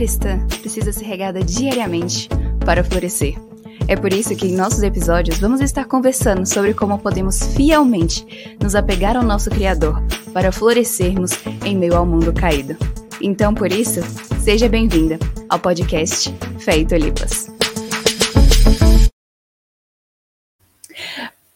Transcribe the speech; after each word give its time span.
cristã 0.00 0.40
precisa 0.62 0.94
ser 0.94 1.04
regada 1.04 1.44
diariamente 1.44 2.26
para 2.64 2.82
florescer. 2.82 3.34
É 3.86 3.94
por 3.94 4.10
isso 4.14 4.34
que 4.34 4.46
em 4.46 4.56
nossos 4.56 4.82
episódios 4.82 5.38
vamos 5.38 5.60
estar 5.60 5.84
conversando 5.84 6.46
sobre 6.46 6.72
como 6.72 6.98
podemos 6.98 7.54
fielmente 7.54 8.56
nos 8.62 8.74
apegar 8.74 9.14
ao 9.14 9.22
nosso 9.22 9.50
Criador 9.50 10.02
para 10.32 10.50
florescermos 10.50 11.32
em 11.66 11.76
meio 11.76 11.96
ao 11.96 12.06
mundo 12.06 12.32
caído. 12.32 12.78
Então, 13.20 13.52
por 13.52 13.70
isso, 13.70 14.00
seja 14.42 14.70
bem-vinda 14.70 15.18
ao 15.50 15.58
podcast 15.58 16.34
Feito 16.58 16.96
Lipas. 16.96 17.49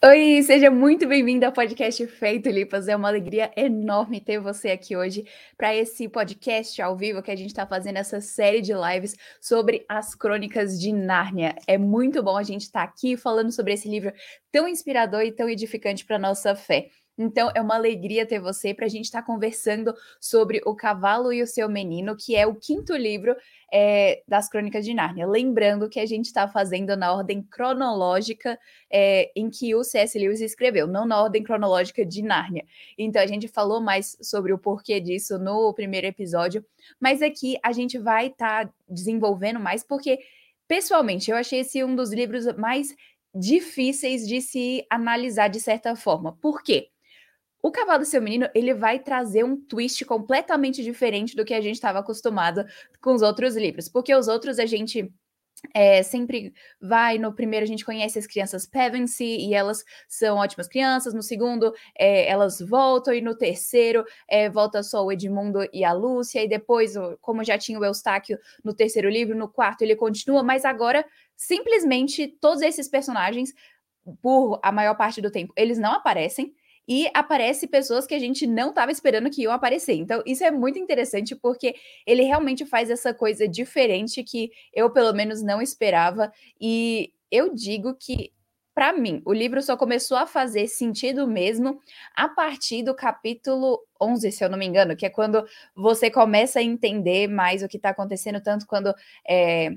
Oi, 0.07 0.43
seja 0.43 0.69
muito 0.69 1.07
bem-vindo 1.07 1.47
ao 1.47 1.51
podcast 1.51 2.05
Feito 2.05 2.47
Lipas. 2.47 2.87
É 2.87 2.95
uma 2.95 3.07
alegria 3.07 3.51
enorme 3.57 4.21
ter 4.21 4.39
você 4.39 4.69
aqui 4.69 4.95
hoje 4.95 5.25
para 5.57 5.75
esse 5.75 6.07
podcast 6.07 6.79
ao 6.79 6.95
vivo 6.95 7.23
que 7.23 7.31
a 7.31 7.35
gente 7.35 7.47
está 7.47 7.65
fazendo 7.65 7.97
essa 7.97 8.21
série 8.21 8.61
de 8.61 8.71
lives 8.71 9.15
sobre 9.41 9.83
as 9.89 10.13
crônicas 10.13 10.79
de 10.79 10.93
Nárnia. 10.93 11.55
É 11.65 11.75
muito 11.75 12.21
bom 12.21 12.37
a 12.37 12.43
gente 12.43 12.61
estar 12.61 12.85
tá 12.85 12.93
aqui 12.93 13.17
falando 13.17 13.51
sobre 13.51 13.73
esse 13.73 13.89
livro 13.89 14.13
tão 14.51 14.67
inspirador 14.67 15.23
e 15.23 15.31
tão 15.31 15.49
edificante 15.49 16.05
para 16.05 16.19
nossa 16.19 16.55
fé. 16.55 16.89
Então, 17.17 17.49
é 17.55 17.61
uma 17.61 17.75
alegria 17.75 18.25
ter 18.25 18.39
você 18.39 18.73
para 18.73 18.85
a 18.85 18.89
gente 18.89 19.05
estar 19.05 19.21
tá 19.21 19.25
conversando 19.25 19.93
sobre 20.19 20.61
O 20.65 20.75
Cavalo 20.75 21.31
e 21.31 21.41
o 21.41 21.47
Seu 21.47 21.69
Menino, 21.69 22.15
que 22.15 22.35
é 22.35 22.45
o 22.45 22.55
quinto 22.55 22.93
livro 22.93 23.35
é, 23.71 24.21
das 24.27 24.49
Crônicas 24.49 24.83
de 24.83 24.93
Nárnia. 24.93 25.25
Lembrando 25.25 25.89
que 25.89 25.99
a 25.99 26.05
gente 26.05 26.25
está 26.25 26.47
fazendo 26.47 26.95
na 26.97 27.13
ordem 27.13 27.41
cronológica 27.41 28.59
é, 28.91 29.31
em 29.35 29.49
que 29.49 29.73
o 29.73 29.83
C.S. 29.83 30.17
Lewis 30.19 30.41
escreveu, 30.41 30.87
não 30.87 31.05
na 31.05 31.21
ordem 31.21 31.41
cronológica 31.41 32.05
de 32.05 32.21
Nárnia. 32.21 32.65
Então, 32.97 33.21
a 33.21 33.27
gente 33.27 33.47
falou 33.47 33.79
mais 33.79 34.17
sobre 34.21 34.51
o 34.51 34.57
porquê 34.57 34.99
disso 34.99 35.39
no 35.39 35.73
primeiro 35.73 36.07
episódio, 36.07 36.65
mas 36.99 37.21
aqui 37.21 37.57
a 37.63 37.71
gente 37.71 37.97
vai 37.97 38.27
estar 38.27 38.67
tá 38.67 38.73
desenvolvendo 38.89 39.59
mais, 39.59 39.83
porque, 39.83 40.19
pessoalmente, 40.67 41.31
eu 41.31 41.37
achei 41.37 41.61
esse 41.61 41.81
um 41.81 41.95
dos 41.95 42.11
livros 42.11 42.45
mais 42.57 42.93
difíceis 43.33 44.27
de 44.27 44.41
se 44.41 44.85
analisar 44.89 45.47
de 45.47 45.59
certa 45.59 45.95
forma. 45.95 46.37
Por 46.41 46.61
quê? 46.61 46.89
O 47.65 47.71
Cavalo 47.71 47.97
do 47.97 48.05
Seu 48.05 48.21
Menino, 48.21 48.47
ele 48.53 48.75
vai 48.75 48.99
trazer 48.99 49.43
um 49.43 49.59
twist 49.59 50.05
completamente 50.05 50.83
diferente 50.83 51.35
do 51.35 51.43
que 51.43 51.51
a 51.51 51.59
gente 51.59 51.73
estava 51.73 51.97
acostumado 51.97 52.63
com 53.01 53.11
os 53.15 53.23
outros 53.23 53.55
livros, 53.55 53.89
porque 53.89 54.13
os 54.13 54.27
outros 54.27 54.59
a 54.59 54.67
gente 54.67 55.11
é, 55.73 56.03
sempre 56.03 56.53
vai. 56.79 57.17
No 57.17 57.33
primeiro, 57.33 57.63
a 57.63 57.67
gente 57.67 57.83
conhece 57.83 58.19
as 58.19 58.27
crianças 58.27 58.67
Pevensey 58.67 59.47
e 59.47 59.55
elas 59.55 59.83
são 60.07 60.37
ótimas 60.37 60.67
crianças. 60.67 61.11
No 61.11 61.23
segundo, 61.23 61.73
é, 61.97 62.29
elas 62.29 62.59
voltam. 62.59 63.11
E 63.11 63.19
no 63.19 63.35
terceiro, 63.35 64.05
é, 64.29 64.47
volta 64.47 64.83
só 64.83 65.03
o 65.03 65.11
Edmundo 65.11 65.67
e 65.73 65.83
a 65.83 65.91
Lúcia. 65.91 66.43
E 66.43 66.47
depois, 66.47 66.93
como 67.19 67.43
já 67.43 67.57
tinha 67.57 67.79
o 67.79 67.83
Eustáquio 67.83 68.37
no 68.63 68.75
terceiro 68.75 69.09
livro, 69.09 69.35
no 69.35 69.49
quarto 69.49 69.81
ele 69.81 69.95
continua. 69.95 70.43
Mas 70.43 70.65
agora, 70.65 71.03
simplesmente, 71.35 72.27
todos 72.39 72.61
esses 72.61 72.87
personagens, 72.87 73.55
por 74.21 74.59
a 74.61 74.71
maior 74.71 74.93
parte 74.95 75.19
do 75.19 75.31
tempo, 75.31 75.51
eles 75.57 75.79
não 75.79 75.93
aparecem 75.93 76.53
e 76.87 77.09
aparece 77.13 77.67
pessoas 77.67 78.05
que 78.05 78.13
a 78.13 78.19
gente 78.19 78.45
não 78.45 78.69
estava 78.69 78.91
esperando 78.91 79.29
que 79.29 79.43
iam 79.43 79.51
aparecer. 79.51 79.93
Então, 79.93 80.21
isso 80.25 80.43
é 80.43 80.51
muito 80.51 80.77
interessante 80.77 81.35
porque 81.35 81.75
ele 82.05 82.23
realmente 82.23 82.65
faz 82.65 82.89
essa 82.89 83.13
coisa 83.13 83.47
diferente 83.47 84.23
que 84.23 84.51
eu, 84.73 84.89
pelo 84.89 85.13
menos, 85.13 85.41
não 85.41 85.61
esperava. 85.61 86.31
E 86.59 87.11
eu 87.31 87.53
digo 87.53 87.95
que, 87.95 88.31
para 88.73 88.93
mim, 88.93 89.21
o 89.25 89.33
livro 89.33 89.61
só 89.61 89.75
começou 89.75 90.17
a 90.17 90.27
fazer 90.27 90.67
sentido 90.67 91.27
mesmo 91.27 91.79
a 92.15 92.29
partir 92.29 92.83
do 92.83 92.93
capítulo 92.93 93.79
11, 93.99 94.31
se 94.31 94.43
eu 94.43 94.49
não 94.49 94.57
me 94.57 94.65
engano, 94.65 94.95
que 94.95 95.05
é 95.05 95.09
quando 95.09 95.43
você 95.75 96.11
começa 96.11 96.59
a 96.59 96.63
entender 96.63 97.27
mais 97.27 97.63
o 97.63 97.67
que 97.67 97.77
está 97.77 97.89
acontecendo, 97.89 98.41
tanto 98.41 98.67
quando. 98.67 98.93
É, 99.27 99.71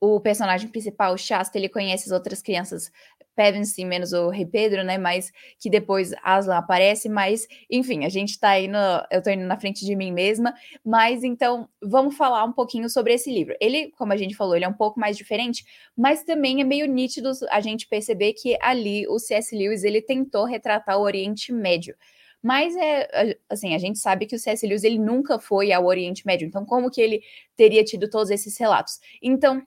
o 0.00 0.18
personagem 0.18 0.68
principal, 0.68 1.16
Shasta, 1.18 1.58
ele 1.58 1.68
conhece 1.68 2.06
as 2.06 2.12
outras 2.12 2.40
crianças 2.40 2.90
Pevensey, 3.40 3.86
menos 3.86 4.12
o 4.12 4.28
Rei 4.28 4.44
Pedro, 4.44 4.84
né? 4.84 4.98
Mas 4.98 5.32
que 5.58 5.70
depois 5.70 6.12
Aslan 6.22 6.58
aparece, 6.58 7.08
mas 7.08 7.48
enfim, 7.70 8.04
a 8.04 8.10
gente 8.10 8.38
tá 8.38 8.60
indo, 8.60 8.76
eu 9.10 9.22
tô 9.22 9.30
indo 9.30 9.46
na 9.46 9.58
frente 9.58 9.82
de 9.82 9.96
mim 9.96 10.12
mesma, 10.12 10.52
mas 10.84 11.24
então 11.24 11.66
vamos 11.82 12.18
falar 12.18 12.44
um 12.44 12.52
pouquinho 12.52 12.90
sobre 12.90 13.14
esse 13.14 13.32
livro. 13.32 13.54
Ele, 13.58 13.90
como 13.92 14.12
a 14.12 14.16
gente 14.18 14.36
falou, 14.36 14.54
ele 14.54 14.66
é 14.66 14.68
um 14.68 14.74
pouco 14.74 15.00
mais 15.00 15.16
diferente, 15.16 15.64
mas 15.96 16.22
também 16.22 16.60
é 16.60 16.64
meio 16.64 16.86
nítido 16.86 17.30
a 17.48 17.62
gente 17.62 17.88
perceber 17.88 18.34
que 18.34 18.58
ali 18.60 19.08
o 19.08 19.18
C.S. 19.18 19.56
Lewis 19.56 19.84
ele 19.84 20.02
tentou 20.02 20.44
retratar 20.44 20.98
o 20.98 21.02
Oriente 21.02 21.50
Médio. 21.50 21.96
Mas 22.42 22.76
é 22.76 23.38
assim, 23.48 23.74
a 23.74 23.78
gente 23.78 23.98
sabe 23.98 24.26
que 24.26 24.36
o 24.36 24.38
C.S. 24.38 24.66
Lewis 24.66 24.84
ele 24.84 24.98
nunca 24.98 25.38
foi 25.38 25.72
ao 25.72 25.86
Oriente 25.86 26.26
Médio, 26.26 26.46
então 26.46 26.66
como 26.66 26.90
que 26.90 27.00
ele 27.00 27.22
teria 27.56 27.82
tido 27.84 28.10
todos 28.10 28.28
esses 28.28 28.58
relatos? 28.58 28.98
Então, 29.22 29.62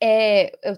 é, 0.00 0.52
eu 0.62 0.76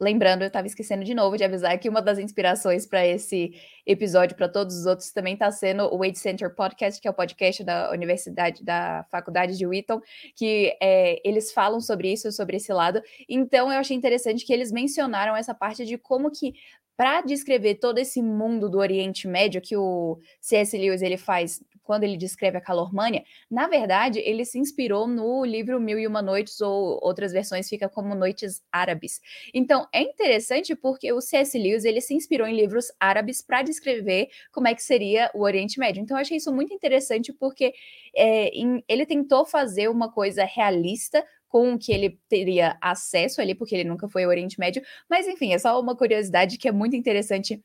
Lembrando, 0.00 0.42
eu 0.42 0.46
estava 0.46 0.66
esquecendo 0.66 1.02
de 1.02 1.12
novo 1.12 1.36
de 1.36 1.42
avisar 1.42 1.76
que 1.78 1.88
uma 1.88 2.00
das 2.00 2.20
inspirações 2.20 2.86
para 2.86 3.04
esse 3.04 3.52
episódio, 3.84 4.36
para 4.36 4.48
todos 4.48 4.76
os 4.76 4.86
outros, 4.86 5.10
também 5.10 5.32
está 5.32 5.50
sendo 5.50 5.92
o 5.92 5.98
Wade 5.98 6.18
Center 6.18 6.54
Podcast, 6.54 7.00
que 7.00 7.08
é 7.08 7.10
o 7.10 7.14
podcast 7.14 7.64
da 7.64 7.90
Universidade, 7.90 8.62
da 8.62 9.04
Faculdade 9.10 9.58
de 9.58 9.66
Wheaton, 9.66 10.00
que 10.36 10.76
é, 10.80 11.20
eles 11.28 11.50
falam 11.52 11.80
sobre 11.80 12.12
isso, 12.12 12.30
sobre 12.30 12.58
esse 12.58 12.72
lado. 12.72 13.02
Então, 13.28 13.72
eu 13.72 13.78
achei 13.80 13.96
interessante 13.96 14.44
que 14.46 14.52
eles 14.52 14.70
mencionaram 14.70 15.34
essa 15.34 15.52
parte 15.52 15.84
de 15.84 15.98
como 15.98 16.30
que 16.30 16.54
para 16.96 17.20
descrever 17.20 17.76
todo 17.76 17.98
esse 17.98 18.20
mundo 18.20 18.68
do 18.68 18.78
Oriente 18.78 19.26
Médio 19.28 19.60
que 19.60 19.76
o 19.76 20.20
C.S. 20.40 20.76
Lewis 20.76 21.02
ele 21.02 21.16
faz 21.16 21.62
quando 21.88 22.04
ele 22.04 22.18
descreve 22.18 22.58
a 22.58 22.60
calormânia, 22.60 23.24
na 23.50 23.66
verdade, 23.66 24.18
ele 24.18 24.44
se 24.44 24.58
inspirou 24.58 25.06
no 25.06 25.42
livro 25.42 25.80
Mil 25.80 25.98
e 25.98 26.06
Uma 26.06 26.20
Noites, 26.20 26.60
ou 26.60 27.00
outras 27.02 27.32
versões 27.32 27.66
fica 27.66 27.88
como 27.88 28.14
Noites 28.14 28.62
Árabes. 28.70 29.22
Então, 29.54 29.88
é 29.90 30.02
interessante 30.02 30.76
porque 30.76 31.10
o 31.14 31.22
C.S. 31.22 31.58
Lewis, 31.58 31.86
ele 31.86 32.02
se 32.02 32.12
inspirou 32.12 32.46
em 32.46 32.54
livros 32.54 32.92
árabes 33.00 33.40
para 33.40 33.62
descrever 33.62 34.28
como 34.52 34.68
é 34.68 34.74
que 34.74 34.82
seria 34.82 35.30
o 35.32 35.40
Oriente 35.40 35.80
Médio. 35.80 36.02
Então, 36.02 36.18
eu 36.18 36.20
achei 36.20 36.36
isso 36.36 36.52
muito 36.52 36.74
interessante 36.74 37.32
porque 37.32 37.72
é, 38.14 38.48
em, 38.48 38.84
ele 38.86 39.06
tentou 39.06 39.46
fazer 39.46 39.88
uma 39.88 40.12
coisa 40.12 40.44
realista 40.44 41.24
com 41.48 41.72
o 41.72 41.78
que 41.78 41.90
ele 41.90 42.20
teria 42.28 42.76
acesso 42.82 43.40
ali, 43.40 43.54
porque 43.54 43.74
ele 43.74 43.88
nunca 43.88 44.10
foi 44.10 44.24
ao 44.24 44.28
Oriente 44.28 44.60
Médio. 44.60 44.82
Mas, 45.08 45.26
enfim, 45.26 45.54
é 45.54 45.58
só 45.58 45.80
uma 45.80 45.96
curiosidade 45.96 46.58
que 46.58 46.68
é 46.68 46.72
muito 46.72 46.94
interessante 46.94 47.64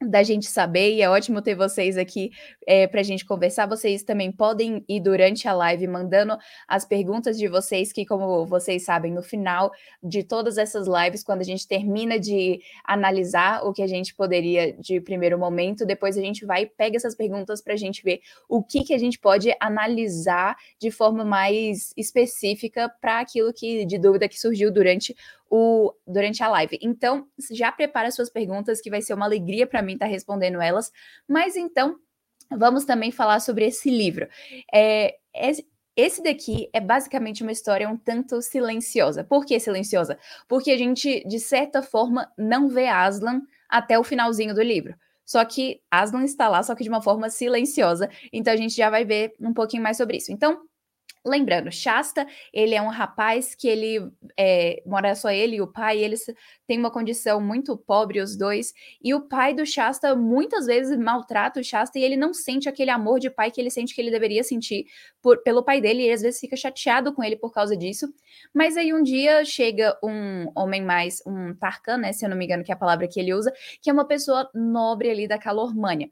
da 0.00 0.22
gente 0.22 0.46
saber, 0.46 0.94
e 0.94 1.02
é 1.02 1.08
ótimo 1.08 1.40
ter 1.40 1.54
vocês 1.54 1.96
aqui 1.96 2.30
é, 2.66 2.86
para 2.86 3.00
a 3.00 3.02
gente 3.02 3.24
conversar. 3.24 3.66
Vocês 3.66 4.02
também 4.02 4.30
podem 4.30 4.84
ir 4.86 5.00
durante 5.00 5.48
a 5.48 5.54
live 5.54 5.86
mandando 5.86 6.36
as 6.68 6.84
perguntas 6.84 7.38
de 7.38 7.48
vocês, 7.48 7.92
que, 7.92 8.04
como 8.04 8.44
vocês 8.44 8.84
sabem, 8.84 9.10
no 9.10 9.22
final 9.22 9.72
de 10.02 10.22
todas 10.22 10.58
essas 10.58 10.86
lives, 10.86 11.24
quando 11.24 11.40
a 11.40 11.44
gente 11.44 11.66
termina 11.66 12.20
de 12.20 12.60
analisar 12.84 13.64
o 13.64 13.72
que 13.72 13.82
a 13.82 13.86
gente 13.86 14.14
poderia 14.14 14.74
de 14.74 15.00
primeiro 15.00 15.38
momento, 15.38 15.86
depois 15.86 16.18
a 16.18 16.20
gente 16.20 16.44
vai 16.44 16.64
e 16.64 16.66
pega 16.66 16.96
essas 16.96 17.14
perguntas 17.14 17.62
para 17.62 17.72
a 17.72 17.78
gente 17.78 18.02
ver 18.02 18.20
o 18.48 18.62
que, 18.62 18.84
que 18.84 18.92
a 18.92 18.98
gente 18.98 19.18
pode 19.18 19.54
analisar 19.58 20.56
de 20.78 20.90
forma 20.90 21.24
mais 21.24 21.94
específica 21.96 22.92
para 23.00 23.20
aquilo 23.20 23.50
que 23.52 23.86
de 23.86 23.98
dúvida 23.98 24.28
que 24.28 24.38
surgiu 24.38 24.70
durante 24.70 25.16
o, 25.50 25.92
durante 26.06 26.42
a 26.42 26.48
live. 26.48 26.78
Então, 26.82 27.26
já 27.50 27.70
prepara 27.70 28.10
suas 28.10 28.30
perguntas, 28.30 28.80
que 28.80 28.90
vai 28.90 29.02
ser 29.02 29.14
uma 29.14 29.26
alegria 29.26 29.66
para 29.66 29.82
mim 29.82 29.94
estar 29.94 30.06
tá 30.06 30.10
respondendo 30.10 30.60
elas. 30.60 30.92
Mas 31.28 31.56
então, 31.56 31.96
vamos 32.50 32.84
também 32.84 33.10
falar 33.10 33.40
sobre 33.40 33.66
esse 33.66 33.90
livro. 33.90 34.28
É, 34.72 35.16
esse 35.96 36.22
daqui 36.22 36.68
é 36.72 36.80
basicamente 36.80 37.42
uma 37.42 37.52
história 37.52 37.88
um 37.88 37.96
tanto 37.96 38.42
silenciosa. 38.42 39.24
Por 39.24 39.46
que 39.46 39.58
silenciosa? 39.58 40.18
Porque 40.46 40.70
a 40.70 40.76
gente, 40.76 41.26
de 41.26 41.40
certa 41.40 41.82
forma, 41.82 42.30
não 42.36 42.68
vê 42.68 42.88
Aslan 42.88 43.42
até 43.68 43.98
o 43.98 44.04
finalzinho 44.04 44.54
do 44.54 44.62
livro. 44.62 44.94
Só 45.24 45.44
que 45.44 45.80
Aslan 45.90 46.22
está 46.22 46.48
lá, 46.48 46.62
só 46.62 46.74
que 46.74 46.84
de 46.84 46.88
uma 46.88 47.02
forma 47.02 47.28
silenciosa. 47.30 48.08
Então 48.32 48.52
a 48.52 48.56
gente 48.56 48.76
já 48.76 48.88
vai 48.88 49.04
ver 49.04 49.34
um 49.40 49.52
pouquinho 49.52 49.82
mais 49.82 49.96
sobre 49.96 50.18
isso. 50.18 50.30
Então, 50.30 50.60
Lembrando, 51.26 51.72
Shasta, 51.72 52.24
ele 52.52 52.72
é 52.76 52.80
um 52.80 52.88
rapaz 52.88 53.52
que 53.52 53.66
ele 53.66 53.98
é, 54.38 54.80
mora 54.86 55.12
só 55.16 55.28
ele 55.28 55.56
e 55.56 55.60
o 55.60 55.66
pai, 55.66 55.98
eles 55.98 56.24
têm 56.68 56.78
uma 56.78 56.90
condição 56.90 57.40
muito 57.40 57.76
pobre, 57.76 58.20
os 58.20 58.36
dois, 58.36 58.72
e 59.02 59.12
o 59.12 59.22
pai 59.22 59.52
do 59.52 59.66
Shasta 59.66 60.14
muitas 60.14 60.66
vezes 60.66 60.96
maltrata 60.96 61.58
o 61.58 61.64
Shasta 61.64 61.98
e 61.98 62.04
ele 62.04 62.16
não 62.16 62.32
sente 62.32 62.68
aquele 62.68 62.92
amor 62.92 63.18
de 63.18 63.28
pai 63.28 63.50
que 63.50 63.60
ele 63.60 63.70
sente 63.70 63.92
que 63.92 64.00
ele 64.00 64.10
deveria 64.12 64.44
sentir 64.44 64.86
por, 65.20 65.42
pelo 65.42 65.64
pai 65.64 65.80
dele, 65.80 66.06
e 66.06 66.12
às 66.12 66.22
vezes 66.22 66.38
fica 66.38 66.54
chateado 66.54 67.12
com 67.12 67.24
ele 67.24 67.34
por 67.34 67.52
causa 67.52 67.76
disso. 67.76 68.06
Mas 68.54 68.76
aí 68.76 68.94
um 68.94 69.02
dia 69.02 69.44
chega 69.44 69.98
um 70.04 70.46
homem 70.54 70.82
mais, 70.82 71.20
um 71.26 71.54
Tarkan, 71.56 71.98
né, 71.98 72.12
se 72.12 72.24
eu 72.24 72.30
não 72.30 72.36
me 72.36 72.44
engano 72.44 72.62
que 72.62 72.70
é 72.70 72.74
a 72.74 72.78
palavra 72.78 73.08
que 73.08 73.18
ele 73.18 73.34
usa, 73.34 73.52
que 73.82 73.90
é 73.90 73.92
uma 73.92 74.06
pessoa 74.06 74.48
nobre 74.54 75.10
ali 75.10 75.26
da 75.26 75.38
Calormânia. 75.38 76.08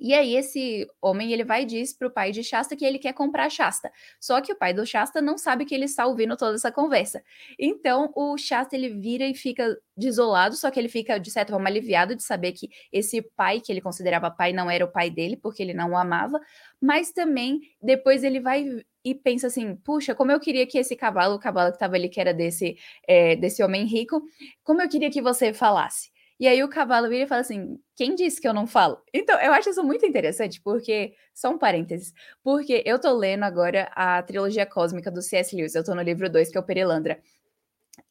E 0.00 0.14
aí 0.14 0.36
esse 0.36 0.86
homem 1.00 1.32
ele 1.32 1.44
vai 1.44 1.62
e 1.62 1.66
diz 1.66 1.96
para 1.96 2.08
o 2.08 2.10
pai 2.10 2.32
de 2.32 2.42
Shasta 2.42 2.76
que 2.76 2.84
ele 2.84 2.98
quer 2.98 3.12
comprar 3.12 3.50
Shasta. 3.50 3.90
Só 4.20 4.40
que 4.40 4.52
o 4.52 4.56
pai 4.56 4.72
do 4.74 4.86
Shasta 4.86 5.20
não 5.20 5.38
sabe 5.38 5.64
que 5.64 5.74
ele 5.74 5.84
está 5.84 6.06
ouvindo 6.06 6.36
toda 6.36 6.54
essa 6.54 6.72
conversa. 6.72 7.22
Então 7.58 8.12
o 8.14 8.36
Shasta 8.36 8.76
ele 8.76 8.88
vira 8.88 9.24
e 9.26 9.34
fica 9.34 9.76
desolado, 9.96 10.56
só 10.56 10.70
que 10.70 10.78
ele 10.78 10.88
fica 10.88 11.18
de 11.18 11.30
certa 11.30 11.52
forma 11.52 11.68
aliviado 11.68 12.14
de 12.14 12.22
saber 12.22 12.52
que 12.52 12.68
esse 12.92 13.22
pai 13.36 13.60
que 13.60 13.72
ele 13.72 13.80
considerava 13.80 14.30
pai 14.30 14.52
não 14.52 14.70
era 14.70 14.84
o 14.84 14.92
pai 14.92 15.10
dele, 15.10 15.36
porque 15.36 15.62
ele 15.62 15.72
não 15.74 15.92
o 15.92 15.96
amava, 15.96 16.38
mas 16.80 17.12
também 17.12 17.60
depois 17.82 18.22
ele 18.22 18.40
vai 18.40 18.64
e 19.04 19.14
pensa 19.14 19.46
assim: 19.46 19.76
puxa, 19.76 20.14
como 20.14 20.32
eu 20.32 20.40
queria 20.40 20.66
que 20.66 20.78
esse 20.78 20.96
cavalo, 20.96 21.36
o 21.36 21.38
cavalo 21.38 21.70
que 21.70 21.76
estava 21.76 21.94
ali, 21.94 22.08
que 22.08 22.20
era 22.20 22.34
desse, 22.34 22.76
é, 23.08 23.36
desse 23.36 23.62
homem 23.62 23.84
rico, 23.86 24.20
como 24.64 24.82
eu 24.82 24.88
queria 24.88 25.10
que 25.10 25.22
você 25.22 25.52
falasse. 25.52 26.10
E 26.38 26.46
aí 26.46 26.62
o 26.62 26.68
cavalo 26.68 27.08
vira 27.08 27.24
e 27.24 27.26
fala 27.26 27.40
assim: 27.40 27.78
quem 27.94 28.14
disse 28.14 28.40
que 28.40 28.46
eu 28.48 28.54
não 28.54 28.66
falo? 28.66 29.00
Então, 29.12 29.40
eu 29.40 29.52
acho 29.52 29.70
isso 29.70 29.82
muito 29.82 30.04
interessante, 30.06 30.60
porque, 30.60 31.14
só 31.34 31.50
um 31.50 31.58
parênteses, 31.58 32.12
porque 32.42 32.82
eu 32.86 32.98
tô 32.98 33.12
lendo 33.12 33.44
agora 33.44 33.90
a 33.94 34.22
trilogia 34.22 34.66
cósmica 34.66 35.10
do 35.10 35.22
C.S. 35.22 35.56
Lewis, 35.56 35.74
eu 35.74 35.84
tô 35.84 35.94
no 35.94 36.02
livro 36.02 36.28
2, 36.30 36.50
que 36.50 36.58
é 36.58 36.60
o 36.60 36.64
Perelandra. 36.64 37.20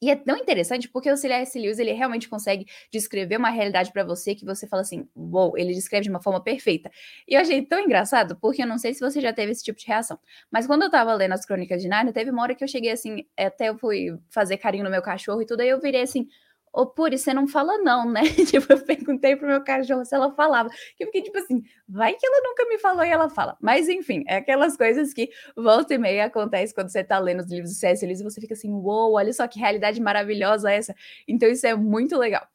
E 0.02 0.10
é 0.10 0.16
tão 0.16 0.36
interessante 0.38 0.90
porque 0.90 1.12
o 1.12 1.18
C.S. 1.18 1.58
Lewis, 1.60 1.80
ele 1.80 1.92
realmente 1.94 2.28
consegue 2.28 2.66
descrever 2.92 3.38
uma 3.38 3.50
realidade 3.50 3.92
para 3.92 4.04
você 4.04 4.36
que 4.36 4.44
você 4.46 4.68
fala 4.68 4.82
assim, 4.82 5.08
uou, 5.16 5.50
wow, 5.50 5.58
ele 5.58 5.74
descreve 5.74 6.04
de 6.04 6.10
uma 6.10 6.22
forma 6.22 6.44
perfeita. 6.44 6.92
E 7.28 7.36
eu 7.36 7.42
achei 7.42 7.62
tão 7.64 7.80
engraçado, 7.80 8.36
porque 8.42 8.64
eu 8.64 8.68
não 8.68 8.78
sei 8.78 8.94
se 8.94 9.00
você 9.00 9.22
já 9.22 9.32
teve 9.32 9.52
esse 9.52 9.64
tipo 9.64 9.80
de 9.80 9.86
reação, 9.86 10.20
mas 10.52 10.68
quando 10.68 10.84
eu 10.84 10.90
tava 10.90 11.14
lendo 11.14 11.34
as 11.34 11.46
Crônicas 11.46 11.82
de 11.82 11.88
Narnia, 11.88 12.14
teve 12.14 12.32
uma 12.32 12.42
hora 12.42 12.56
que 12.56 12.64
eu 12.64 12.68
cheguei 12.68 12.92
assim, 12.92 13.26
até 13.38 13.70
eu 13.70 13.78
fui 13.78 14.18
fazer 14.30 14.58
carinho 14.58 14.84
no 14.84 14.90
meu 14.90 15.02
cachorro 15.02 15.42
e 15.42 15.46
tudo, 15.46 15.62
aí 15.62 15.70
eu 15.70 15.80
virei 15.80 16.02
assim, 16.02 16.28
Ô, 16.76 16.86
Puri, 16.86 17.18
você 17.18 17.34
não 17.34 17.48
fala 17.48 17.78
não, 17.78 18.12
né? 18.12 18.22
tipo, 18.46 18.74
eu 18.74 18.84
perguntei 18.84 19.34
pro 19.38 19.48
meu 19.48 19.64
cachorro 19.64 20.04
se 20.04 20.14
ela 20.14 20.30
falava. 20.34 20.70
Que 20.98 21.06
fiquei 21.06 21.22
tipo 21.22 21.38
assim, 21.38 21.64
vai 21.88 22.14
que 22.16 22.26
ela 22.26 22.42
nunca 22.44 22.66
me 22.68 22.78
falou 22.78 23.06
e 23.06 23.10
ela 23.10 23.30
fala. 23.30 23.58
Mas 23.62 23.88
enfim, 23.88 24.26
é 24.28 24.36
aquelas 24.38 24.76
coisas 24.76 25.14
que 25.14 25.30
volta 25.56 25.94
e 25.94 25.98
meia 25.98 26.26
acontece 26.26 26.76
quando 26.76 26.90
você 26.90 27.02
tá 27.02 27.18
lendo 27.18 27.40
os 27.40 27.50
livros 27.50 27.72
do 27.72 27.76
C.S. 27.76 28.06
E 28.06 28.24
você 28.24 28.42
fica 28.42 28.54
assim, 28.54 28.70
uou, 28.70 29.14
olha 29.14 29.32
só 29.32 29.48
que 29.48 29.58
realidade 29.58 30.02
maravilhosa 30.02 30.70
essa. 30.70 30.94
Então 31.26 31.48
isso 31.48 31.66
é 31.66 31.74
muito 31.74 32.18
legal. 32.18 32.46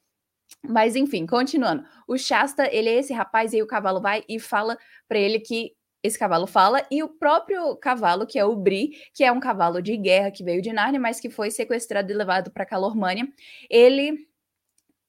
Mas 0.63 0.95
enfim, 0.95 1.25
continuando. 1.25 1.83
O 2.07 2.15
Shasta, 2.15 2.69
ele 2.71 2.89
é 2.89 2.99
esse 2.99 3.13
rapaz 3.13 3.53
e 3.53 3.55
aí 3.55 3.63
o 3.63 3.67
cavalo 3.67 3.99
vai 3.99 4.23
e 4.29 4.39
fala 4.39 4.77
para 5.07 5.17
ele 5.17 5.39
que 5.39 5.73
esse 6.03 6.17
cavalo 6.17 6.47
fala, 6.47 6.85
e 6.89 7.03
o 7.03 7.09
próprio 7.09 7.75
cavalo, 7.77 8.25
que 8.25 8.39
é 8.39 8.45
o 8.45 8.55
Bri, 8.55 8.91
que 9.13 9.23
é 9.23 9.31
um 9.31 9.39
cavalo 9.39 9.81
de 9.81 9.95
guerra 9.97 10.31
que 10.31 10.43
veio 10.43 10.61
de 10.61 10.73
Nárnia, 10.73 10.99
mas 10.99 11.19
que 11.19 11.29
foi 11.29 11.51
sequestrado 11.51 12.11
e 12.11 12.15
levado 12.15 12.51
para 12.51 12.65
Calormânia, 12.65 13.27
ele 13.69 14.27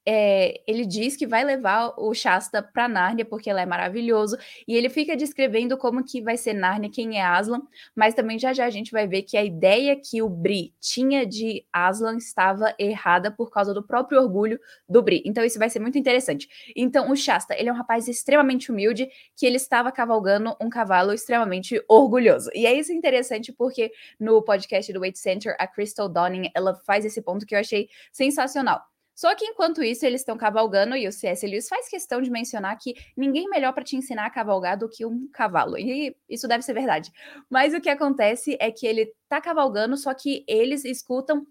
é, 0.06 0.60
ele 0.66 0.84
diz 0.84 1.16
que 1.16 1.26
vai 1.26 1.44
levar 1.44 1.94
o 1.96 2.12
Shasta 2.12 2.62
para 2.62 2.88
Nárnia 2.88 3.24
porque 3.24 3.48
ela 3.48 3.60
é 3.60 3.66
maravilhoso 3.66 4.36
e 4.66 4.76
ele 4.76 4.88
fica 4.88 5.16
descrevendo 5.16 5.76
como 5.76 6.04
que 6.04 6.20
vai 6.20 6.36
ser 6.36 6.54
Nárnia, 6.54 6.90
quem 6.90 7.18
é 7.18 7.24
Aslan, 7.24 7.62
mas 7.94 8.14
também 8.14 8.38
já 8.38 8.52
já 8.52 8.64
a 8.64 8.70
gente 8.70 8.90
vai 8.90 9.06
ver 9.06 9.22
que 9.22 9.36
a 9.36 9.44
ideia 9.44 9.96
que 9.96 10.20
o 10.20 10.28
Bri 10.28 10.74
tinha 10.80 11.24
de 11.26 11.64
Aslan 11.72 12.16
estava 12.16 12.74
errada 12.78 13.30
por 13.30 13.50
causa 13.50 13.72
do 13.72 13.82
próprio 13.82 14.20
orgulho 14.20 14.58
do 14.88 15.02
Bri. 15.02 15.22
Então 15.24 15.44
isso 15.44 15.58
vai 15.58 15.70
ser 15.70 15.78
muito 15.78 15.98
interessante. 15.98 16.48
Então 16.74 17.10
o 17.10 17.16
Shasta, 17.16 17.54
ele 17.58 17.68
é 17.68 17.72
um 17.72 17.76
rapaz 17.76 18.08
extremamente 18.08 18.70
humilde 18.70 19.08
que 19.36 19.46
ele 19.46 19.56
estava 19.56 19.92
cavalgando 19.92 20.56
um 20.60 20.68
cavalo 20.68 21.12
extremamente 21.12 21.82
orgulhoso. 21.88 22.50
E 22.54 22.66
é 22.66 22.74
isso 22.74 22.92
interessante 22.92 23.52
porque 23.52 23.92
no 24.18 24.42
podcast 24.42 24.92
do 24.92 25.00
Weight 25.00 25.18
Center 25.18 25.54
a 25.58 25.66
Crystal 25.66 26.08
Donning, 26.08 26.50
ela 26.54 26.74
faz 26.74 27.04
esse 27.04 27.22
ponto 27.22 27.46
que 27.46 27.54
eu 27.54 27.58
achei 27.58 27.88
sensacional 28.12 28.91
só 29.14 29.34
que 29.34 29.44
enquanto 29.44 29.82
isso, 29.82 30.04
eles 30.06 30.22
estão 30.22 30.36
cavalgando 30.36 30.96
e 30.96 31.06
o 31.06 31.12
C.S. 31.12 31.46
Lewis 31.46 31.68
faz 31.68 31.88
questão 31.88 32.20
de 32.20 32.30
mencionar 32.30 32.76
que 32.78 32.94
ninguém 33.16 33.48
melhor 33.48 33.72
para 33.72 33.84
te 33.84 33.96
ensinar 33.96 34.26
a 34.26 34.30
cavalgar 34.30 34.78
do 34.78 34.88
que 34.88 35.04
um 35.04 35.28
cavalo. 35.32 35.76
E 35.78 36.16
isso 36.28 36.48
deve 36.48 36.62
ser 36.62 36.72
verdade. 36.72 37.10
Mas 37.50 37.74
o 37.74 37.80
que 37.80 37.90
acontece 37.90 38.56
é 38.60 38.70
que 38.70 38.86
ele 38.86 39.12
tá 39.28 39.40
cavalgando, 39.40 39.96
só 39.96 40.14
que 40.14 40.44
eles 40.48 40.84
escutam 40.84 41.46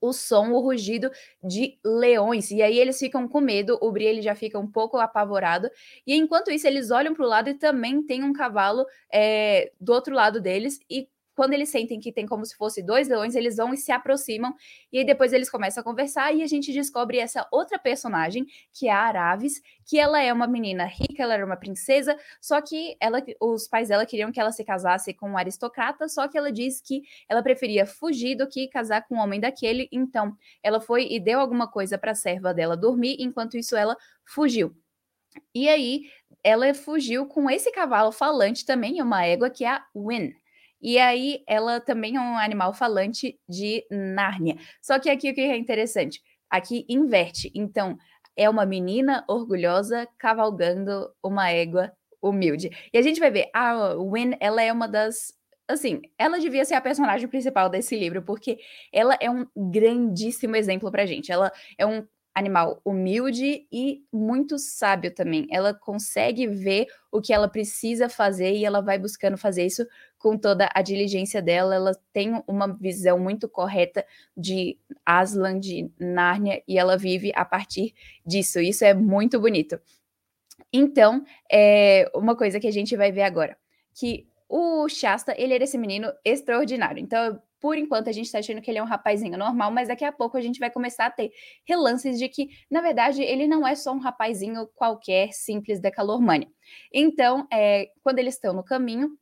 o 0.00 0.12
som, 0.12 0.52
o 0.52 0.60
rugido 0.60 1.10
de 1.42 1.78
leões. 1.84 2.50
E 2.50 2.62
aí 2.62 2.78
eles 2.78 2.98
ficam 2.98 3.28
com 3.28 3.40
medo, 3.40 3.78
o 3.80 3.90
Bri 3.90 4.04
ele 4.04 4.22
já 4.22 4.34
fica 4.34 4.58
um 4.58 4.70
pouco 4.70 4.96
apavorado. 4.98 5.68
E 6.06 6.14
enquanto 6.14 6.50
isso, 6.50 6.66
eles 6.66 6.90
olham 6.90 7.14
para 7.14 7.24
o 7.24 7.28
lado 7.28 7.50
e 7.50 7.54
também 7.54 8.02
tem 8.02 8.22
um 8.22 8.32
cavalo 8.32 8.86
é, 9.12 9.72
do 9.80 9.92
outro 9.92 10.14
lado 10.14 10.40
deles. 10.40 10.78
E 10.88 11.08
quando 11.34 11.54
eles 11.54 11.70
sentem 11.70 11.98
que 12.00 12.12
tem 12.12 12.26
como 12.26 12.44
se 12.44 12.56
fosse 12.56 12.82
dois 12.82 13.08
leões, 13.08 13.34
eles 13.34 13.56
vão 13.56 13.72
e 13.72 13.76
se 13.76 13.90
aproximam, 13.92 14.54
e 14.92 14.98
aí 14.98 15.04
depois 15.04 15.32
eles 15.32 15.50
começam 15.50 15.80
a 15.80 15.84
conversar, 15.84 16.34
e 16.34 16.42
a 16.42 16.46
gente 16.46 16.72
descobre 16.72 17.18
essa 17.18 17.46
outra 17.50 17.78
personagem, 17.78 18.46
que 18.72 18.88
é 18.88 18.92
a 18.92 19.00
Aravis, 19.00 19.60
que 19.84 19.98
ela 19.98 20.20
é 20.22 20.32
uma 20.32 20.46
menina 20.46 20.84
rica, 20.84 21.22
ela 21.22 21.34
era 21.34 21.44
uma 21.44 21.56
princesa, 21.56 22.18
só 22.40 22.60
que 22.60 22.96
ela, 23.00 23.22
os 23.40 23.66
pais 23.66 23.88
dela 23.88 24.06
queriam 24.06 24.30
que 24.30 24.40
ela 24.40 24.52
se 24.52 24.64
casasse 24.64 25.12
com 25.14 25.30
um 25.30 25.38
aristocrata, 25.38 26.08
só 26.08 26.28
que 26.28 26.36
ela 26.36 26.52
diz 26.52 26.80
que 26.80 27.02
ela 27.28 27.42
preferia 27.42 27.86
fugir 27.86 28.36
do 28.36 28.48
que 28.48 28.68
casar 28.68 29.06
com 29.06 29.16
um 29.16 29.18
homem 29.18 29.40
daquele, 29.40 29.88
então 29.92 30.36
ela 30.62 30.80
foi 30.80 31.06
e 31.10 31.18
deu 31.18 31.40
alguma 31.40 31.68
coisa 31.68 31.98
para 31.98 32.12
a 32.12 32.14
serva 32.14 32.52
dela 32.54 32.76
dormir, 32.76 33.16
enquanto 33.18 33.56
isso 33.56 33.76
ela 33.76 33.96
fugiu. 34.24 34.74
E 35.54 35.68
aí, 35.68 36.02
ela 36.42 36.72
fugiu 36.74 37.26
com 37.26 37.48
esse 37.48 37.70
cavalo 37.72 38.12
falante 38.12 38.66
também, 38.66 39.00
uma 39.00 39.24
égua, 39.24 39.48
que 39.50 39.64
é 39.64 39.68
a 39.68 39.86
Win. 39.94 40.34
E 40.82 40.98
aí 40.98 41.42
ela 41.46 41.80
também 41.80 42.16
é 42.16 42.20
um 42.20 42.36
animal 42.36 42.74
falante 42.74 43.38
de 43.48 43.84
Nárnia. 43.90 44.56
Só 44.82 44.98
que 44.98 45.08
aqui 45.08 45.30
o 45.30 45.34
que 45.34 45.40
é 45.40 45.56
interessante? 45.56 46.20
Aqui 46.50 46.84
inverte. 46.88 47.50
Então, 47.54 47.96
é 48.36 48.48
uma 48.48 48.66
menina 48.66 49.24
orgulhosa 49.28 50.08
cavalgando 50.18 51.08
uma 51.22 51.50
égua 51.50 51.92
humilde. 52.20 52.70
E 52.92 52.98
a 52.98 53.02
gente 53.02 53.20
vai 53.20 53.30
ver, 53.30 53.50
a 53.54 53.94
Win, 53.94 54.32
ela 54.40 54.62
é 54.62 54.72
uma 54.72 54.88
das 54.88 55.32
assim, 55.68 56.02
ela 56.18 56.38
devia 56.38 56.64
ser 56.64 56.74
a 56.74 56.80
personagem 56.80 57.26
principal 57.28 57.68
desse 57.68 57.96
livro, 57.96 58.20
porque 58.22 58.58
ela 58.92 59.16
é 59.20 59.30
um 59.30 59.46
grandíssimo 59.56 60.54
exemplo 60.56 60.90
pra 60.90 61.06
gente. 61.06 61.32
Ela 61.32 61.50
é 61.78 61.86
um 61.86 62.06
animal 62.34 62.80
humilde 62.84 63.66
e 63.70 64.02
muito 64.12 64.58
sábio 64.58 65.14
também. 65.14 65.46
Ela 65.50 65.74
consegue 65.74 66.46
ver 66.46 66.86
o 67.10 67.20
que 67.20 67.32
ela 67.32 67.48
precisa 67.48 68.08
fazer 68.08 68.52
e 68.52 68.64
ela 68.64 68.80
vai 68.80 68.98
buscando 68.98 69.36
fazer 69.36 69.66
isso 69.66 69.86
com 70.22 70.38
toda 70.38 70.70
a 70.72 70.80
diligência 70.80 71.42
dela. 71.42 71.74
Ela 71.74 71.92
tem 72.12 72.42
uma 72.46 72.68
visão 72.68 73.18
muito 73.18 73.48
correta 73.48 74.06
de 74.36 74.78
Aslan, 75.04 75.58
de 75.58 75.90
Nárnia, 75.98 76.62
e 76.66 76.78
ela 76.78 76.96
vive 76.96 77.32
a 77.34 77.44
partir 77.44 77.92
disso. 78.24 78.60
Isso 78.60 78.84
é 78.84 78.94
muito 78.94 79.40
bonito. 79.40 79.80
Então, 80.72 81.24
é 81.50 82.10
uma 82.14 82.36
coisa 82.36 82.60
que 82.60 82.68
a 82.68 82.72
gente 82.72 82.96
vai 82.96 83.10
ver 83.10 83.22
agora, 83.22 83.58
que 83.94 84.26
o 84.48 84.88
Shasta, 84.88 85.34
ele 85.36 85.54
era 85.54 85.64
esse 85.64 85.76
menino 85.76 86.12
extraordinário. 86.24 87.00
Então, 87.00 87.40
por 87.58 87.76
enquanto 87.76 88.08
a 88.08 88.12
gente 88.12 88.30
tá 88.30 88.38
achando 88.38 88.60
que 88.60 88.70
ele 88.70 88.78
é 88.78 88.82
um 88.82 88.86
rapazinho 88.86 89.38
normal, 89.38 89.70
mas 89.70 89.88
daqui 89.88 90.04
a 90.04 90.12
pouco 90.12 90.36
a 90.36 90.40
gente 90.40 90.60
vai 90.60 90.70
começar 90.70 91.06
a 91.06 91.10
ter 91.10 91.30
relances 91.64 92.18
de 92.18 92.28
que, 92.28 92.50
na 92.70 92.80
verdade, 92.80 93.22
ele 93.22 93.46
não 93.46 93.66
é 93.66 93.74
só 93.74 93.92
um 93.92 93.98
rapazinho 93.98 94.68
qualquer 94.74 95.32
simples 95.32 95.80
da 95.80 95.90
Calormânia. 95.90 96.48
Então, 96.92 97.46
é, 97.52 97.90
quando 98.02 98.18
eles 98.18 98.34
estão 98.34 98.52
no 98.52 98.64
caminho, 98.64 99.16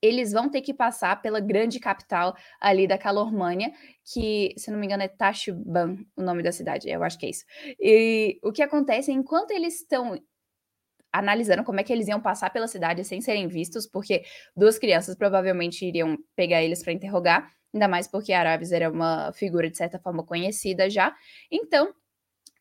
eles 0.00 0.32
vão 0.32 0.48
ter 0.50 0.60
que 0.60 0.74
passar 0.74 1.20
pela 1.20 1.40
grande 1.40 1.78
capital 1.80 2.36
ali 2.60 2.86
da 2.86 2.98
Calormânia, 2.98 3.72
que, 4.12 4.54
se 4.56 4.70
não 4.70 4.78
me 4.78 4.86
engano, 4.86 5.02
é 5.02 5.08
Tashban, 5.08 5.98
o 6.16 6.22
nome 6.22 6.42
da 6.42 6.52
cidade, 6.52 6.88
eu 6.88 7.02
acho 7.02 7.18
que 7.18 7.26
é 7.26 7.30
isso. 7.30 7.44
E 7.80 8.38
o 8.42 8.52
que 8.52 8.62
acontece 8.62 9.10
é, 9.10 9.14
enquanto 9.14 9.50
eles 9.50 9.80
estão 9.80 10.18
analisando 11.12 11.62
como 11.62 11.78
é 11.78 11.84
que 11.84 11.92
eles 11.92 12.08
iam 12.08 12.20
passar 12.20 12.50
pela 12.50 12.66
cidade 12.66 13.04
sem 13.04 13.20
serem 13.20 13.46
vistos, 13.46 13.86
porque 13.86 14.24
duas 14.56 14.78
crianças 14.78 15.14
provavelmente 15.14 15.86
iriam 15.86 16.18
pegar 16.34 16.62
eles 16.62 16.82
para 16.82 16.92
interrogar, 16.92 17.52
ainda 17.72 17.86
mais 17.86 18.08
porque 18.08 18.32
Aravis 18.32 18.72
era 18.72 18.90
uma 18.90 19.32
figura 19.32 19.70
de 19.70 19.76
certa 19.76 19.98
forma 19.98 20.24
conhecida 20.24 20.90
já. 20.90 21.14
Então, 21.50 21.94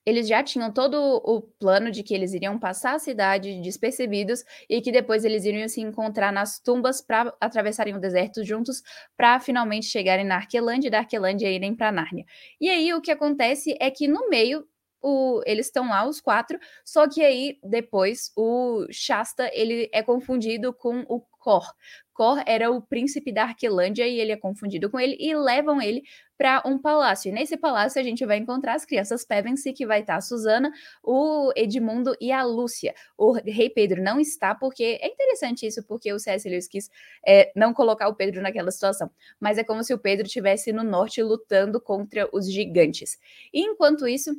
eles 0.05 0.27
já 0.27 0.43
tinham 0.43 0.72
todo 0.72 0.95
o 1.24 1.41
plano 1.41 1.91
de 1.91 2.03
que 2.03 2.13
eles 2.13 2.33
iriam 2.33 2.60
passar 2.60 2.95
a 2.95 3.00
cidade 3.00 3.62
despercebidos 3.62 4.43
e 4.69 4.81
que 4.81 4.91
depois 4.91 5.24
eles 5.24 5.45
iriam 5.45 5.67
se 5.67 5.81
encontrar 5.81 6.31
nas 6.31 6.60
tumbas 6.60 7.01
para 7.01 7.33
atravessarem 7.39 7.95
o 7.95 8.00
deserto 8.00 8.43
juntos 8.43 8.81
para 9.15 9.39
finalmente 9.39 9.86
chegarem 9.86 10.25
na 10.25 10.36
Arquelândia 10.36 10.88
e 10.88 10.91
da 10.91 11.00
Arquelândia 11.00 11.50
irem 11.50 11.75
para 11.75 11.91
Nárnia. 11.91 12.25
E 12.60 12.69
aí 12.69 12.93
o 12.93 13.01
que 13.01 13.12
acontece 13.12 13.75
é 13.79 13.89
que 13.89 14.07
no 14.07 14.29
meio 14.29 14.67
o, 15.01 15.41
eles 15.45 15.65
estão 15.65 15.89
lá, 15.89 16.07
os 16.07 16.22
quatro, 16.22 16.57
só 16.86 17.07
que 17.10 17.22
aí 17.22 17.60
depois 17.62 18.31
o 18.38 18.88
Shasta 18.89 19.50
ele 19.53 19.89
é 19.93 20.01
confundido 20.01 20.74
com 20.74 21.01
o 21.10 21.22
Cor. 21.43 21.65
Cor 22.13 22.41
era 22.45 22.71
o 22.71 22.81
príncipe 22.81 23.33
da 23.33 23.43
Arquelândia 23.43 24.07
e 24.07 24.17
ele 24.17 24.31
é 24.31 24.38
confundido 24.38 24.89
com 24.89 24.97
ele 24.97 25.17
e 25.19 25.35
levam 25.35 25.81
ele 25.81 26.03
para 26.38 26.63
um 26.65 26.77
palácio. 26.77 27.29
E 27.29 27.31
nesse 27.33 27.57
palácio 27.57 28.00
a 28.00 28.03
gente 28.03 28.25
vai 28.25 28.38
encontrar 28.38 28.75
as 28.75 28.85
crianças 28.85 29.25
Pevensey, 29.25 29.73
que 29.73 29.85
vai 29.85 30.01
estar 30.01 30.15
a 30.15 30.21
Susana, 30.21 30.71
o 31.03 31.51
Edmundo 31.55 32.15
e 32.21 32.31
a 32.31 32.43
Lúcia. 32.43 32.93
O 33.17 33.33
rei 33.33 33.69
Pedro 33.69 34.01
não 34.01 34.19
está, 34.19 34.55
porque 34.55 35.00
é 35.01 35.07
interessante 35.07 35.65
isso, 35.65 35.83
porque 35.83 36.13
o 36.13 36.19
C.S. 36.19 36.47
Lewis 36.47 36.67
quis 36.67 36.89
é, 37.27 37.51
não 37.55 37.73
colocar 37.73 38.07
o 38.07 38.15
Pedro 38.15 38.41
naquela 38.41 38.71
situação. 38.71 39.12
Mas 39.39 39.57
é 39.57 39.63
como 39.63 39.83
se 39.83 39.93
o 39.93 40.00
Pedro 40.00 40.25
estivesse 40.25 40.71
no 40.71 40.83
norte 40.83 41.21
lutando 41.21 41.81
contra 41.81 42.29
os 42.31 42.50
gigantes. 42.50 43.17
E 43.53 43.62
enquanto 43.62 44.07
isso, 44.07 44.31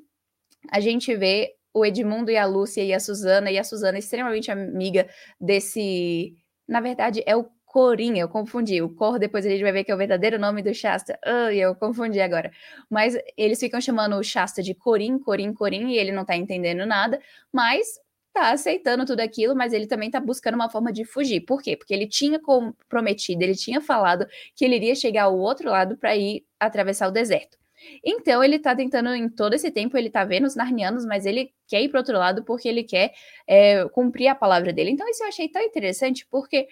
a 0.70 0.80
gente 0.80 1.14
vê 1.14 1.54
o 1.74 1.84
Edmundo 1.84 2.30
e 2.30 2.36
a 2.36 2.46
Lúcia 2.46 2.84
e 2.84 2.94
a 2.94 3.00
Suzana, 3.00 3.50
e 3.50 3.58
a 3.58 3.64
Suzana 3.64 3.98
extremamente 3.98 4.50
amiga 4.50 5.08
desse. 5.40 6.36
Na 6.68 6.80
verdade, 6.80 7.22
é 7.26 7.36
o 7.36 7.44
Corim, 7.74 8.18
eu 8.18 8.28
confundi. 8.28 8.80
O 8.80 8.88
Cor, 8.88 9.18
depois 9.18 9.44
a 9.44 9.48
gente 9.50 9.62
vai 9.62 9.72
ver 9.72 9.82
que 9.82 9.90
é 9.90 9.94
o 9.94 9.98
verdadeiro 9.98 10.38
nome 10.38 10.62
do 10.62 10.72
Shasta. 10.72 11.18
Ai, 11.24 11.58
eu 11.58 11.74
confundi 11.74 12.20
agora. 12.20 12.52
Mas 12.88 13.16
eles 13.36 13.58
ficam 13.58 13.80
chamando 13.80 14.16
o 14.16 14.22
Shasta 14.22 14.62
de 14.62 14.74
Corim, 14.74 15.18
Corim, 15.18 15.52
Corim, 15.52 15.88
e 15.90 15.98
ele 15.98 16.12
não 16.12 16.24
tá 16.24 16.36
entendendo 16.36 16.86
nada. 16.86 17.20
Mas 17.52 17.98
tá 18.32 18.52
aceitando 18.52 19.04
tudo 19.04 19.20
aquilo, 19.20 19.56
mas 19.56 19.72
ele 19.72 19.86
também 19.88 20.10
tá 20.10 20.20
buscando 20.20 20.54
uma 20.54 20.70
forma 20.70 20.92
de 20.92 21.04
fugir. 21.04 21.40
Por 21.40 21.62
quê? 21.62 21.76
Porque 21.76 21.92
ele 21.92 22.06
tinha 22.06 22.38
comprometido, 22.40 23.42
ele 23.42 23.56
tinha 23.56 23.80
falado 23.80 24.26
que 24.54 24.64
ele 24.64 24.76
iria 24.76 24.94
chegar 24.94 25.24
ao 25.24 25.36
outro 25.38 25.68
lado 25.70 25.96
para 25.96 26.16
ir 26.16 26.44
atravessar 26.60 27.08
o 27.08 27.12
deserto. 27.12 27.58
Então 28.04 28.42
ele 28.42 28.58
tá 28.58 28.74
tentando, 28.74 29.14
em 29.14 29.28
todo 29.28 29.54
esse 29.54 29.70
tempo, 29.70 29.96
ele 29.96 30.10
tá 30.10 30.24
vendo 30.24 30.46
os 30.46 30.56
narnianos, 30.56 31.04
mas 31.04 31.26
ele 31.26 31.52
quer 31.66 31.82
ir 31.82 31.88
para 31.88 32.00
outro 32.00 32.18
lado 32.18 32.44
porque 32.44 32.68
ele 32.68 32.84
quer 32.84 33.12
é, 33.46 33.86
cumprir 33.88 34.28
a 34.28 34.34
palavra 34.34 34.72
dele. 34.72 34.90
Então 34.90 35.08
isso 35.08 35.22
eu 35.22 35.28
achei 35.28 35.48
tão 35.48 35.62
interessante 35.62 36.26
porque 36.30 36.68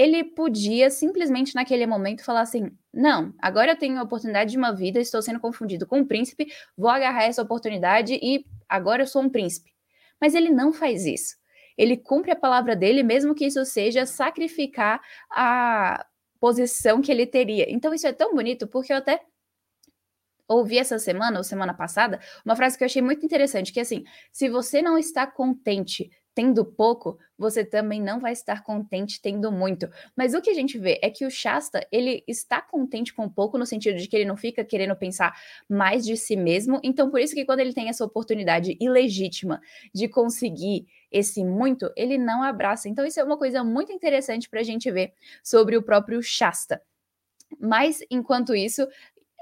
ele 0.00 0.24
podia 0.24 0.88
simplesmente 0.88 1.54
naquele 1.54 1.86
momento 1.86 2.24
falar 2.24 2.40
assim: 2.40 2.70
não, 2.92 3.34
agora 3.38 3.72
eu 3.72 3.76
tenho 3.76 3.98
a 3.98 4.02
oportunidade 4.02 4.50
de 4.52 4.56
uma 4.56 4.72
vida, 4.72 4.98
estou 4.98 5.20
sendo 5.20 5.38
confundido 5.38 5.86
com 5.86 5.98
um 5.98 6.06
príncipe, 6.06 6.46
vou 6.76 6.90
agarrar 6.90 7.24
essa 7.24 7.42
oportunidade 7.42 8.18
e 8.22 8.46
agora 8.68 9.02
eu 9.02 9.06
sou 9.06 9.22
um 9.22 9.28
príncipe. 9.28 9.70
Mas 10.18 10.34
ele 10.34 10.48
não 10.48 10.72
faz 10.72 11.04
isso. 11.04 11.36
Ele 11.76 11.96
cumpre 11.98 12.30
a 12.30 12.36
palavra 12.36 12.74
dele, 12.74 13.02
mesmo 13.02 13.34
que 13.34 13.44
isso 13.44 13.62
seja 13.64 14.06
sacrificar 14.06 15.02
a 15.30 16.06
posição 16.40 17.02
que 17.02 17.12
ele 17.12 17.26
teria. 17.26 17.70
Então 17.70 17.92
isso 17.92 18.06
é 18.06 18.12
tão 18.12 18.34
bonito 18.34 18.66
porque 18.66 18.92
eu 18.92 18.96
até 18.96 19.20
ouvi 20.50 20.78
essa 20.78 20.98
semana 20.98 21.38
ou 21.38 21.44
semana 21.44 21.72
passada 21.72 22.18
uma 22.44 22.56
frase 22.56 22.76
que 22.76 22.82
eu 22.82 22.86
achei 22.86 23.00
muito 23.00 23.24
interessante, 23.24 23.72
que 23.72 23.78
é 23.78 23.82
assim: 23.82 24.04
se 24.32 24.48
você 24.48 24.82
não 24.82 24.98
está 24.98 25.26
contente 25.26 26.10
tendo 26.34 26.64
pouco, 26.64 27.18
você 27.36 27.64
também 27.64 28.00
não 28.00 28.20
vai 28.20 28.32
estar 28.32 28.62
contente 28.62 29.20
tendo 29.20 29.50
muito. 29.50 29.88
Mas 30.16 30.32
o 30.32 30.40
que 30.40 30.48
a 30.48 30.54
gente 30.54 30.78
vê 30.78 30.98
é 31.02 31.10
que 31.10 31.26
o 31.26 31.30
Shasta, 31.30 31.86
ele 31.90 32.22
está 32.26 32.62
contente 32.62 33.12
com 33.12 33.28
pouco 33.28 33.58
no 33.58 33.66
sentido 33.66 33.98
de 33.98 34.06
que 34.06 34.16
ele 34.16 34.24
não 34.24 34.36
fica 34.36 34.64
querendo 34.64 34.94
pensar 34.94 35.34
mais 35.68 36.04
de 36.04 36.16
si 36.16 36.36
mesmo. 36.36 36.80
Então, 36.84 37.10
por 37.10 37.20
isso 37.20 37.34
que 37.34 37.44
quando 37.44 37.60
ele 37.60 37.74
tem 37.74 37.88
essa 37.88 38.04
oportunidade 38.04 38.76
ilegítima 38.80 39.60
de 39.92 40.08
conseguir 40.08 40.86
esse 41.10 41.44
muito, 41.44 41.90
ele 41.96 42.16
não 42.16 42.42
abraça. 42.42 42.88
Então, 42.88 43.04
isso 43.04 43.18
é 43.18 43.24
uma 43.24 43.36
coisa 43.36 43.64
muito 43.64 43.92
interessante 43.92 44.48
para 44.48 44.60
a 44.60 44.64
gente 44.64 44.90
ver 44.90 45.12
sobre 45.42 45.76
o 45.76 45.82
próprio 45.82 46.22
Shasta. 46.22 46.80
Mas, 47.58 48.00
enquanto 48.10 48.54
isso, 48.54 48.86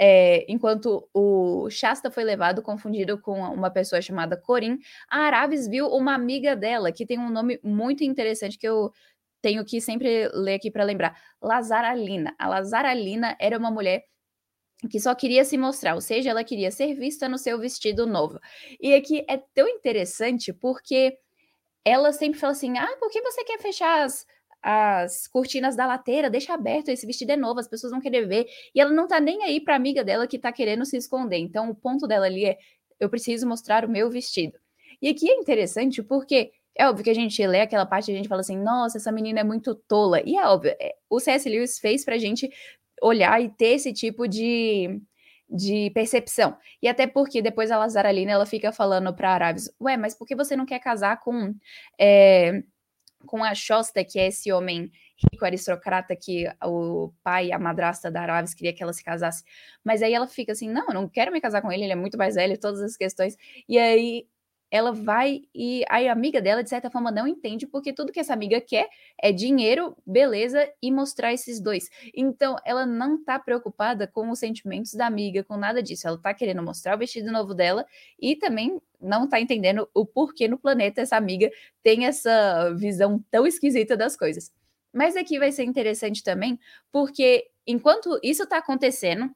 é, 0.00 0.44
enquanto 0.48 1.08
o 1.12 1.68
Shasta 1.70 2.10
foi 2.10 2.24
levado 2.24 2.62
confundido 2.62 3.20
com 3.20 3.40
uma 3.40 3.70
pessoa 3.70 4.00
chamada 4.00 4.36
Corin, 4.36 4.78
a 5.10 5.20
Aravis 5.20 5.66
viu 5.66 5.88
uma 5.88 6.14
amiga 6.14 6.54
dela, 6.54 6.92
que 6.92 7.04
tem 7.04 7.18
um 7.18 7.30
nome 7.30 7.58
muito 7.62 8.04
interessante 8.04 8.58
que 8.58 8.68
eu 8.68 8.92
tenho 9.42 9.64
que 9.64 9.80
sempre 9.80 10.28
ler 10.34 10.54
aqui 10.54 10.70
para 10.70 10.84
lembrar: 10.84 11.16
Lazaralina. 11.42 12.34
A 12.38 12.48
Lazaralina 12.48 13.36
era 13.40 13.58
uma 13.58 13.70
mulher 13.70 14.04
que 14.90 15.00
só 15.00 15.14
queria 15.14 15.44
se 15.44 15.58
mostrar, 15.58 15.94
ou 15.94 16.00
seja, 16.00 16.30
ela 16.30 16.44
queria 16.44 16.70
ser 16.70 16.94
vista 16.94 17.28
no 17.28 17.38
seu 17.38 17.58
vestido 17.58 18.06
novo. 18.06 18.38
E 18.80 18.94
aqui 18.94 19.24
é 19.28 19.36
tão 19.54 19.68
interessante 19.68 20.52
porque 20.52 21.18
ela 21.84 22.12
sempre 22.12 22.38
fala 22.38 22.52
assim: 22.52 22.78
ah, 22.78 22.96
por 23.00 23.10
que 23.10 23.20
você 23.22 23.44
quer 23.44 23.58
fechar 23.60 24.04
as 24.04 24.26
as 24.62 25.26
cortinas 25.28 25.76
da 25.76 25.86
lateira, 25.86 26.28
deixa 26.28 26.54
aberto, 26.54 26.88
esse 26.88 27.06
vestido 27.06 27.32
é 27.32 27.36
novo, 27.36 27.60
as 27.60 27.68
pessoas 27.68 27.92
vão 27.92 28.00
querer 28.00 28.26
ver. 28.26 28.46
E 28.74 28.80
ela 28.80 28.90
não 28.90 29.06
tá 29.06 29.20
nem 29.20 29.42
aí 29.44 29.60
pra 29.60 29.76
amiga 29.76 30.02
dela 30.04 30.26
que 30.26 30.38
tá 30.38 30.52
querendo 30.52 30.84
se 30.84 30.96
esconder. 30.96 31.38
Então, 31.38 31.70
o 31.70 31.74
ponto 31.74 32.06
dela 32.06 32.26
ali 32.26 32.44
é: 32.44 32.58
eu 33.00 33.08
preciso 33.08 33.46
mostrar 33.46 33.84
o 33.84 33.88
meu 33.88 34.10
vestido. 34.10 34.58
E 35.00 35.08
aqui 35.08 35.30
é 35.30 35.34
interessante 35.34 36.02
porque 36.02 36.50
é 36.76 36.88
óbvio 36.88 37.04
que 37.04 37.10
a 37.10 37.14
gente 37.14 37.44
lê 37.46 37.60
aquela 37.60 37.86
parte 37.86 38.10
e 38.10 38.14
a 38.14 38.16
gente 38.16 38.28
fala 38.28 38.40
assim: 38.40 38.56
nossa, 38.58 38.98
essa 38.98 39.12
menina 39.12 39.40
é 39.40 39.44
muito 39.44 39.74
tola. 39.74 40.20
E 40.24 40.36
é 40.36 40.46
óbvio, 40.46 40.74
é, 40.80 40.94
o 41.10 41.20
C.S. 41.20 41.48
Lewis 41.48 41.78
fez 41.78 42.04
pra 42.04 42.18
gente 42.18 42.50
olhar 43.02 43.40
e 43.42 43.48
ter 43.48 43.74
esse 43.74 43.92
tipo 43.92 44.28
de, 44.28 45.00
de 45.48 45.90
percepção. 45.90 46.56
E 46.82 46.88
até 46.88 47.06
porque 47.06 47.42
depois 47.42 47.70
a 47.70 47.78
Lazaralina 47.78 48.32
ela 48.32 48.46
fica 48.46 48.72
falando 48.72 49.14
para 49.14 49.30
Aravis: 49.32 49.70
ué, 49.80 49.96
mas 49.96 50.14
por 50.14 50.26
que 50.26 50.36
você 50.36 50.56
não 50.56 50.66
quer 50.66 50.78
casar 50.80 51.20
com. 51.20 51.54
É, 51.98 52.62
com 53.28 53.44
a 53.44 53.54
Shosta, 53.54 54.02
que 54.02 54.18
é 54.18 54.28
esse 54.28 54.50
homem 54.50 54.90
rico 55.30 55.44
aristocrata 55.44 56.16
que 56.16 56.46
o 56.64 57.12
pai, 57.22 57.52
a 57.52 57.58
madrasta 57.58 58.10
da 58.10 58.22
Aravis 58.22 58.54
queria 58.54 58.72
que 58.72 58.82
ela 58.82 58.92
se 58.92 59.04
casasse. 59.04 59.44
Mas 59.84 60.02
aí 60.02 60.14
ela 60.14 60.26
fica 60.26 60.52
assim: 60.52 60.68
não, 60.70 60.86
eu 60.88 60.94
não 60.94 61.08
quero 61.08 61.30
me 61.30 61.40
casar 61.40 61.60
com 61.60 61.70
ele, 61.70 61.84
ele 61.84 61.92
é 61.92 61.96
muito 61.96 62.16
mais 62.16 62.34
velho, 62.36 62.58
todas 62.58 62.80
as 62.80 62.96
questões. 62.96 63.36
E 63.68 63.78
aí 63.78 64.26
ela 64.70 64.92
vai 64.92 65.42
e 65.54 65.84
a 65.88 66.12
amiga 66.12 66.40
dela, 66.40 66.62
de 66.62 66.68
certa 66.68 66.90
forma, 66.90 67.10
não 67.10 67.26
entende, 67.26 67.66
porque 67.66 67.92
tudo 67.92 68.12
que 68.12 68.20
essa 68.20 68.32
amiga 68.34 68.60
quer 68.60 68.88
é 69.22 69.32
dinheiro, 69.32 69.96
beleza 70.06 70.70
e 70.82 70.90
mostrar 70.90 71.32
esses 71.32 71.60
dois. 71.60 71.88
Então, 72.14 72.56
ela 72.64 72.84
não 72.84 73.22
tá 73.22 73.38
preocupada 73.38 74.06
com 74.06 74.30
os 74.30 74.38
sentimentos 74.38 74.94
da 74.94 75.06
amiga, 75.06 75.42
com 75.44 75.56
nada 75.56 75.82
disso. 75.82 76.06
Ela 76.06 76.18
tá 76.18 76.34
querendo 76.34 76.62
mostrar 76.62 76.96
o 76.96 76.98
vestido 76.98 77.32
novo 77.32 77.54
dela 77.54 77.86
e 78.20 78.36
também 78.36 78.80
não 79.00 79.28
tá 79.28 79.40
entendendo 79.40 79.88
o 79.94 80.04
porquê 80.04 80.48
no 80.48 80.58
planeta 80.58 81.00
essa 81.00 81.16
amiga 81.16 81.50
tem 81.82 82.06
essa 82.06 82.74
visão 82.74 83.24
tão 83.30 83.46
esquisita 83.46 83.96
das 83.96 84.16
coisas. 84.16 84.52
Mas 84.92 85.16
aqui 85.16 85.38
vai 85.38 85.52
ser 85.52 85.64
interessante 85.64 86.22
também, 86.22 86.58
porque 86.90 87.48
enquanto 87.66 88.18
isso 88.22 88.46
tá 88.46 88.58
acontecendo, 88.58 89.30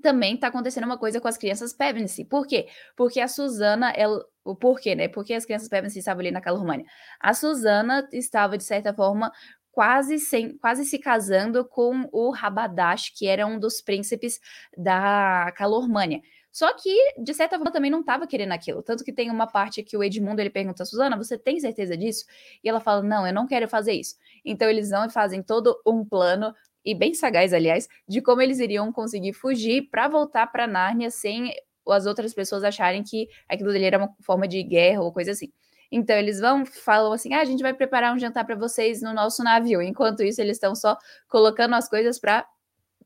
também 0.00 0.36
tá 0.36 0.48
acontecendo 0.48 0.84
uma 0.84 0.98
coisa 0.98 1.20
com 1.20 1.28
as 1.28 1.36
crianças 1.36 1.72
Pevensey. 1.72 2.24
Por 2.24 2.46
quê? 2.46 2.68
Porque 2.96 3.20
a 3.20 3.28
Suzana, 3.28 3.90
ela, 3.90 4.24
o 4.44 4.54
porquê, 4.54 4.94
né? 4.94 5.08
Porque 5.08 5.34
as 5.34 5.44
crianças 5.44 5.68
Pevensey 5.68 6.00
estavam 6.00 6.20
ali 6.20 6.30
naquela 6.30 6.58
România. 6.58 6.86
A 7.20 7.34
Suzana 7.34 8.08
estava, 8.12 8.58
de 8.58 8.64
certa 8.64 8.92
forma, 8.92 9.32
quase, 9.70 10.18
sem, 10.18 10.56
quase 10.58 10.84
se 10.84 10.98
casando 10.98 11.64
com 11.64 12.08
o 12.12 12.30
Rabadash, 12.30 13.10
que 13.16 13.26
era 13.26 13.46
um 13.46 13.58
dos 13.58 13.80
príncipes 13.80 14.38
da 14.76 15.52
Calormânia. 15.56 16.20
Só 16.52 16.74
que, 16.74 17.14
de 17.18 17.32
certa 17.32 17.56
forma, 17.56 17.72
também 17.72 17.90
não 17.90 18.00
estava 18.00 18.26
querendo 18.26 18.52
aquilo. 18.52 18.82
Tanto 18.82 19.02
que 19.02 19.12
tem 19.12 19.30
uma 19.30 19.46
parte 19.46 19.82
que 19.82 19.96
o 19.96 20.04
Edmundo 20.04 20.40
ele 20.40 20.50
pergunta, 20.50 20.84
Suzana, 20.84 21.16
você 21.16 21.38
tem 21.38 21.58
certeza 21.58 21.96
disso? 21.96 22.26
E 22.62 22.68
ela 22.68 22.78
fala, 22.78 23.02
não, 23.02 23.26
eu 23.26 23.32
não 23.32 23.46
quero 23.46 23.66
fazer 23.66 23.94
isso. 23.94 24.16
Então 24.44 24.68
eles 24.68 24.90
vão 24.90 25.06
e 25.06 25.10
fazem 25.10 25.42
todo 25.42 25.80
um 25.86 26.04
plano 26.04 26.54
e 26.84 26.94
bem 26.94 27.14
sagaz, 27.14 27.52
aliás, 27.52 27.88
de 28.08 28.20
como 28.20 28.42
eles 28.42 28.58
iriam 28.58 28.92
conseguir 28.92 29.32
fugir 29.32 29.88
para 29.90 30.08
voltar 30.08 30.46
para 30.48 30.66
Nárnia 30.66 31.10
sem 31.10 31.52
as 31.88 32.06
outras 32.06 32.32
pessoas 32.34 32.64
acharem 32.64 33.02
que 33.02 33.28
aquilo 33.48 33.72
dele 33.72 33.86
era 33.86 33.98
uma 33.98 34.14
forma 34.20 34.46
de 34.46 34.62
guerra 34.62 35.02
ou 35.02 35.12
coisa 35.12 35.32
assim. 35.32 35.52
Então 35.90 36.16
eles 36.16 36.40
vão, 36.40 36.64
falam 36.64 37.12
assim: 37.12 37.34
ah, 37.34 37.40
a 37.40 37.44
gente 37.44 37.62
vai 37.62 37.74
preparar 37.74 38.14
um 38.14 38.18
jantar 38.18 38.44
para 38.46 38.56
vocês 38.56 39.02
no 39.02 39.12
nosso 39.12 39.44
navio. 39.44 39.82
Enquanto 39.82 40.22
isso, 40.22 40.40
eles 40.40 40.56
estão 40.56 40.74
só 40.74 40.96
colocando 41.28 41.74
as 41.74 41.88
coisas 41.88 42.18
para 42.18 42.46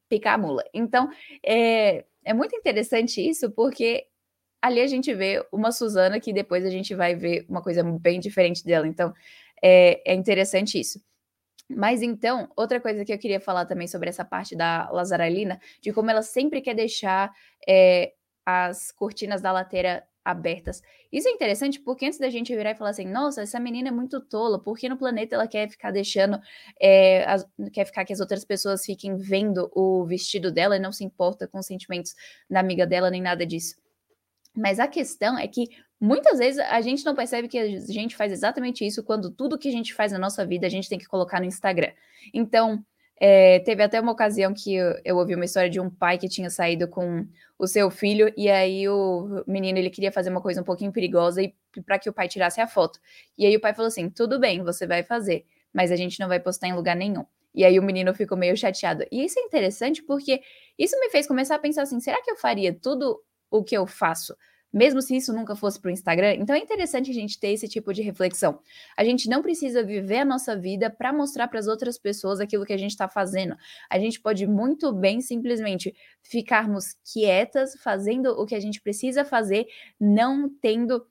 picar 0.08 0.34
a 0.34 0.38
mula. 0.38 0.62
Então 0.72 1.08
é, 1.44 2.04
é 2.24 2.32
muito 2.34 2.54
interessante 2.56 3.20
isso, 3.20 3.50
porque 3.50 4.06
ali 4.62 4.80
a 4.80 4.86
gente 4.86 5.12
vê 5.14 5.44
uma 5.52 5.72
Suzana 5.72 6.20
que 6.20 6.32
depois 6.32 6.64
a 6.64 6.70
gente 6.70 6.94
vai 6.94 7.14
ver 7.14 7.44
uma 7.48 7.62
coisa 7.62 7.82
bem 7.82 8.20
diferente 8.20 8.64
dela. 8.64 8.86
Então 8.86 9.12
é, 9.62 10.12
é 10.12 10.14
interessante 10.14 10.78
isso. 10.78 11.00
Mas 11.68 12.02
então, 12.02 12.48
outra 12.56 12.80
coisa 12.80 13.04
que 13.04 13.12
eu 13.12 13.18
queria 13.18 13.40
falar 13.40 13.66
também 13.66 13.88
sobre 13.88 14.08
essa 14.08 14.24
parte 14.24 14.54
da 14.54 14.88
Lazaralina, 14.90 15.60
de 15.80 15.92
como 15.92 16.10
ela 16.10 16.22
sempre 16.22 16.60
quer 16.60 16.74
deixar 16.74 17.32
é, 17.68 18.12
as 18.44 18.92
cortinas 18.92 19.42
da 19.42 19.50
lateira 19.50 20.06
abertas. 20.24 20.82
Isso 21.12 21.28
é 21.28 21.30
interessante 21.30 21.80
porque 21.80 22.04
antes 22.04 22.18
da 22.18 22.28
gente 22.28 22.54
virar 22.54 22.72
e 22.72 22.74
falar 22.74 22.90
assim, 22.90 23.06
nossa, 23.06 23.42
essa 23.42 23.60
menina 23.60 23.88
é 23.88 23.92
muito 23.92 24.20
tola, 24.20 24.60
porque 24.60 24.88
no 24.88 24.96
planeta 24.96 25.36
ela 25.36 25.46
quer 25.46 25.68
ficar 25.68 25.92
deixando, 25.92 26.38
é, 26.80 27.24
as, 27.24 27.46
quer 27.72 27.84
ficar 27.84 28.04
que 28.04 28.12
as 28.12 28.18
outras 28.18 28.44
pessoas 28.44 28.84
fiquem 28.84 29.16
vendo 29.16 29.70
o 29.72 30.04
vestido 30.04 30.50
dela 30.50 30.76
e 30.76 30.80
não 30.80 30.90
se 30.90 31.04
importa 31.04 31.46
com 31.46 31.58
os 31.58 31.66
sentimentos 31.66 32.14
da 32.50 32.58
amiga 32.58 32.84
dela 32.84 33.08
nem 33.08 33.22
nada 33.22 33.46
disso. 33.46 33.76
Mas 34.56 34.80
a 34.80 34.88
questão 34.88 35.38
é 35.38 35.46
que 35.46 35.68
muitas 36.00 36.38
vezes 36.38 36.60
a 36.60 36.80
gente 36.80 37.04
não 37.04 37.14
percebe 37.14 37.48
que 37.48 37.58
a 37.58 37.78
gente 37.78 38.16
faz 38.16 38.32
exatamente 38.32 38.86
isso 38.86 39.02
quando 39.02 39.30
tudo 39.30 39.58
que 39.58 39.68
a 39.68 39.72
gente 39.72 39.94
faz 39.94 40.12
na 40.12 40.18
nossa 40.18 40.44
vida 40.44 40.66
a 40.66 40.70
gente 40.70 40.88
tem 40.88 40.98
que 40.98 41.06
colocar 41.06 41.40
no 41.40 41.46
Instagram. 41.46 41.92
Então, 42.32 42.84
é, 43.18 43.60
teve 43.60 43.82
até 43.82 43.98
uma 44.00 44.12
ocasião 44.12 44.52
que 44.52 44.74
eu, 44.74 44.94
eu, 45.04 45.16
ouvi 45.16 45.34
uma 45.34 45.44
história 45.44 45.70
de 45.70 45.80
um 45.80 45.88
pai 45.88 46.18
que 46.18 46.28
tinha 46.28 46.50
saído 46.50 46.86
com 46.86 47.26
o 47.58 47.66
seu 47.66 47.90
filho 47.90 48.30
e 48.36 48.50
aí 48.50 48.86
o 48.88 49.42
menino 49.46 49.78
ele 49.78 49.88
queria 49.88 50.12
fazer 50.12 50.28
uma 50.28 50.42
coisa 50.42 50.60
um 50.60 50.64
pouquinho 50.64 50.92
perigosa 50.92 51.40
para 51.86 51.98
que 51.98 52.10
o 52.10 52.12
pai 52.12 52.28
tirasse 52.28 52.60
a 52.60 52.66
foto. 52.66 53.00
E 53.38 53.46
aí 53.46 53.56
o 53.56 53.60
pai 53.60 53.72
falou 53.72 53.88
assim: 53.88 54.10
"Tudo 54.10 54.38
bem, 54.38 54.62
você 54.62 54.86
vai 54.86 55.02
fazer, 55.02 55.46
mas 55.72 55.90
a 55.90 55.96
gente 55.96 56.20
não 56.20 56.28
vai 56.28 56.38
postar 56.38 56.68
em 56.68 56.74
lugar 56.74 56.94
nenhum". 56.94 57.24
E 57.54 57.64
aí 57.64 57.78
o 57.78 57.82
menino 57.82 58.12
ficou 58.14 58.36
meio 58.36 58.54
chateado. 58.54 59.04
E 59.10 59.24
isso 59.24 59.38
é 59.38 59.42
interessante 59.42 60.02
porque 60.02 60.42
isso 60.78 60.98
me 61.00 61.08
fez 61.08 61.26
começar 61.26 61.54
a 61.54 61.58
pensar 61.58 61.82
assim: 61.82 61.98
será 62.00 62.20
que 62.22 62.30
eu 62.30 62.36
faria 62.36 62.74
tudo 62.74 63.18
o 63.50 63.64
que 63.64 63.74
eu 63.74 63.86
faço, 63.86 64.36
mesmo 64.76 65.00
se 65.00 65.16
isso 65.16 65.32
nunca 65.32 65.56
fosse 65.56 65.80
para 65.80 65.88
o 65.88 65.90
Instagram. 65.90 66.34
Então 66.34 66.54
é 66.54 66.58
interessante 66.58 67.10
a 67.10 67.14
gente 67.14 67.40
ter 67.40 67.48
esse 67.48 67.66
tipo 67.66 67.94
de 67.94 68.02
reflexão. 68.02 68.60
A 68.94 69.02
gente 69.02 69.26
não 69.26 69.40
precisa 69.40 69.82
viver 69.82 70.18
a 70.18 70.24
nossa 70.24 70.54
vida 70.54 70.90
para 70.90 71.14
mostrar 71.14 71.48
para 71.48 71.58
as 71.58 71.66
outras 71.66 71.96
pessoas 71.96 72.40
aquilo 72.40 72.66
que 72.66 72.74
a 72.74 72.76
gente 72.76 72.90
está 72.90 73.08
fazendo. 73.08 73.56
A 73.88 73.98
gente 73.98 74.20
pode 74.20 74.46
muito 74.46 74.92
bem 74.92 75.22
simplesmente 75.22 75.96
ficarmos 76.22 76.94
quietas, 77.10 77.74
fazendo 77.82 78.32
o 78.32 78.44
que 78.44 78.54
a 78.54 78.60
gente 78.60 78.78
precisa 78.82 79.24
fazer, 79.24 79.66
não 79.98 80.46
tendo 80.60 81.06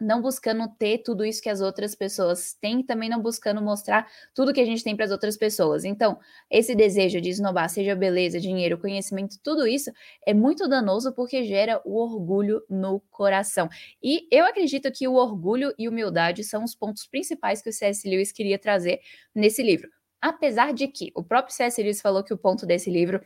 não 0.00 0.22
buscando 0.22 0.68
ter 0.78 0.98
tudo 0.98 1.24
isso 1.24 1.42
que 1.42 1.48
as 1.48 1.60
outras 1.60 1.94
pessoas 1.94 2.54
têm, 2.54 2.82
também 2.82 3.08
não 3.08 3.20
buscando 3.20 3.60
mostrar 3.60 4.06
tudo 4.34 4.52
que 4.52 4.60
a 4.60 4.64
gente 4.64 4.84
tem 4.84 4.94
para 4.94 5.04
as 5.04 5.10
outras 5.10 5.36
pessoas. 5.36 5.84
Então, 5.84 6.18
esse 6.50 6.74
desejo 6.74 7.20
de 7.20 7.30
esnobar, 7.30 7.68
seja 7.68 7.94
beleza, 7.94 8.40
dinheiro, 8.40 8.78
conhecimento, 8.78 9.38
tudo 9.42 9.66
isso 9.66 9.90
é 10.26 10.32
muito 10.32 10.68
danoso 10.68 11.12
porque 11.12 11.44
gera 11.44 11.80
o 11.84 11.96
orgulho 11.96 12.62
no 12.68 13.00
coração. 13.10 13.68
E 14.02 14.26
eu 14.30 14.44
acredito 14.44 14.90
que 14.92 15.08
o 15.08 15.14
orgulho 15.14 15.74
e 15.78 15.88
humildade 15.88 16.44
são 16.44 16.64
os 16.64 16.74
pontos 16.74 17.06
principais 17.06 17.60
que 17.60 17.70
o 17.70 17.72
C.S. 17.72 18.08
Lewis 18.08 18.32
queria 18.32 18.58
trazer 18.58 19.00
nesse 19.34 19.62
livro. 19.62 19.88
Apesar 20.20 20.72
de 20.72 20.88
que 20.88 21.12
o 21.14 21.22
próprio 21.22 21.54
C.S. 21.54 21.80
Lewis 21.80 22.00
falou 22.00 22.24
que 22.24 22.34
o 22.34 22.38
ponto 22.38 22.66
desse 22.66 22.90
livro 22.90 23.20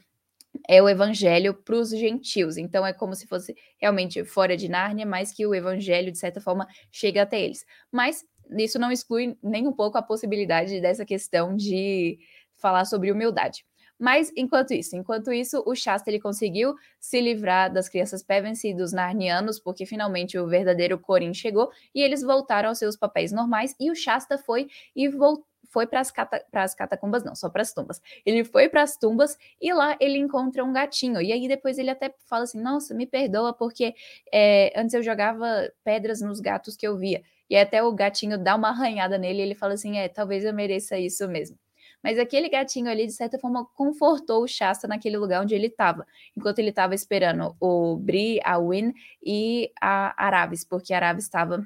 é 0.68 0.82
o 0.82 0.88
evangelho 0.88 1.54
para 1.54 1.76
os 1.76 1.90
gentios. 1.90 2.56
Então 2.56 2.86
é 2.86 2.92
como 2.92 3.14
se 3.14 3.26
fosse 3.26 3.54
realmente 3.80 4.24
fora 4.24 4.56
de 4.56 4.68
Nárnia, 4.68 5.06
mas 5.06 5.32
que 5.32 5.46
o 5.46 5.54
evangelho, 5.54 6.12
de 6.12 6.18
certa 6.18 6.40
forma, 6.40 6.66
chega 6.90 7.22
até 7.22 7.40
eles. 7.40 7.64
Mas 7.90 8.24
isso 8.58 8.78
não 8.78 8.92
exclui 8.92 9.36
nem 9.42 9.66
um 9.66 9.72
pouco 9.72 9.98
a 9.98 10.02
possibilidade 10.02 10.80
dessa 10.80 11.04
questão 11.04 11.56
de 11.56 12.18
falar 12.56 12.84
sobre 12.84 13.10
humildade. 13.10 13.64
Mas 13.98 14.32
enquanto 14.36 14.72
isso, 14.72 14.96
enquanto 14.96 15.32
isso, 15.32 15.62
o 15.64 15.76
Shasta 15.76 16.10
ele 16.10 16.18
conseguiu 16.18 16.74
se 16.98 17.20
livrar 17.20 17.72
das 17.72 17.88
crianças 17.88 18.20
Pevensey 18.20 18.72
e 18.72 18.74
dos 18.74 18.92
Narnianos, 18.92 19.60
porque 19.60 19.86
finalmente 19.86 20.36
o 20.36 20.48
verdadeiro 20.48 20.98
Corin 20.98 21.32
chegou 21.32 21.70
e 21.94 22.02
eles 22.02 22.20
voltaram 22.20 22.68
aos 22.70 22.78
seus 22.78 22.96
papéis 22.96 23.30
normais 23.30 23.76
e 23.78 23.92
o 23.92 23.94
Shasta 23.94 24.38
foi 24.38 24.66
e 24.96 25.08
voltou 25.08 25.46
foi 25.72 25.86
para 25.86 26.00
as 26.00 26.10
cata, 26.10 26.44
catacumbas, 26.76 27.24
não, 27.24 27.34
só 27.34 27.48
para 27.48 27.62
as 27.62 27.72
tumbas. 27.72 28.00
Ele 28.26 28.44
foi 28.44 28.68
para 28.68 28.82
as 28.82 28.96
tumbas 28.96 29.38
e 29.60 29.72
lá 29.72 29.96
ele 29.98 30.18
encontra 30.18 30.62
um 30.62 30.72
gatinho. 30.72 31.20
E 31.20 31.32
aí 31.32 31.48
depois 31.48 31.78
ele 31.78 31.90
até 31.90 32.14
fala 32.26 32.44
assim: 32.44 32.60
Nossa, 32.60 32.94
me 32.94 33.06
perdoa, 33.06 33.52
porque 33.54 33.94
é, 34.32 34.72
antes 34.76 34.94
eu 34.94 35.02
jogava 35.02 35.72
pedras 35.82 36.20
nos 36.20 36.40
gatos 36.40 36.76
que 36.76 36.86
eu 36.86 36.96
via. 36.98 37.22
E 37.48 37.56
até 37.56 37.82
o 37.82 37.92
gatinho 37.92 38.38
dá 38.38 38.54
uma 38.54 38.68
arranhada 38.68 39.18
nele 39.18 39.40
e 39.40 39.42
ele 39.42 39.54
fala 39.54 39.74
assim: 39.74 39.98
É, 39.98 40.08
talvez 40.08 40.44
eu 40.44 40.52
mereça 40.52 40.98
isso 40.98 41.26
mesmo. 41.26 41.58
Mas 42.02 42.18
aquele 42.18 42.48
gatinho 42.48 42.90
ali, 42.90 43.06
de 43.06 43.12
certa 43.12 43.38
forma, 43.38 43.64
confortou 43.76 44.42
o 44.42 44.48
Shasta 44.48 44.88
naquele 44.88 45.16
lugar 45.16 45.42
onde 45.42 45.54
ele 45.54 45.68
estava, 45.68 46.04
enquanto 46.36 46.58
ele 46.58 46.70
estava 46.70 46.94
esperando 46.94 47.54
o 47.60 47.96
Bri, 47.96 48.40
a 48.44 48.58
Win 48.58 48.92
e 49.24 49.70
a 49.80 50.12
Aravis, 50.22 50.64
porque 50.64 50.92
a 50.92 50.96
Aravis 50.96 51.24
estava 51.24 51.64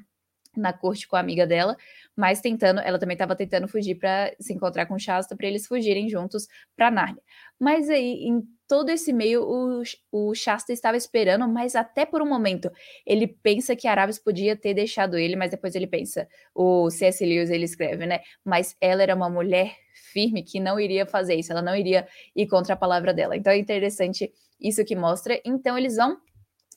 na 0.55 0.73
corte 0.73 1.07
com 1.07 1.15
a 1.15 1.19
amiga 1.19 1.45
dela, 1.45 1.77
mas 2.17 2.41
tentando, 2.41 2.79
ela 2.79 2.97
também 2.97 3.13
estava 3.13 3.35
tentando 3.35 3.67
fugir 3.67 3.93
para 3.95 4.33
se 4.39 4.51
encontrar 4.51 4.87
com 4.87 4.97
Shasta 4.97 5.35
para 5.35 5.45
eles 5.45 5.67
fugirem 5.67 6.09
juntos 6.09 6.47
para 6.75 6.89
Narnia. 6.89 7.21
Mas 7.59 7.89
aí, 7.89 8.25
em 8.27 8.41
todo 8.67 8.89
esse 8.89 9.13
meio, 9.13 9.43
o, 9.43 9.83
o 10.11 10.33
Shasta 10.33 10.73
estava 10.73 10.97
esperando, 10.97 11.47
mas 11.47 11.75
até 11.75 12.05
por 12.05 12.21
um 12.23 12.27
momento 12.27 12.71
ele 13.05 13.27
pensa 13.27 13.75
que 13.75 13.87
Aravis 13.87 14.17
podia 14.17 14.55
ter 14.55 14.73
deixado 14.73 15.15
ele, 15.15 15.35
mas 15.35 15.51
depois 15.51 15.75
ele 15.75 15.85
pensa, 15.85 16.27
o 16.55 16.89
C.S. 16.89 17.23
Lewis 17.23 17.51
ele 17.51 17.65
escreve, 17.65 18.07
né? 18.07 18.21
Mas 18.43 18.75
ela 18.81 19.03
era 19.03 19.15
uma 19.15 19.29
mulher 19.29 19.75
firme 20.11 20.41
que 20.41 20.59
não 20.59 20.79
iria 20.79 21.05
fazer 21.05 21.35
isso, 21.35 21.51
ela 21.51 21.61
não 21.61 21.75
iria 21.75 22.07
ir 22.35 22.47
contra 22.47 22.73
a 22.73 22.77
palavra 22.77 23.13
dela. 23.13 23.37
Então 23.37 23.53
é 23.53 23.57
interessante 23.57 24.33
isso 24.59 24.83
que 24.83 24.95
mostra. 24.95 25.39
Então 25.45 25.77
eles 25.77 25.97
vão 25.97 26.17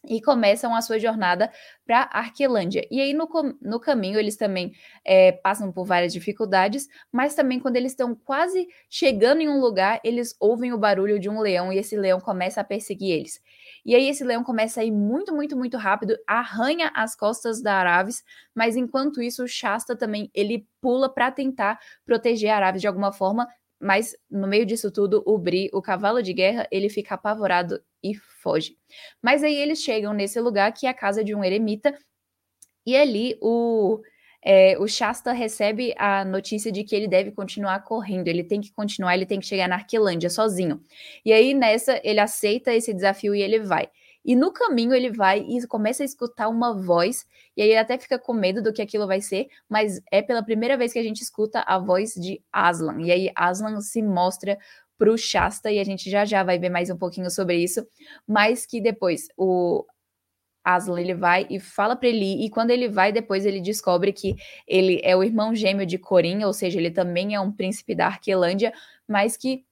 e 0.09 0.21
começam 0.21 0.75
a 0.75 0.80
sua 0.80 0.99
jornada 0.99 1.50
para 1.85 2.09
Arquelândia. 2.12 2.87
E 2.90 3.00
aí, 3.00 3.12
no, 3.12 3.28
no 3.61 3.78
caminho, 3.78 4.19
eles 4.19 4.37
também 4.37 4.73
é, 5.04 5.33
passam 5.33 5.71
por 5.71 5.85
várias 5.85 6.12
dificuldades, 6.12 6.88
mas 7.12 7.35
também 7.35 7.61
quando 7.61 7.76
eles 7.76 7.92
estão 7.92 8.14
quase 8.14 8.66
chegando 8.88 9.40
em 9.40 9.49
um 9.49 9.61
lugar, 9.61 10.00
eles 10.02 10.35
ouvem 10.40 10.73
o 10.73 10.78
barulho 10.78 11.19
de 11.19 11.28
um 11.28 11.40
leão 11.40 11.73
e 11.73 11.78
esse 11.78 11.97
leão 11.97 12.21
começa 12.21 12.61
a 12.61 12.64
perseguir 12.64 13.11
eles. 13.11 13.40
E 13.85 13.95
aí, 13.95 14.09
esse 14.09 14.25
leão 14.25 14.42
começa 14.42 14.80
a 14.80 14.85
ir 14.85 14.90
muito, 14.90 15.35
muito, 15.35 15.57
muito 15.57 15.76
rápido, 15.76 16.16
arranha 16.26 16.90
as 16.95 17.14
costas 17.14 17.62
da 17.62 17.75
Aravis, 17.75 18.23
mas 18.54 18.76
enquanto 18.76 19.23
isso, 19.23 19.45
o 19.45 19.49
Shasta 19.49 19.97
também 19.97 20.30
ele 20.35 20.66
pula 20.80 21.12
para 21.12 21.30
tentar 21.30 21.78
proteger 22.04 22.50
a 22.50 22.57
Aravis 22.57 22.80
de 22.80 22.88
alguma 22.88 23.12
forma, 23.12 23.47
mas 23.80 24.14
no 24.30 24.47
meio 24.47 24.66
disso 24.66 24.90
tudo, 24.90 25.23
o 25.26 25.38
Bri, 25.38 25.71
o 25.73 25.80
cavalo 25.80 26.23
de 26.23 26.33
guerra, 26.35 26.69
ele 26.71 26.88
fica 26.90 27.14
apavorado 27.14 27.83
e 28.02 28.14
foge. 28.14 28.76
Mas 29.23 29.42
aí 29.42 29.54
eles 29.54 29.80
chegam 29.80 30.12
nesse 30.12 30.40
lugar 30.40 30.73
que 30.73 30.87
é 30.87 30.90
a 30.90 30.95
casa 30.95 31.23
de 31.23 31.35
um 31.35 31.45
eremita, 31.45 31.97
e 32.87 32.97
ali 32.97 33.37
o, 33.40 34.00
é, 34.42 34.78
o 34.78 34.87
Shasta 34.88 35.33
recebe 35.33 35.95
a 35.99 36.25
notícia 36.25 36.73
de 36.73 36.82
que 36.82 36.97
ele 36.97 37.06
deve 37.06 37.30
continuar 37.30 37.84
correndo, 37.84 38.28
ele 38.28 38.43
tem 38.43 38.60
que 38.60 38.73
continuar, 38.73 39.15
ele 39.15 39.26
tem 39.26 39.39
que 39.39 39.47
chegar 39.47 39.69
na 39.69 39.76
Arquilândia 39.76 40.30
sozinho. 40.30 40.82
E 41.25 41.32
aí 41.32 41.54
nessa 41.54 42.00
ele 42.02 42.21
aceita 42.21 42.75
esse 42.75 42.93
desafio 42.95 43.34
e 43.34 43.43
ele 43.43 43.60
vai. 43.60 43.89
E 44.25 44.36
no 44.36 44.52
caminho 44.52 44.93
ele 44.93 45.10
vai 45.10 45.41
e 45.41 45.67
começa 45.67 46.02
a 46.02 46.06
escutar 46.06 46.49
uma 46.49 46.75
voz, 46.75 47.26
e 47.56 47.63
aí 47.63 47.69
ele 47.71 47.78
até 47.78 47.99
fica 47.99 48.19
com 48.19 48.34
medo 48.34 48.63
do 48.63 48.73
que 48.73 48.82
aquilo 48.82 49.06
vai 49.06 49.21
ser, 49.21 49.49
mas 49.69 50.00
é 50.10 50.21
pela 50.21 50.43
primeira 50.43 50.76
vez 50.76 50.93
que 50.93 50.99
a 50.99 51.02
gente 51.02 51.23
escuta 51.23 51.60
a 51.60 51.78
voz 51.78 52.15
de 52.15 52.43
Aslan. 52.52 53.00
E 53.00 53.10
aí 53.10 53.30
Aslan 53.34 53.80
se 53.80 54.02
mostra 54.02 54.58
para 55.00 55.10
o 55.10 55.17
Shasta, 55.17 55.73
e 55.73 55.78
a 55.78 55.84
gente 55.84 56.10
já 56.10 56.26
já 56.26 56.43
vai 56.45 56.58
ver 56.58 56.69
mais 56.69 56.91
um 56.91 56.97
pouquinho 56.97 57.30
sobre 57.30 57.56
isso, 57.56 57.86
mas 58.28 58.67
que 58.67 58.82
depois 58.82 59.28
o 59.34 59.86
Aslan 60.63 61.00
ele 61.00 61.15
vai 61.15 61.47
e 61.49 61.58
fala 61.58 61.97
para 61.97 62.08
ele 62.10 62.45
e 62.45 62.50
quando 62.50 62.71
ele 62.71 62.86
vai 62.86 63.10
depois 63.10 63.47
ele 63.47 63.63
descobre 63.63 64.13
que 64.13 64.36
ele 64.69 65.00
é 65.02 65.17
o 65.17 65.25
irmão 65.25 65.54
gêmeo 65.54 65.86
de 65.86 65.97
Corin, 65.97 66.45
ou 66.45 66.52
seja, 66.52 66.78
ele 66.78 66.91
também 66.91 67.34
é 67.34 67.41
um 67.41 67.50
príncipe 67.50 67.95
da 67.95 68.08
Arquelândia, 68.08 68.75
mas 69.08 69.39
que 69.39 69.65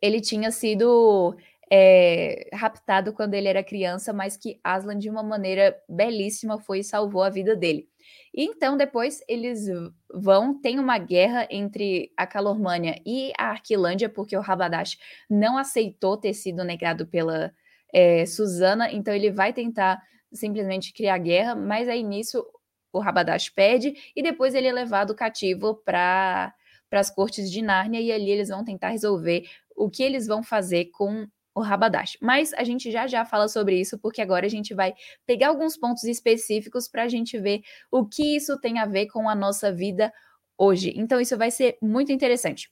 ele 0.00 0.18
tinha 0.20 0.50
sido 0.50 1.36
é, 1.70 2.48
raptado 2.54 3.12
quando 3.12 3.34
ele 3.34 3.48
era 3.48 3.62
criança, 3.62 4.14
mas 4.14 4.34
que 4.34 4.58
Aslan, 4.64 4.98
de 4.98 5.10
uma 5.10 5.22
maneira 5.22 5.76
belíssima, 5.86 6.58
foi 6.58 6.78
e 6.78 6.84
salvou 6.84 7.22
a 7.22 7.28
vida 7.28 7.54
dele. 7.54 7.86
E 8.32 8.44
então, 8.44 8.76
depois, 8.76 9.20
eles 9.28 9.66
vão, 10.12 10.60
tem 10.60 10.78
uma 10.78 10.98
guerra 10.98 11.46
entre 11.50 12.12
a 12.16 12.26
Calormânia 12.26 13.00
e 13.06 13.32
a 13.38 13.50
Arquilândia, 13.50 14.08
porque 14.08 14.36
o 14.36 14.40
Rabadash 14.40 14.98
não 15.28 15.56
aceitou 15.56 16.16
ter 16.16 16.34
sido 16.34 16.64
negado 16.64 17.06
pela 17.06 17.52
é, 17.92 18.26
Susana, 18.26 18.92
então 18.92 19.14
ele 19.14 19.30
vai 19.30 19.52
tentar 19.52 20.02
simplesmente 20.32 20.92
criar 20.92 21.18
guerra, 21.18 21.54
mas 21.54 21.88
aí 21.88 22.02
nisso 22.02 22.44
o 22.92 22.98
Rabadash 22.98 23.50
pede, 23.50 23.94
e 24.14 24.22
depois 24.22 24.54
ele 24.54 24.66
é 24.68 24.72
levado 24.72 25.14
cativo 25.14 25.74
para 25.74 26.52
as 26.92 27.10
cortes 27.10 27.50
de 27.50 27.62
Nárnia, 27.62 28.00
e 28.00 28.10
ali 28.10 28.30
eles 28.30 28.48
vão 28.48 28.64
tentar 28.64 28.88
resolver 28.88 29.48
o 29.76 29.88
que 29.90 30.02
eles 30.02 30.26
vão 30.26 30.42
fazer 30.42 30.86
com 30.86 31.26
o 31.54 31.60
Rabadash. 31.60 32.18
Mas 32.20 32.52
a 32.54 32.64
gente 32.64 32.90
já 32.90 33.06
já 33.06 33.24
fala 33.24 33.48
sobre 33.48 33.80
isso, 33.80 33.98
porque 33.98 34.20
agora 34.20 34.46
a 34.46 34.50
gente 34.50 34.74
vai 34.74 34.94
pegar 35.26 35.48
alguns 35.48 35.76
pontos 35.76 36.04
específicos 36.04 36.88
para 36.88 37.04
a 37.04 37.08
gente 37.08 37.38
ver 37.38 37.62
o 37.90 38.04
que 38.04 38.36
isso 38.36 38.58
tem 38.60 38.78
a 38.78 38.86
ver 38.86 39.06
com 39.06 39.28
a 39.28 39.34
nossa 39.34 39.72
vida 39.72 40.12
hoje. 40.58 40.92
Então, 40.96 41.20
isso 41.20 41.36
vai 41.36 41.50
ser 41.50 41.78
muito 41.80 42.12
interessante. 42.12 42.70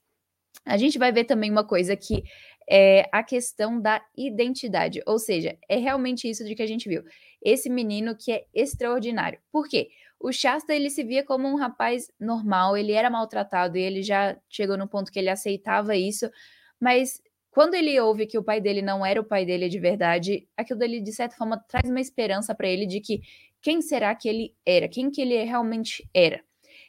A 0.64 0.76
gente 0.76 0.98
vai 0.98 1.12
ver 1.12 1.24
também 1.24 1.50
uma 1.50 1.64
coisa 1.64 1.96
que 1.96 2.22
é 2.68 3.08
a 3.12 3.22
questão 3.22 3.80
da 3.80 4.00
identidade, 4.16 5.02
ou 5.06 5.18
seja, 5.18 5.58
é 5.68 5.76
realmente 5.76 6.28
isso 6.28 6.44
de 6.44 6.54
que 6.54 6.62
a 6.62 6.66
gente 6.66 6.88
viu. 6.88 7.02
Esse 7.42 7.68
menino 7.68 8.16
que 8.16 8.30
é 8.32 8.44
extraordinário. 8.54 9.40
Por 9.50 9.66
quê? 9.66 9.88
O 10.20 10.30
Shasta 10.30 10.72
ele 10.72 10.88
se 10.88 11.02
via 11.02 11.24
como 11.24 11.48
um 11.48 11.56
rapaz 11.56 12.08
normal, 12.20 12.76
ele 12.76 12.92
era 12.92 13.10
maltratado 13.10 13.76
e 13.76 13.82
ele 13.82 14.02
já 14.02 14.36
chegou 14.48 14.78
no 14.78 14.86
ponto 14.86 15.10
que 15.10 15.18
ele 15.18 15.28
aceitava 15.28 15.96
isso, 15.96 16.30
mas 16.78 17.20
quando 17.52 17.74
ele 17.74 18.00
ouve 18.00 18.26
que 18.26 18.38
o 18.38 18.42
pai 18.42 18.62
dele 18.62 18.80
não 18.80 19.04
era 19.04 19.20
o 19.20 19.24
pai 19.24 19.44
dele 19.44 19.68
de 19.68 19.78
verdade, 19.78 20.48
aquilo 20.56 20.78
dele, 20.78 21.00
de 21.00 21.12
certa 21.12 21.36
forma, 21.36 21.62
traz 21.68 21.88
uma 21.88 22.00
esperança 22.00 22.54
para 22.54 22.66
ele 22.66 22.86
de 22.86 22.98
que 22.98 23.20
quem 23.60 23.82
será 23.82 24.14
que 24.14 24.26
ele 24.26 24.54
era? 24.64 24.88
Quem 24.88 25.10
que 25.10 25.20
ele 25.20 25.36
realmente 25.44 26.08
era? 26.14 26.42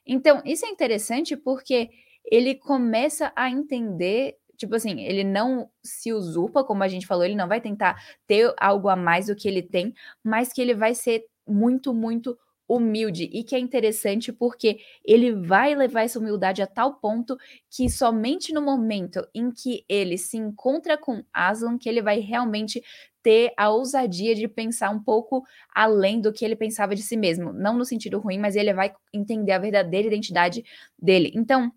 Então, 0.07 0.41
isso 0.45 0.65
é 0.65 0.69
interessante 0.69 1.35
porque 1.35 1.89
ele 2.31 2.55
começa 2.55 3.33
a 3.35 3.49
entender, 3.49 4.37
tipo 4.55 4.73
assim, 4.73 5.01
ele 5.01 5.25
não 5.25 5.69
se 5.83 6.13
usurpa, 6.13 6.63
como 6.63 6.81
a 6.81 6.87
gente 6.87 7.05
falou, 7.05 7.25
ele 7.25 7.35
não 7.35 7.49
vai 7.49 7.59
tentar 7.59 8.01
ter 8.25 8.53
algo 8.57 8.87
a 8.87 8.95
mais 8.95 9.27
do 9.27 9.35
que 9.35 9.49
ele 9.49 9.61
tem, 9.61 9.93
mas 10.23 10.53
que 10.53 10.61
ele 10.61 10.73
vai 10.73 10.95
ser 10.95 11.25
muito, 11.45 11.93
muito 11.93 12.37
humilde 12.75 13.29
e 13.31 13.43
que 13.43 13.55
é 13.55 13.59
interessante 13.59 14.31
porque 14.31 14.79
ele 15.03 15.33
vai 15.33 15.75
levar 15.75 16.03
essa 16.03 16.19
humildade 16.19 16.61
a 16.61 16.67
tal 16.67 16.95
ponto 16.95 17.37
que 17.69 17.89
somente 17.89 18.53
no 18.53 18.61
momento 18.61 19.25
em 19.33 19.51
que 19.51 19.85
ele 19.87 20.17
se 20.17 20.37
encontra 20.37 20.97
com 20.97 21.23
Aslan 21.33 21.77
que 21.77 21.87
ele 21.87 22.01
vai 22.01 22.19
realmente 22.19 22.81
ter 23.21 23.53
a 23.57 23.69
ousadia 23.69 24.35
de 24.35 24.47
pensar 24.47 24.89
um 24.89 25.01
pouco 25.01 25.43
além 25.73 26.19
do 26.19 26.33
que 26.33 26.43
ele 26.43 26.55
pensava 26.55 26.93
de 26.93 27.01
si 27.01 27.15
mesmo, 27.15 27.53
não 27.53 27.77
no 27.77 27.85
sentido 27.85 28.19
ruim, 28.19 28.37
mas 28.37 28.55
ele 28.55 28.73
vai 28.73 28.93
entender 29.13 29.53
a 29.53 29.59
verdadeira 29.59 30.07
identidade 30.07 30.63
dele. 30.99 31.31
Então, 31.33 31.71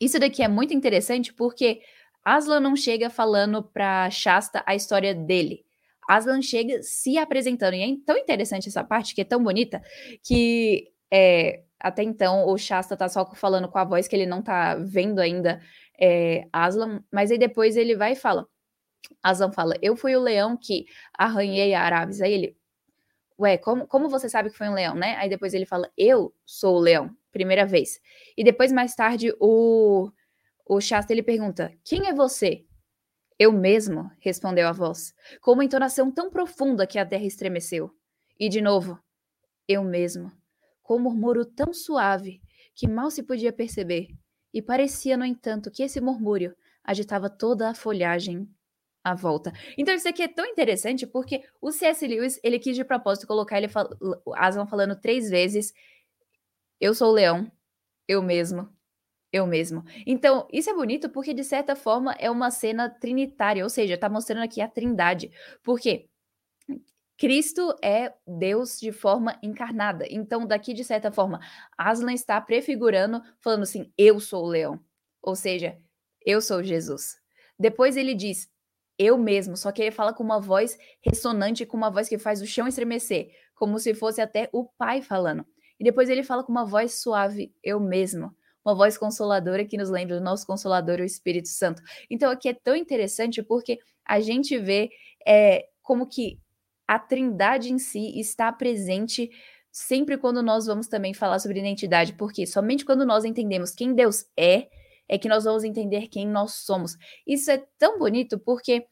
isso 0.00 0.18
daqui 0.18 0.42
é 0.42 0.48
muito 0.48 0.72
interessante 0.72 1.32
porque 1.32 1.82
Aslan 2.24 2.60
não 2.60 2.74
chega 2.74 3.10
falando 3.10 3.62
para 3.62 4.08
Shasta 4.10 4.62
a 4.66 4.74
história 4.74 5.14
dele. 5.14 5.67
Aslan 6.08 6.40
chega 6.40 6.82
se 6.82 7.18
apresentando. 7.18 7.74
E 7.74 7.82
é 7.82 7.96
tão 8.06 8.16
interessante 8.16 8.68
essa 8.68 8.82
parte, 8.82 9.14
que 9.14 9.20
é 9.20 9.24
tão 9.24 9.42
bonita, 9.44 9.82
que 10.24 10.90
é, 11.12 11.62
até 11.78 12.02
então 12.02 12.48
o 12.48 12.56
Shasta 12.56 12.96
tá 12.96 13.08
só 13.08 13.26
falando 13.34 13.68
com 13.68 13.78
a 13.78 13.84
voz 13.84 14.08
que 14.08 14.16
ele 14.16 14.26
não 14.26 14.42
tá 14.42 14.74
vendo 14.76 15.20
ainda 15.20 15.60
é, 16.00 16.48
Aslan, 16.52 17.02
mas 17.12 17.30
aí 17.30 17.38
depois 17.38 17.76
ele 17.76 17.94
vai 17.94 18.12
e 18.12 18.16
fala. 18.16 18.46
Aslan 19.22 19.52
fala: 19.52 19.74
Eu 19.82 19.96
fui 19.96 20.16
o 20.16 20.20
leão 20.20 20.56
que 20.56 20.86
arranhei 21.16 21.74
a 21.74 21.82
Aravis. 21.82 22.20
Aí 22.22 22.32
ele. 22.32 22.56
ué, 23.38 23.58
como, 23.58 23.86
como 23.86 24.08
você 24.08 24.28
sabe 24.28 24.50
que 24.50 24.56
foi 24.56 24.68
um 24.68 24.74
leão, 24.74 24.94
né? 24.94 25.16
Aí 25.16 25.28
depois 25.28 25.54
ele 25.54 25.66
fala, 25.66 25.90
eu 25.96 26.34
sou 26.46 26.76
o 26.76 26.80
leão, 26.80 27.10
primeira 27.32 27.66
vez. 27.66 28.00
E 28.36 28.44
depois, 28.44 28.72
mais 28.72 28.94
tarde, 28.94 29.32
o, 29.40 30.10
o 30.66 30.80
Shasta, 30.80 31.12
ele 31.12 31.22
pergunta, 31.22 31.72
quem 31.84 32.08
é 32.08 32.14
você? 32.14 32.64
Eu 33.38 33.52
mesmo, 33.52 34.10
respondeu 34.18 34.66
a 34.66 34.72
voz, 34.72 35.14
com 35.40 35.52
uma 35.52 35.64
entonação 35.64 36.10
tão 36.10 36.28
profunda 36.28 36.86
que 36.86 36.98
a 36.98 37.06
terra 37.06 37.24
estremeceu. 37.24 37.90
E 38.38 38.48
de 38.48 38.60
novo, 38.60 38.98
eu 39.66 39.84
mesmo, 39.84 40.32
com 40.82 40.96
um 40.96 41.00
murmúrio 41.00 41.44
tão 41.44 41.72
suave 41.72 42.40
que 42.74 42.88
mal 42.88 43.10
se 43.10 43.22
podia 43.22 43.52
perceber, 43.52 44.08
e 44.52 44.62
parecia, 44.62 45.16
no 45.16 45.24
entanto, 45.24 45.70
que 45.70 45.82
esse 45.82 46.00
murmúrio 46.00 46.56
agitava 46.82 47.28
toda 47.28 47.68
a 47.68 47.74
folhagem 47.74 48.48
à 49.04 49.14
volta. 49.14 49.52
Então 49.76 49.94
isso 49.94 50.08
aqui 50.08 50.22
é 50.22 50.28
tão 50.28 50.44
interessante 50.46 51.06
porque 51.06 51.44
o 51.60 51.70
C.S. 51.70 52.06
Lewis, 52.06 52.40
ele 52.42 52.58
quis 52.58 52.74
de 52.74 52.84
propósito 52.84 53.26
colocar 53.26 53.58
ele 53.58 53.68
fal 53.68 53.88
Aslan 54.34 54.66
falando 54.66 54.98
três 54.98 55.28
vezes 55.28 55.72
eu 56.80 56.94
sou 56.94 57.10
o 57.10 57.12
leão, 57.12 57.50
eu 58.06 58.22
mesmo, 58.22 58.68
eu 59.32 59.46
mesmo. 59.46 59.84
Então, 60.06 60.46
isso 60.52 60.70
é 60.70 60.74
bonito 60.74 61.08
porque, 61.08 61.34
de 61.34 61.44
certa 61.44 61.76
forma, 61.76 62.12
é 62.18 62.30
uma 62.30 62.50
cena 62.50 62.88
trinitária, 62.88 63.62
ou 63.62 63.70
seja, 63.70 63.94
está 63.94 64.08
mostrando 64.08 64.42
aqui 64.42 64.60
a 64.60 64.68
trindade. 64.68 65.30
Por 65.62 65.78
quê? 65.78 66.08
Cristo 67.16 67.74
é 67.82 68.14
Deus 68.26 68.78
de 68.78 68.92
forma 68.92 69.36
encarnada. 69.42 70.06
Então, 70.08 70.46
daqui, 70.46 70.72
de 70.72 70.84
certa 70.84 71.10
forma, 71.10 71.40
Aslan 71.76 72.12
está 72.12 72.40
prefigurando, 72.40 73.20
falando 73.40 73.64
assim: 73.64 73.92
eu 73.98 74.20
sou 74.20 74.44
o 74.44 74.48
leão. 74.48 74.80
Ou 75.20 75.34
seja, 75.34 75.76
eu 76.24 76.40
sou 76.40 76.62
Jesus. 76.62 77.16
Depois 77.58 77.96
ele 77.96 78.14
diz: 78.14 78.48
eu 78.98 79.18
mesmo, 79.18 79.56
só 79.56 79.72
que 79.72 79.82
ele 79.82 79.90
fala 79.90 80.12
com 80.12 80.22
uma 80.22 80.40
voz 80.40 80.78
ressonante, 81.04 81.66
com 81.66 81.76
uma 81.76 81.90
voz 81.90 82.08
que 82.08 82.18
faz 82.18 82.40
o 82.40 82.46
chão 82.46 82.68
estremecer, 82.68 83.30
como 83.54 83.78
se 83.78 83.94
fosse 83.94 84.20
até 84.20 84.48
o 84.52 84.64
pai 84.64 85.02
falando. 85.02 85.44
E 85.78 85.84
depois 85.84 86.08
ele 86.08 86.22
fala 86.22 86.42
com 86.42 86.52
uma 86.52 86.64
voz 86.64 87.00
suave, 87.00 87.54
eu 87.62 87.78
mesmo, 87.78 88.34
uma 88.68 88.74
voz 88.74 88.98
consoladora 88.98 89.64
que 89.64 89.78
nos 89.78 89.88
lembra 89.88 90.18
do 90.18 90.22
nosso 90.22 90.46
consolador, 90.46 91.00
o 91.00 91.04
Espírito 91.04 91.48
Santo. 91.48 91.82
Então 92.10 92.30
aqui 92.30 92.50
é 92.50 92.54
tão 92.54 92.76
interessante 92.76 93.42
porque 93.42 93.78
a 94.04 94.20
gente 94.20 94.58
vê 94.58 94.90
é, 95.26 95.66
como 95.82 96.06
que 96.06 96.38
a 96.86 96.98
trindade 96.98 97.72
em 97.72 97.78
si 97.78 98.18
está 98.20 98.52
presente 98.52 99.30
sempre 99.70 100.18
quando 100.18 100.42
nós 100.42 100.66
vamos 100.66 100.86
também 100.86 101.14
falar 101.14 101.38
sobre 101.38 101.60
identidade, 101.60 102.14
porque 102.14 102.46
somente 102.46 102.84
quando 102.84 103.06
nós 103.06 103.24
entendemos 103.24 103.72
quem 103.72 103.94
Deus 103.94 104.26
é, 104.36 104.68
é 105.08 105.16
que 105.16 105.28
nós 105.28 105.44
vamos 105.44 105.64
entender 105.64 106.08
quem 106.08 106.26
nós 106.26 106.52
somos. 106.54 106.96
Isso 107.26 107.50
é 107.50 107.64
tão 107.78 107.98
bonito 107.98 108.38
porque 108.38 108.86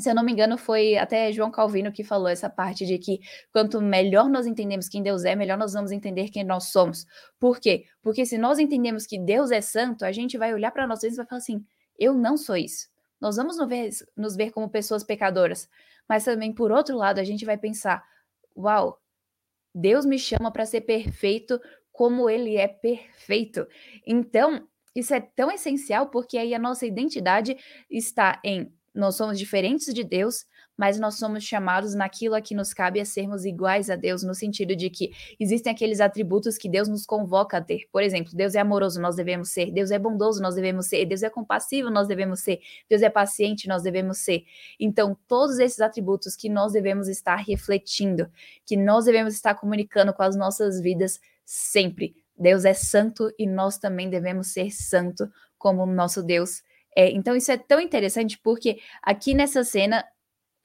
se 0.00 0.10
eu 0.10 0.14
não 0.14 0.22
me 0.22 0.32
engano, 0.32 0.58
foi 0.58 0.96
até 0.96 1.32
João 1.32 1.50
Calvino 1.50 1.92
que 1.92 2.04
falou 2.04 2.28
essa 2.28 2.48
parte 2.50 2.84
de 2.86 2.98
que 2.98 3.20
quanto 3.52 3.80
melhor 3.80 4.28
nós 4.28 4.46
entendemos 4.46 4.88
quem 4.88 5.02
Deus 5.02 5.24
é, 5.24 5.34
melhor 5.34 5.58
nós 5.58 5.72
vamos 5.72 5.90
entender 5.90 6.28
quem 6.30 6.44
nós 6.44 6.64
somos. 6.64 7.06
Por 7.38 7.60
quê? 7.60 7.84
Porque 8.02 8.26
se 8.26 8.38
nós 8.38 8.58
entendemos 8.58 9.06
que 9.06 9.18
Deus 9.18 9.50
é 9.50 9.60
santo, 9.60 10.04
a 10.04 10.12
gente 10.12 10.36
vai 10.36 10.52
olhar 10.52 10.70
para 10.70 10.86
nós 10.86 11.02
mesmos 11.02 11.18
e 11.18 11.22
vai 11.22 11.26
falar 11.26 11.38
assim: 11.38 11.64
eu 11.98 12.14
não 12.14 12.36
sou 12.36 12.56
isso. 12.56 12.88
Nós 13.20 13.36
vamos 13.36 13.58
nos 13.58 13.68
ver, 13.68 13.90
nos 14.16 14.36
ver 14.36 14.50
como 14.52 14.68
pessoas 14.68 15.02
pecadoras. 15.02 15.68
Mas 16.08 16.24
também, 16.24 16.52
por 16.52 16.70
outro 16.70 16.96
lado, 16.96 17.18
a 17.18 17.24
gente 17.24 17.44
vai 17.44 17.58
pensar: 17.58 18.04
uau, 18.56 19.00
Deus 19.74 20.04
me 20.06 20.18
chama 20.18 20.50
para 20.50 20.66
ser 20.66 20.82
perfeito 20.82 21.60
como 21.92 22.30
ele 22.30 22.56
é 22.56 22.68
perfeito. 22.68 23.66
Então, 24.06 24.66
isso 24.94 25.12
é 25.14 25.20
tão 25.20 25.50
essencial 25.50 26.08
porque 26.08 26.38
aí 26.38 26.54
a 26.54 26.58
nossa 26.58 26.86
identidade 26.86 27.56
está 27.90 28.40
em 28.44 28.72
nós 28.98 29.16
somos 29.16 29.38
diferentes 29.38 29.92
de 29.94 30.02
Deus, 30.02 30.44
mas 30.76 30.98
nós 30.98 31.16
somos 31.16 31.42
chamados 31.44 31.94
naquilo 31.94 32.34
a 32.34 32.40
que 32.40 32.54
nos 32.54 32.72
cabe 32.74 33.00
a 33.00 33.04
sermos 33.04 33.44
iguais 33.44 33.90
a 33.90 33.96
Deus, 33.96 34.22
no 34.22 34.34
sentido 34.34 34.76
de 34.76 34.90
que 34.90 35.12
existem 35.38 35.72
aqueles 35.72 36.00
atributos 36.00 36.58
que 36.58 36.68
Deus 36.68 36.88
nos 36.88 37.06
convoca 37.06 37.58
a 37.58 37.60
ter. 37.60 37.86
Por 37.90 38.02
exemplo, 38.02 38.32
Deus 38.34 38.54
é 38.54 38.60
amoroso, 38.60 39.00
nós 39.00 39.16
devemos 39.16 39.50
ser. 39.50 39.70
Deus 39.72 39.90
é 39.90 39.98
bondoso, 39.98 40.42
nós 40.42 40.54
devemos 40.54 40.86
ser. 40.86 41.06
Deus 41.06 41.22
é 41.22 41.30
compassivo, 41.30 41.90
nós 41.90 42.06
devemos 42.08 42.40
ser. 42.40 42.60
Deus 42.88 43.02
é 43.02 43.10
paciente, 43.10 43.68
nós 43.68 43.82
devemos 43.82 44.18
ser. 44.18 44.44
Então, 44.78 45.16
todos 45.26 45.58
esses 45.58 45.80
atributos 45.80 46.36
que 46.36 46.48
nós 46.48 46.72
devemos 46.72 47.08
estar 47.08 47.36
refletindo, 47.36 48.30
que 48.66 48.76
nós 48.76 49.04
devemos 49.04 49.34
estar 49.34 49.54
comunicando 49.54 50.12
com 50.12 50.22
as 50.22 50.36
nossas 50.36 50.80
vidas 50.80 51.20
sempre 51.44 52.14
Deus 52.38 52.64
é 52.64 52.72
santo 52.72 53.32
e 53.36 53.46
nós 53.46 53.78
também 53.78 54.08
devemos 54.08 54.48
ser 54.52 54.70
santo 54.70 55.28
como 55.58 55.82
o 55.82 55.86
nosso 55.86 56.22
Deus 56.22 56.62
é. 56.98 57.12
Então, 57.12 57.36
isso 57.36 57.52
é 57.52 57.56
tão 57.56 57.80
interessante 57.80 58.36
porque 58.42 58.80
aqui 59.00 59.32
nessa 59.32 59.62
cena 59.62 60.04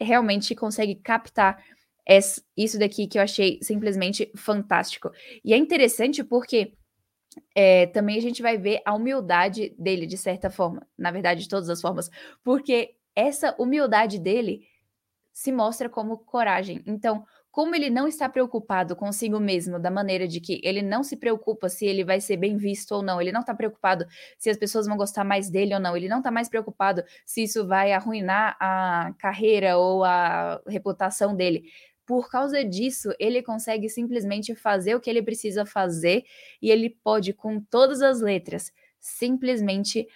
realmente 0.01 0.55
consegue 0.55 0.95
captar 0.95 1.63
isso 2.57 2.79
daqui 2.79 3.05
que 3.05 3.19
eu 3.19 3.21
achei 3.21 3.59
simplesmente 3.61 4.31
fantástico. 4.35 5.11
E 5.45 5.53
é 5.53 5.57
interessante 5.57 6.23
porque 6.23 6.73
é, 7.53 7.85
também 7.85 8.17
a 8.17 8.21
gente 8.21 8.41
vai 8.41 8.57
ver 8.57 8.81
a 8.83 8.95
humildade 8.95 9.75
dele, 9.77 10.07
de 10.07 10.17
certa 10.17 10.49
forma, 10.49 10.87
na 10.97 11.11
verdade, 11.11 11.43
de 11.43 11.49
todas 11.49 11.69
as 11.69 11.79
formas, 11.79 12.09
porque 12.43 12.95
essa 13.15 13.55
humildade 13.59 14.17
dele 14.17 14.67
se 15.31 15.51
mostra 15.51 15.87
como 15.87 16.17
coragem. 16.17 16.81
Então, 16.87 17.23
como 17.53 17.75
ele 17.75 17.91
não 17.91 18.07
está 18.07 18.27
preocupado 18.27 18.95
consigo 18.95 19.39
mesmo, 19.39 19.77
da 19.77 19.91
maneira 19.91 20.27
de 20.27 20.41
que 20.41 20.59
ele 20.63 20.81
não 20.81 21.03
se 21.03 21.15
preocupa 21.15 21.69
se 21.69 21.85
ele 21.85 22.03
vai 22.03 22.19
ser 22.19 22.35
bem 22.35 22.57
visto 22.57 22.93
ou 22.93 23.03
não, 23.03 23.21
ele 23.21 23.31
não 23.31 23.41
está 23.41 23.53
preocupado 23.53 24.07
se 24.39 24.49
as 24.49 24.57
pessoas 24.57 24.87
vão 24.87 24.97
gostar 24.97 25.23
mais 25.23 25.51
dele 25.51 25.71
ou 25.75 25.79
não, 25.79 25.95
ele 25.95 26.09
não 26.09 26.17
está 26.17 26.31
mais 26.31 26.49
preocupado 26.49 27.03
se 27.23 27.43
isso 27.43 27.67
vai 27.67 27.93
arruinar 27.93 28.57
a 28.59 29.13
carreira 29.19 29.77
ou 29.77 30.03
a 30.03 30.63
reputação 30.65 31.35
dele. 31.35 31.65
Por 32.07 32.27
causa 32.27 32.65
disso, 32.65 33.13
ele 33.19 33.43
consegue 33.43 33.87
simplesmente 33.87 34.55
fazer 34.55 34.95
o 34.95 34.99
que 34.99 35.07
ele 35.07 35.21
precisa 35.21 35.63
fazer 35.63 36.23
e 36.59 36.71
ele 36.71 36.89
pode, 37.03 37.33
com 37.33 37.61
todas 37.61 38.01
as 38.01 38.19
letras, 38.19 38.73
simplesmente 38.99 40.07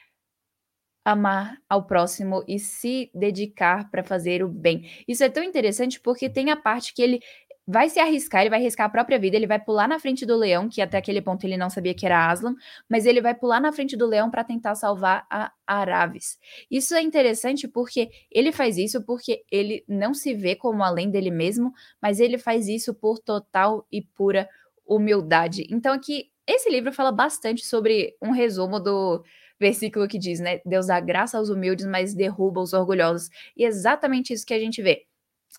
amar 1.08 1.58
ao 1.70 1.86
próximo 1.86 2.44
e 2.46 2.60
se 2.60 3.10
dedicar 3.16 3.90
para 3.90 4.04
fazer 4.04 4.44
o 4.44 4.48
bem. 4.50 4.90
Isso 5.08 5.24
é 5.24 5.30
tão 5.30 5.42
interessante 5.42 6.02
porque 6.02 6.30
tem 6.30 6.52
a 6.52 6.58
parte 6.58 6.94
que 6.94 7.02
ele 7.02 7.22
vai 7.66 7.90
se 7.90 7.98
arriscar, 7.98 8.42
ele 8.42 8.50
vai 8.50 8.60
arriscar 8.60 8.88
a 8.88 8.90
própria 8.90 9.18
vida, 9.18 9.38
ele 9.38 9.48
vai 9.48 9.58
pular 9.58 9.88
na 9.88 10.00
frente 10.00 10.26
do 10.26 10.36
leão, 10.36 10.68
que 10.68 10.82
até 10.82 10.98
aquele 10.98 11.22
ponto 11.22 11.46
ele 11.46 11.56
não 11.56 11.70
sabia 11.70 11.94
que 11.94 12.06
era 12.06 12.30
Aslan, 12.30 12.56
mas 12.90 13.06
ele 13.06 13.22
vai 13.22 13.34
pular 13.34 13.62
na 13.62 13.72
frente 13.72 13.96
do 13.96 14.06
leão 14.06 14.30
para 14.30 14.44
tentar 14.44 14.76
salvar 14.76 15.26
a 15.30 15.52
Aravis. 15.66 16.38
Isso 16.70 16.94
é 16.94 17.02
interessante 17.02 17.70
porque 17.70 18.10
ele 18.30 18.52
faz 18.52 18.78
isso 18.78 19.02
porque 19.02 19.46
ele 19.50 19.86
não 19.88 20.14
se 20.14 20.34
vê 20.34 20.56
como 20.56 20.84
além 20.84 21.10
dele 21.10 21.32
mesmo, 21.32 21.72
mas 22.02 22.20
ele 22.20 22.38
faz 22.38 22.68
isso 22.68 22.94
por 22.94 23.18
total 23.18 23.88
e 23.90 24.02
pura 24.02 24.50
humildade. 24.86 25.66
Então 25.70 25.94
aqui 25.94 26.30
esse 26.46 26.70
livro 26.70 26.92
fala 26.92 27.14
bastante 27.14 27.66
sobre 27.66 28.14
um 28.22 28.32
resumo 28.32 28.80
do 28.80 29.24
versículo 29.60 30.08
que 30.08 30.20
diz, 30.20 30.40
né? 30.40 30.60
Deus 30.66 30.88
dá 30.88 31.00
graça 31.00 31.38
aos 31.38 31.50
humildes, 31.50 31.86
mas 31.86 32.14
derruba 32.14 32.62
os 32.62 32.74
orgulhosos. 32.74 33.30
E 33.56 33.66
é 33.66 33.68
exatamente 33.68 34.34
isso 34.34 34.46
que 34.46 34.54
a 34.54 34.60
gente 34.60 34.82
vê. 34.82 35.06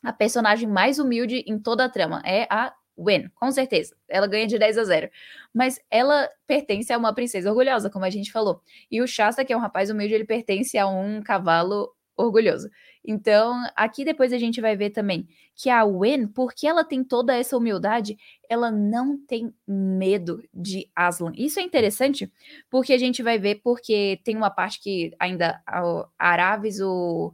A 0.02 0.12
personagem 0.12 0.68
mais 0.68 0.98
humilde 0.98 1.44
em 1.46 1.58
toda 1.58 1.84
a 1.84 1.88
trama 1.88 2.22
é 2.24 2.46
a 2.50 2.72
Wen, 2.96 3.30
com 3.34 3.50
certeza. 3.52 3.94
Ela 4.08 4.26
ganha 4.26 4.46
de 4.46 4.58
10 4.58 4.76
a 4.78 4.84
0. 4.84 5.08
Mas 5.54 5.80
ela 5.90 6.28
pertence 6.46 6.92
a 6.92 6.98
uma 6.98 7.14
princesa 7.14 7.48
orgulhosa, 7.48 7.88
como 7.88 8.04
a 8.04 8.10
gente 8.10 8.32
falou. 8.32 8.60
E 8.90 9.00
o 9.00 9.06
Shasta, 9.06 9.44
que 9.44 9.52
é 9.52 9.56
um 9.56 9.60
rapaz 9.60 9.88
humilde, 9.88 10.14
ele 10.14 10.24
pertence 10.24 10.76
a 10.76 10.88
um 10.88 11.22
cavalo 11.22 11.94
orgulhoso. 12.18 12.68
Então, 13.04 13.64
aqui 13.76 14.04
depois 14.04 14.32
a 14.32 14.38
gente 14.38 14.60
vai 14.60 14.76
ver 14.76 14.90
também 14.90 15.26
que 15.54 15.70
a 15.70 15.84
Wen, 15.84 16.26
porque 16.26 16.66
ela 16.66 16.84
tem 16.84 17.02
toda 17.02 17.34
essa 17.34 17.56
humildade, 17.56 18.18
ela 18.48 18.70
não 18.70 19.16
tem 19.16 19.54
medo 19.66 20.42
de 20.52 20.90
Aslan. 20.94 21.32
Isso 21.36 21.58
é 21.60 21.62
interessante, 21.62 22.30
porque 22.68 22.92
a 22.92 22.98
gente 22.98 23.22
vai 23.22 23.38
ver, 23.38 23.60
porque 23.62 24.20
tem 24.24 24.36
uma 24.36 24.50
parte 24.50 24.80
que 24.80 25.14
ainda 25.18 25.62
a 25.66 26.06
Aravis, 26.18 26.80
o, 26.80 27.32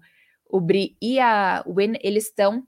o 0.49 0.61
Bri 0.61 0.97
e 1.03 1.19
a 1.19 1.65
Wen, 1.67 1.95
eles 2.03 2.27
estão 2.27 2.65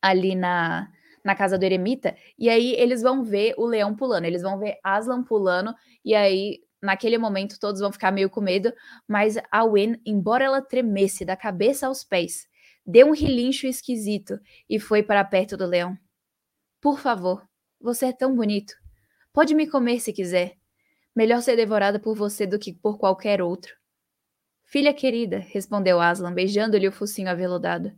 ali 0.00 0.34
na, 0.34 0.88
na 1.22 1.34
casa 1.34 1.58
do 1.58 1.64
eremita, 1.64 2.16
e 2.38 2.48
aí 2.48 2.72
eles 2.78 3.02
vão 3.02 3.22
ver 3.22 3.54
o 3.58 3.66
leão 3.66 3.94
pulando, 3.94 4.24
eles 4.24 4.42
vão 4.42 4.58
ver 4.58 4.78
Aslan 4.82 5.22
pulando, 5.22 5.74
e 6.04 6.14
aí 6.14 6.60
naquele 6.82 7.18
momento 7.18 7.58
todos 7.58 7.80
vão 7.80 7.92
ficar 7.92 8.10
meio 8.10 8.30
com 8.30 8.40
medo, 8.40 8.72
mas 9.06 9.36
a 9.50 9.64
Wen, 9.64 10.00
embora 10.04 10.44
ela 10.44 10.62
tremesse 10.62 11.24
da 11.24 11.36
cabeça 11.36 11.86
aos 11.86 12.04
pés, 12.04 12.46
deu 12.86 13.08
um 13.08 13.12
relincho 13.12 13.66
esquisito 13.66 14.38
e 14.68 14.78
foi 14.78 15.02
para 15.02 15.24
perto 15.24 15.56
do 15.56 15.66
leão. 15.66 15.96
Por 16.80 16.98
favor, 16.98 17.46
você 17.80 18.06
é 18.06 18.12
tão 18.12 18.34
bonito. 18.34 18.74
Pode 19.32 19.54
me 19.54 19.66
comer 19.66 20.00
se 20.00 20.12
quiser. 20.12 20.56
Melhor 21.14 21.42
ser 21.42 21.56
devorada 21.56 21.98
por 21.98 22.16
você 22.16 22.46
do 22.46 22.58
que 22.58 22.72
por 22.72 22.98
qualquer 22.98 23.42
outro. 23.42 23.74
Filha 24.64 24.94
querida, 24.94 25.38
respondeu 25.38 26.00
Aslan, 26.00 26.32
beijando-lhe 26.32 26.86
o 26.86 26.92
focinho 26.92 27.28
aveludado. 27.28 27.92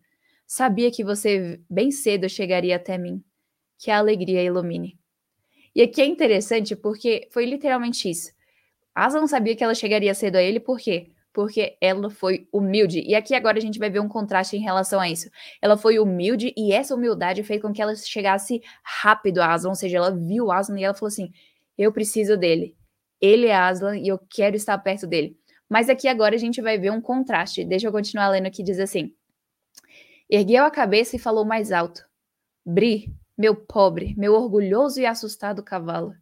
Sabia 0.47 0.91
que 0.91 1.05
você 1.05 1.61
bem 1.69 1.91
cedo 1.91 2.29
chegaria 2.29 2.77
até 2.77 2.97
mim. 2.99 3.23
Que 3.79 3.91
a 3.91 3.99
alegria 3.99 4.43
ilumine. 4.43 4.99
E 5.75 5.83
aqui 5.83 6.03
é 6.03 6.07
interessante 6.07 6.77
porque 6.77 7.29
foi 7.31 7.47
literalmente 7.47 8.11
isso. 8.11 8.31
Asa 8.95 9.21
não 9.21 9.27
sabia 9.27 9.57
que 9.57 9.65
ela 9.65 9.75
chegaria 9.75 10.15
cedo 10.15 10.37
a 10.37 10.43
ele, 10.43 10.61
por 10.61 10.79
quê? 10.79 11.11
porque 11.33 11.77
ela 11.81 12.11
foi 12.11 12.47
humilde. 12.53 13.01
E 13.01 13.15
aqui 13.15 13.35
agora 13.35 13.59
a 13.59 13.61
gente 13.61 13.79
vai 13.79 13.89
ver 13.89 14.01
um 14.01 14.09
contraste 14.09 14.57
em 14.57 14.61
relação 14.61 15.01
a 15.01 15.09
isso. 15.09 15.31
Ela 15.61 15.77
foi 15.77 15.99
humilde 15.99 16.53
e 16.57 16.73
essa 16.73 16.95
humildade 16.95 17.43
fez 17.43 17.61
com 17.61 17.73
que 17.73 17.81
ela 17.81 17.95
chegasse 17.97 18.61
rápido 18.83 19.39
a 19.39 19.53
Aslan, 19.53 19.71
ou 19.71 19.75
seja, 19.75 19.97
ela 19.97 20.11
viu 20.11 20.53
Aslan 20.53 20.79
e 20.79 20.85
ela 20.85 20.95
falou 20.95 21.09
assim: 21.09 21.33
"Eu 21.77 21.93
preciso 21.93 22.37
dele. 22.37 22.77
Ele 23.21 23.47
é 23.47 23.57
Aslan 23.57 23.97
e 23.99 24.09
eu 24.09 24.19
quero 24.19 24.57
estar 24.57 24.77
perto 24.79 25.07
dele". 25.07 25.37
Mas 25.69 25.89
aqui 25.89 26.07
agora 26.07 26.35
a 26.35 26.39
gente 26.39 26.61
vai 26.61 26.79
ver 26.79 26.91
um 26.91 27.01
contraste. 27.01 27.65
Deixa 27.65 27.89
eu 27.89 27.93
continuar 27.93 28.29
lendo 28.29 28.47
aqui 28.47 28.63
diz 28.63 28.79
assim: 28.79 29.15
Ergueu 30.29 30.65
a 30.65 30.71
cabeça 30.71 31.17
e 31.17 31.19
falou 31.19 31.45
mais 31.45 31.73
alto: 31.73 32.05
Bri, 32.65 33.15
meu 33.39 33.57
pobre, 33.57 34.15
meu 34.19 34.35
orgulhoso 34.35 35.01
e 35.01 35.07
assustado 35.07 35.63
cavalo, 35.63 36.15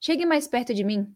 chegue 0.00 0.24
mais 0.24 0.48
perto 0.48 0.72
de 0.72 0.82
mim. 0.82 1.06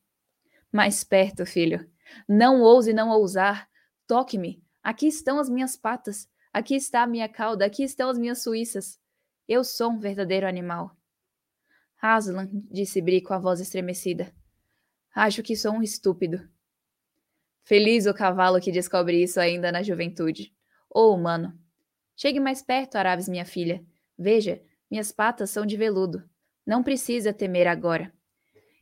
Mais 0.73 1.03
perto, 1.05 1.45
filho. 1.45 1.89
Não 2.29 2.63
ouse 2.63 2.93
não 2.93 3.11
ousar. 3.11 3.69
Toque-me. 4.07 4.63
Aqui 4.83 5.07
estão 5.07 5.39
as 5.39 5.49
minhas 5.49 5.77
patas. 5.77 6.29
Aqui 6.53 6.75
está 6.75 7.03
a 7.03 7.07
minha 7.07 7.29
cauda. 7.29 7.65
Aqui 7.65 7.83
estão 7.83 8.09
as 8.09 8.19
minhas 8.19 8.43
suíças. 8.43 8.99
Eu 9.49 9.65
sou 9.65 9.91
um 9.91 9.99
verdadeiro 9.99 10.47
animal. 10.47 10.97
Aslan, 12.01 12.49
disse 12.71 13.01
Bri 13.03 13.21
com 13.21 13.35
a 13.35 13.39
voz 13.39 13.61
estremecida. 13.61 14.33
Acho 15.15 15.43
que 15.43 15.57
sou 15.57 15.73
um 15.73 15.83
estúpido. 15.83 16.49
Feliz 17.63 18.07
o 18.07 18.15
cavalo 18.15 18.61
que 18.61 18.73
descobre 18.73 19.23
isso 19.23 19.39
ainda 19.39 19.71
na 19.71 19.83
juventude. 19.83 20.55
Ô 20.89 21.15
humano. 21.15 21.59
Chegue 22.17 22.41
mais 22.41 22.63
perto, 22.63 22.97
Araves, 22.97 23.29
minha 23.29 23.45
filha. 23.45 23.85
Veja, 24.19 24.63
minhas 24.91 25.13
patas 25.13 25.51
são 25.51 25.67
de 25.67 25.77
veludo. 25.77 26.23
Não 26.67 26.83
precisa 26.83 27.33
temer 27.33 27.67
agora. 27.67 28.13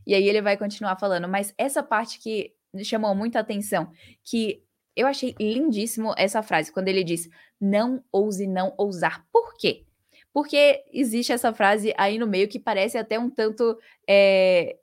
E 0.09 0.15
aí 0.15 0.27
ele 0.27 0.41
vai 0.41 0.57
continuar 0.57 0.97
falando, 0.97 1.29
mas 1.29 1.53
essa 1.59 1.83
parte 1.83 2.19
que 2.19 2.55
chamou 2.83 3.15
muita 3.15 3.41
atenção, 3.41 3.93
que 4.25 4.65
eu 4.97 5.07
achei 5.07 5.35
lindíssimo 5.39 6.15
essa 6.17 6.43
frase, 6.43 6.73
quando 6.73 6.89
ele 6.89 7.05
diz: 7.05 7.29
não 7.61 8.03
ouse 8.11 8.47
não 8.47 8.73
ousar. 8.79 9.27
Por 9.31 9.55
quê? 9.59 9.85
Porque 10.33 10.83
existe 10.95 11.31
essa 11.31 11.53
frase 11.53 11.93
aí 11.99 12.19
no 12.19 12.27
meio 12.27 12.49
que 12.49 12.59
parece 12.59 12.97
até 12.97 13.19
um 13.19 13.29
tanto 13.29 13.79
é, 14.09 14.79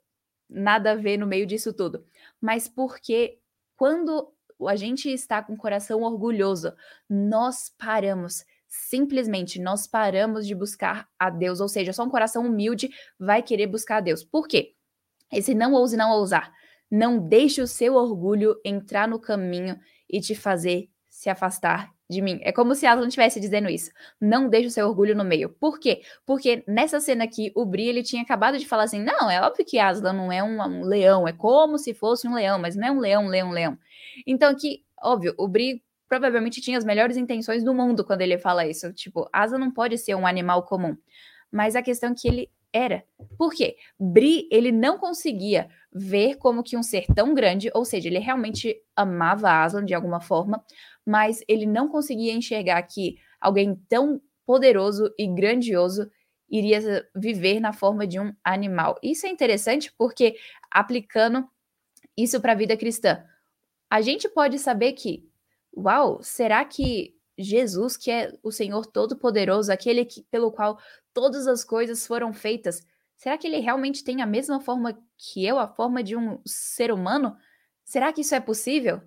nada 0.48 0.92
a 0.92 0.94
ver 0.94 1.16
no 1.16 1.26
meio 1.26 1.44
disso 1.44 1.72
tudo. 1.72 2.06
Mas 2.40 2.68
porque 2.68 3.40
quando 3.76 4.32
a 4.68 4.76
gente 4.76 5.10
está 5.10 5.42
com 5.42 5.54
o 5.54 5.58
coração 5.58 6.02
orgulhoso, 6.02 6.72
nós 7.10 7.74
paramos. 7.76 8.44
Simplesmente 8.68 9.60
nós 9.60 9.88
paramos 9.88 10.46
de 10.46 10.54
buscar 10.54 11.08
a 11.18 11.30
Deus, 11.30 11.60
ou 11.60 11.68
seja, 11.68 11.92
só 11.92 12.04
um 12.04 12.10
coração 12.10 12.46
humilde 12.46 12.90
vai 13.18 13.42
querer 13.42 13.66
buscar 13.66 13.96
a 13.96 14.00
Deus. 14.00 14.22
Por 14.22 14.46
quê? 14.46 14.75
Esse 15.32 15.54
não 15.54 15.72
ouse 15.72 15.96
não 15.96 16.10
ousar 16.10 16.52
não 16.90 17.18
deixe 17.18 17.60
o 17.60 17.66
seu 17.66 17.94
orgulho 17.94 18.60
entrar 18.64 19.08
no 19.08 19.18
caminho 19.18 19.78
e 20.08 20.20
te 20.20 20.34
fazer 20.34 20.88
se 21.08 21.28
afastar 21.28 21.90
de 22.08 22.22
mim. 22.22 22.38
É 22.42 22.52
como 22.52 22.74
se 22.74 22.86
Aslan 22.86 23.08
estivesse 23.08 23.40
dizendo 23.40 23.68
isso. 23.68 23.90
Não 24.20 24.48
deixe 24.48 24.68
o 24.68 24.70
seu 24.70 24.86
orgulho 24.86 25.16
no 25.16 25.24
meio. 25.24 25.48
Por 25.48 25.80
quê? 25.80 26.02
Porque 26.24 26.62
nessa 26.68 27.00
cena 27.00 27.24
aqui, 27.24 27.50
o 27.54 27.64
Bri, 27.64 27.88
ele 27.88 28.02
tinha 28.02 28.22
acabado 28.22 28.58
de 28.58 28.66
falar 28.66 28.84
assim, 28.84 29.02
não, 29.02 29.28
é 29.28 29.40
óbvio 29.42 29.64
que 29.64 29.78
Aslan 29.78 30.12
não 30.12 30.30
é 30.30 30.42
um, 30.42 30.60
um 30.62 30.84
leão, 30.84 31.26
é 31.26 31.32
como 31.32 31.78
se 31.78 31.92
fosse 31.92 32.28
um 32.28 32.34
leão, 32.34 32.58
mas 32.58 32.76
não 32.76 32.86
é 32.86 32.90
um 32.92 33.00
leão, 33.00 33.26
leão, 33.26 33.50
leão. 33.50 33.78
Então 34.24 34.50
aqui, 34.50 34.84
óbvio, 35.02 35.34
o 35.36 35.48
Bri 35.48 35.82
provavelmente 36.08 36.60
tinha 36.60 36.78
as 36.78 36.84
melhores 36.84 37.16
intenções 37.16 37.64
do 37.64 37.74
mundo 37.74 38.04
quando 38.04 38.20
ele 38.20 38.38
fala 38.38 38.64
isso. 38.64 38.92
Tipo, 38.92 39.28
Aslan 39.32 39.58
não 39.58 39.72
pode 39.72 39.98
ser 39.98 40.14
um 40.14 40.26
animal 40.26 40.62
comum. 40.62 40.96
Mas 41.50 41.74
a 41.74 41.82
questão 41.82 42.12
é 42.12 42.14
que 42.14 42.28
ele 42.28 42.50
era. 42.76 43.04
Por 43.38 43.52
quê? 43.52 43.76
Bri, 43.98 44.48
ele 44.50 44.70
não 44.70 44.98
conseguia 44.98 45.68
ver 45.92 46.36
como 46.36 46.62
que 46.62 46.76
um 46.76 46.82
ser 46.82 47.06
tão 47.14 47.34
grande, 47.34 47.70
ou 47.74 47.84
seja, 47.84 48.08
ele 48.08 48.18
realmente 48.18 48.76
amava 48.94 49.62
Aslan 49.64 49.84
de 49.84 49.94
alguma 49.94 50.20
forma, 50.20 50.64
mas 51.04 51.42
ele 51.48 51.66
não 51.66 51.88
conseguia 51.88 52.32
enxergar 52.32 52.82
que 52.82 53.18
alguém 53.40 53.74
tão 53.88 54.20
poderoso 54.44 55.12
e 55.18 55.26
grandioso 55.26 56.10
iria 56.48 57.08
viver 57.14 57.60
na 57.60 57.72
forma 57.72 58.06
de 58.06 58.20
um 58.20 58.32
animal. 58.44 58.98
Isso 59.02 59.26
é 59.26 59.30
interessante 59.30 59.92
porque 59.96 60.36
aplicando 60.70 61.48
isso 62.16 62.40
para 62.40 62.52
a 62.52 62.56
vida 62.56 62.76
cristã, 62.76 63.24
a 63.90 64.00
gente 64.00 64.28
pode 64.28 64.58
saber 64.58 64.92
que, 64.92 65.28
uau, 65.76 66.22
será 66.22 66.64
que 66.64 67.14
Jesus, 67.38 67.96
que 67.96 68.10
é 68.10 68.32
o 68.42 68.50
Senhor 68.50 68.86
Todo-Poderoso, 68.86 69.70
aquele 69.70 70.04
que, 70.04 70.22
pelo 70.30 70.50
qual 70.50 70.78
todas 71.16 71.46
as 71.46 71.64
coisas 71.64 72.06
foram 72.06 72.30
feitas, 72.34 72.86
será 73.16 73.38
que 73.38 73.46
ele 73.46 73.58
realmente 73.58 74.04
tem 74.04 74.20
a 74.20 74.26
mesma 74.26 74.60
forma 74.60 74.98
que 75.16 75.46
eu, 75.46 75.58
a 75.58 75.66
forma 75.66 76.02
de 76.02 76.14
um 76.14 76.38
ser 76.44 76.92
humano? 76.92 77.34
Será 77.86 78.12
que 78.12 78.20
isso 78.20 78.34
é 78.34 78.40
possível? 78.40 79.00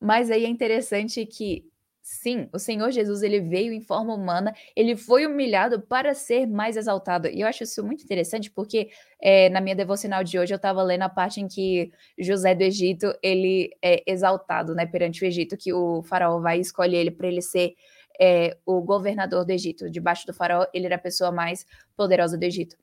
Mas 0.00 0.32
aí 0.32 0.44
é 0.44 0.48
interessante 0.48 1.24
que 1.24 1.64
Sim, 2.10 2.48
o 2.54 2.58
Senhor 2.58 2.90
Jesus 2.90 3.22
ele 3.22 3.38
veio 3.38 3.70
em 3.70 3.82
forma 3.82 4.14
humana, 4.14 4.54
ele 4.74 4.96
foi 4.96 5.26
humilhado 5.26 5.82
para 5.82 6.14
ser 6.14 6.46
mais 6.46 6.74
exaltado. 6.74 7.28
E 7.28 7.42
eu 7.42 7.46
acho 7.46 7.64
isso 7.64 7.84
muito 7.84 8.02
interessante 8.02 8.50
porque 8.50 8.88
é, 9.20 9.50
na 9.50 9.60
minha 9.60 9.76
devocional 9.76 10.24
de 10.24 10.38
hoje 10.38 10.54
eu 10.54 10.56
estava 10.56 10.82
lendo 10.82 11.02
a 11.02 11.10
parte 11.10 11.38
em 11.38 11.46
que 11.46 11.92
José 12.18 12.54
do 12.54 12.62
Egito 12.62 13.12
ele 13.22 13.76
é 13.82 14.02
exaltado, 14.10 14.74
né, 14.74 14.86
perante 14.86 15.22
o 15.22 15.26
Egito, 15.26 15.54
que 15.54 15.70
o 15.70 16.02
faraó 16.02 16.40
vai 16.40 16.58
escolher 16.58 16.96
ele 16.96 17.10
para 17.10 17.28
ele 17.28 17.42
ser 17.42 17.74
é, 18.20 18.56
o 18.66 18.80
governador 18.80 19.44
do 19.44 19.50
Egito. 19.50 19.90
Debaixo 19.90 20.26
do 20.26 20.34
faraó 20.34 20.66
ele 20.72 20.86
era 20.86 20.96
a 20.96 20.98
pessoa 20.98 21.30
mais 21.30 21.66
poderosa 21.96 22.36
do 22.36 22.44
Egito. 22.44 22.76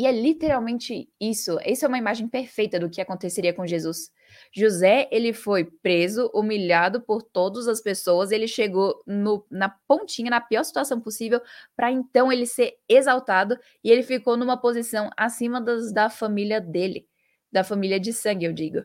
E 0.00 0.06
é 0.06 0.12
literalmente 0.12 1.10
isso. 1.20 1.58
Isso 1.62 1.84
é 1.84 1.88
uma 1.88 1.98
imagem 1.98 2.26
perfeita 2.26 2.80
do 2.80 2.88
que 2.88 3.02
aconteceria 3.02 3.52
com 3.52 3.66
Jesus. 3.66 4.10
José, 4.50 5.06
ele 5.12 5.34
foi 5.34 5.64
preso, 5.64 6.30
humilhado 6.32 7.02
por 7.02 7.22
todas 7.22 7.68
as 7.68 7.82
pessoas, 7.82 8.30
ele 8.30 8.48
chegou 8.48 9.02
no, 9.06 9.44
na 9.50 9.68
pontinha, 9.68 10.30
na 10.30 10.40
pior 10.40 10.64
situação 10.64 10.98
possível, 11.00 11.38
para 11.76 11.92
então 11.92 12.32
ele 12.32 12.46
ser 12.46 12.78
exaltado 12.88 13.58
e 13.84 13.90
ele 13.90 14.02
ficou 14.02 14.38
numa 14.38 14.56
posição 14.56 15.10
acima 15.18 15.60
das, 15.60 15.92
da 15.92 16.08
família 16.08 16.62
dele, 16.62 17.06
da 17.52 17.62
família 17.62 18.00
de 18.00 18.10
sangue, 18.12 18.46
eu 18.46 18.54
digo. 18.54 18.82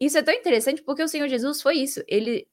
Isso 0.00 0.18
é 0.18 0.22
tão 0.22 0.34
interessante 0.34 0.82
porque 0.82 1.04
o 1.04 1.08
Senhor 1.08 1.28
Jesus 1.28 1.62
foi 1.62 1.76
isso. 1.76 2.02
Ele 2.08 2.48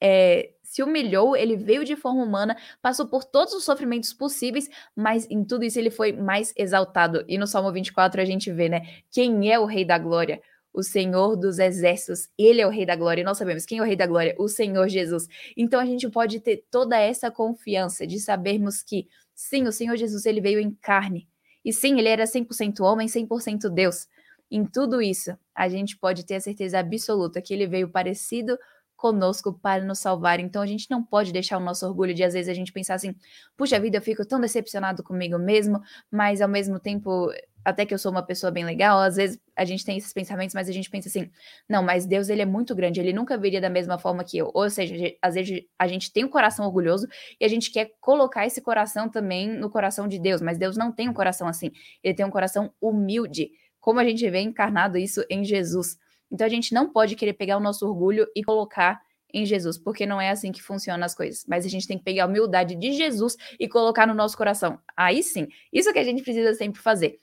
é, 0.00 0.50
se 0.62 0.82
humilhou, 0.82 1.36
ele 1.36 1.56
veio 1.56 1.84
de 1.84 1.96
forma 1.96 2.22
humana, 2.22 2.56
passou 2.82 3.06
por 3.06 3.24
todos 3.24 3.54
os 3.54 3.64
sofrimentos 3.64 4.12
possíveis, 4.12 4.68
mas 4.94 5.26
em 5.30 5.44
tudo 5.44 5.64
isso 5.64 5.78
ele 5.78 5.90
foi 5.90 6.12
mais 6.12 6.52
exaltado. 6.56 7.24
E 7.28 7.38
no 7.38 7.46
Salmo 7.46 7.72
24 7.72 8.20
a 8.20 8.24
gente 8.24 8.52
vê, 8.52 8.68
né? 8.68 8.82
Quem 9.10 9.50
é 9.50 9.58
o 9.58 9.64
Rei 9.64 9.84
da 9.84 9.98
Glória? 9.98 10.40
o 10.76 10.82
Senhor 10.82 11.36
dos 11.36 11.58
Exércitos, 11.58 12.28
ele 12.36 12.60
é 12.60 12.66
o 12.66 12.70
Rei 12.70 12.84
da 12.84 12.94
Glória, 12.94 13.22
e 13.22 13.24
nós 13.24 13.38
sabemos 13.38 13.64
quem 13.64 13.78
é 13.78 13.80
o 13.80 13.84
Rei 13.84 13.96
da 13.96 14.06
Glória, 14.06 14.36
o 14.38 14.46
Senhor 14.46 14.86
Jesus. 14.88 15.26
Então 15.56 15.80
a 15.80 15.86
gente 15.86 16.06
pode 16.10 16.38
ter 16.38 16.66
toda 16.70 16.98
essa 16.98 17.30
confiança 17.30 18.06
de 18.06 18.20
sabermos 18.20 18.82
que, 18.82 19.08
sim, 19.34 19.66
o 19.66 19.72
Senhor 19.72 19.96
Jesus 19.96 20.26
ele 20.26 20.38
veio 20.38 20.60
em 20.60 20.70
carne, 20.70 21.26
e 21.64 21.72
sim, 21.72 21.98
ele 21.98 22.10
era 22.10 22.24
100% 22.24 22.80
homem, 22.80 23.08
100% 23.08 23.70
Deus. 23.70 24.06
Em 24.50 24.66
tudo 24.66 25.00
isso, 25.00 25.36
a 25.54 25.66
gente 25.66 25.96
pode 25.96 26.24
ter 26.26 26.34
a 26.34 26.40
certeza 26.40 26.78
absoluta 26.78 27.40
que 27.40 27.54
ele 27.54 27.66
veio 27.66 27.88
parecido 27.88 28.58
conosco 28.96 29.52
para 29.52 29.84
nos 29.84 29.98
salvar. 29.98 30.40
Então 30.40 30.62
a 30.62 30.66
gente 30.66 30.90
não 30.90 31.02
pode 31.02 31.32
deixar 31.32 31.58
o 31.58 31.60
nosso 31.60 31.86
orgulho 31.86 32.14
de 32.14 32.24
às 32.24 32.34
vezes 32.34 32.48
a 32.48 32.54
gente 32.54 32.72
pensar 32.72 32.94
assim: 32.94 33.14
puxa 33.56 33.78
vida, 33.78 33.98
eu 33.98 34.02
fico 34.02 34.26
tão 34.26 34.40
decepcionado 34.40 35.02
comigo 35.02 35.38
mesmo, 35.38 35.80
mas 36.10 36.40
ao 36.40 36.48
mesmo 36.48 36.80
tempo 36.80 37.30
até 37.66 37.84
que 37.84 37.92
eu 37.92 37.98
sou 37.98 38.12
uma 38.12 38.22
pessoa 38.22 38.52
bem 38.52 38.64
legal, 38.64 39.00
às 39.00 39.16
vezes 39.16 39.40
a 39.56 39.64
gente 39.64 39.84
tem 39.84 39.96
esses 39.96 40.12
pensamentos, 40.12 40.54
mas 40.54 40.68
a 40.68 40.72
gente 40.72 40.88
pensa 40.88 41.08
assim, 41.08 41.28
não, 41.68 41.82
mas 41.82 42.06
Deus 42.06 42.28
ele 42.28 42.40
é 42.40 42.46
muito 42.46 42.76
grande, 42.76 43.00
ele 43.00 43.12
nunca 43.12 43.36
viria 43.36 43.60
da 43.60 43.68
mesma 43.68 43.98
forma 43.98 44.22
que 44.22 44.38
eu. 44.38 44.52
Ou 44.54 44.70
seja, 44.70 44.94
às 45.20 45.34
vezes 45.34 45.62
a 45.76 45.88
gente 45.88 46.12
tem 46.12 46.24
um 46.24 46.28
coração 46.28 46.64
orgulhoso 46.64 47.08
e 47.40 47.44
a 47.44 47.48
gente 47.48 47.72
quer 47.72 47.90
colocar 48.00 48.46
esse 48.46 48.60
coração 48.60 49.08
também 49.08 49.48
no 49.48 49.68
coração 49.68 50.06
de 50.06 50.16
Deus, 50.16 50.40
mas 50.40 50.58
Deus 50.58 50.76
não 50.76 50.92
tem 50.92 51.08
um 51.08 51.12
coração 51.12 51.48
assim. 51.48 51.72
Ele 52.04 52.14
tem 52.14 52.24
um 52.24 52.30
coração 52.30 52.72
humilde, 52.80 53.50
como 53.80 53.98
a 53.98 54.04
gente 54.04 54.30
vê 54.30 54.38
encarnado 54.38 54.96
isso 54.96 55.24
em 55.28 55.44
Jesus. 55.44 55.98
Então 56.30 56.46
a 56.46 56.50
gente 56.50 56.74
não 56.74 56.92
pode 56.92 57.14
querer 57.16 57.34
pegar 57.34 57.56
o 57.56 57.60
nosso 57.60 57.86
orgulho 57.86 58.26
e 58.34 58.42
colocar 58.42 59.00
em 59.32 59.44
Jesus, 59.44 59.76
porque 59.76 60.06
não 60.06 60.20
é 60.20 60.30
assim 60.30 60.52
que 60.52 60.62
funcionam 60.62 61.04
as 61.04 61.14
coisas. 61.14 61.44
Mas 61.46 61.66
a 61.66 61.68
gente 61.68 61.86
tem 61.86 61.98
que 61.98 62.04
pegar 62.04 62.24
a 62.24 62.26
humildade 62.26 62.74
de 62.74 62.92
Jesus 62.92 63.36
e 63.58 63.68
colocar 63.68 64.06
no 64.06 64.14
nosso 64.14 64.36
coração. 64.36 64.78
Aí 64.96 65.22
sim, 65.22 65.48
isso 65.72 65.92
que 65.92 65.98
a 65.98 66.04
gente 66.04 66.22
precisa 66.22 66.54
sempre 66.54 66.80
fazer. 66.80 67.18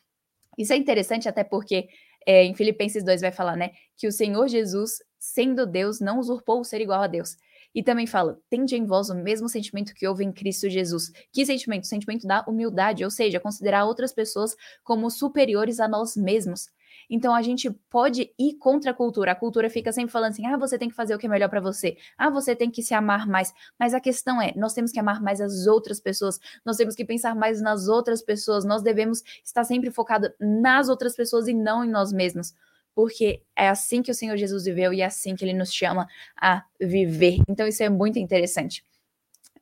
Isso 0.57 0.73
é 0.73 0.75
interessante 0.75 1.27
até 1.27 1.43
porque 1.43 1.87
é, 2.25 2.43
em 2.43 2.53
Filipenses 2.53 3.03
2 3.03 3.21
vai 3.21 3.31
falar, 3.31 3.55
né, 3.55 3.71
que 3.97 4.07
o 4.07 4.11
Senhor 4.11 4.47
Jesus, 4.47 4.99
sendo 5.19 5.65
Deus, 5.65 5.99
não 5.99 6.19
usurpou 6.19 6.59
o 6.59 6.63
ser 6.63 6.81
igual 6.81 7.01
a 7.01 7.07
Deus. 7.07 7.35
E 7.75 7.81
também 7.81 8.05
fala, 8.05 8.39
tende 8.49 8.75
em 8.75 8.85
vós 8.85 9.09
o 9.09 9.15
mesmo 9.15 9.49
sentimento 9.49 9.95
que 9.95 10.07
houve 10.07 10.23
em 10.23 10.31
Cristo 10.31 10.69
Jesus. 10.69 11.11
Que 11.31 11.43
sentimento? 11.43 11.85
O 11.85 11.87
sentimento 11.87 12.27
da 12.27 12.45
humildade, 12.47 13.03
ou 13.03 13.09
seja, 13.09 13.39
considerar 13.39 13.85
outras 13.85 14.13
pessoas 14.13 14.55
como 14.83 15.09
superiores 15.09 15.79
a 15.79 15.87
nós 15.87 16.15
mesmos. 16.15 16.69
Então 17.09 17.33
a 17.33 17.41
gente 17.41 17.69
pode 17.89 18.31
ir 18.37 18.55
contra 18.55 18.91
a 18.91 18.93
cultura. 18.93 19.31
A 19.31 19.35
cultura 19.35 19.69
fica 19.69 19.91
sempre 19.91 20.11
falando 20.11 20.31
assim: 20.31 20.45
ah, 20.45 20.57
você 20.57 20.77
tem 20.77 20.89
que 20.89 20.95
fazer 20.95 21.15
o 21.15 21.17
que 21.17 21.25
é 21.25 21.29
melhor 21.29 21.49
para 21.49 21.61
você. 21.61 21.97
Ah, 22.17 22.29
você 22.29 22.55
tem 22.55 22.69
que 22.69 22.81
se 22.81 22.93
amar 22.93 23.27
mais. 23.27 23.53
Mas 23.79 23.93
a 23.93 23.99
questão 23.99 24.41
é: 24.41 24.53
nós 24.55 24.73
temos 24.73 24.91
que 24.91 24.99
amar 24.99 25.21
mais 25.21 25.41
as 25.41 25.67
outras 25.67 25.99
pessoas. 25.99 26.39
Nós 26.65 26.77
temos 26.77 26.95
que 26.95 27.05
pensar 27.05 27.35
mais 27.35 27.61
nas 27.61 27.87
outras 27.87 28.21
pessoas. 28.21 28.65
Nós 28.65 28.81
devemos 28.81 29.23
estar 29.43 29.63
sempre 29.63 29.91
focado 29.91 30.31
nas 30.39 30.89
outras 30.89 31.15
pessoas 31.15 31.47
e 31.47 31.53
não 31.53 31.83
em 31.83 31.89
nós 31.89 32.11
mesmos. 32.11 32.53
porque 32.95 33.41
é 33.55 33.69
assim 33.69 34.01
que 34.01 34.11
o 34.11 34.13
Senhor 34.13 34.37
Jesus 34.37 34.65
viveu 34.65 34.93
e 34.93 35.01
é 35.01 35.05
assim 35.05 35.35
que 35.35 35.43
ele 35.43 35.53
nos 35.53 35.73
chama 35.73 36.07
a 36.39 36.63
viver. 36.79 37.39
Então, 37.49 37.67
isso 37.67 37.81
é 37.83 37.89
muito 37.89 38.19
interessante. 38.19 38.85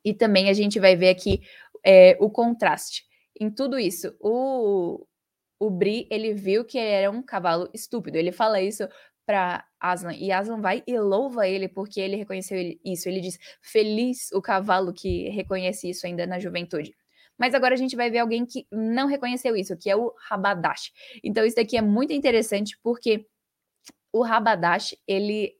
E 0.03 0.13
também 0.13 0.49
a 0.49 0.53
gente 0.53 0.79
vai 0.79 0.95
ver 0.95 1.09
aqui 1.09 1.41
é, 1.83 2.17
o 2.19 2.29
contraste. 2.29 3.05
Em 3.39 3.49
tudo 3.49 3.79
isso, 3.79 4.13
o, 4.19 5.05
o 5.61 5.69
Bri, 5.69 6.07
ele 6.09 6.33
viu 6.33 6.65
que 6.65 6.77
ele 6.79 6.89
era 6.89 7.11
um 7.11 7.21
cavalo 7.21 7.69
estúpido. 7.71 8.17
Ele 8.17 8.31
fala 8.31 8.59
isso 8.59 8.87
para 9.27 9.63
Aslan 9.79 10.15
e 10.15 10.31
Aslan 10.31 10.59
vai 10.59 10.83
e 10.87 10.99
louva 10.99 11.47
ele 11.47 11.67
porque 11.69 12.01
ele 12.01 12.15
reconheceu 12.15 12.57
isso. 12.83 13.07
Ele 13.07 13.21
diz: 13.21 13.37
"Feliz 13.61 14.31
o 14.33 14.41
cavalo 14.41 14.91
que 14.91 15.29
reconhece 15.29 15.87
isso 15.89 16.07
ainda 16.07 16.25
na 16.25 16.39
juventude". 16.39 16.95
Mas 17.37 17.53
agora 17.53 17.75
a 17.75 17.77
gente 17.77 17.95
vai 17.95 18.09
ver 18.09 18.19
alguém 18.19 18.43
que 18.45 18.65
não 18.71 19.07
reconheceu 19.07 19.55
isso, 19.55 19.77
que 19.77 19.89
é 19.89 19.95
o 19.95 20.13
Rabadash. 20.29 20.91
Então 21.23 21.45
isso 21.45 21.55
daqui 21.55 21.77
é 21.77 21.81
muito 21.81 22.11
interessante 22.13 22.77
porque 22.83 23.27
o 24.13 24.23
Rabadash, 24.23 24.95
ele 25.07 25.55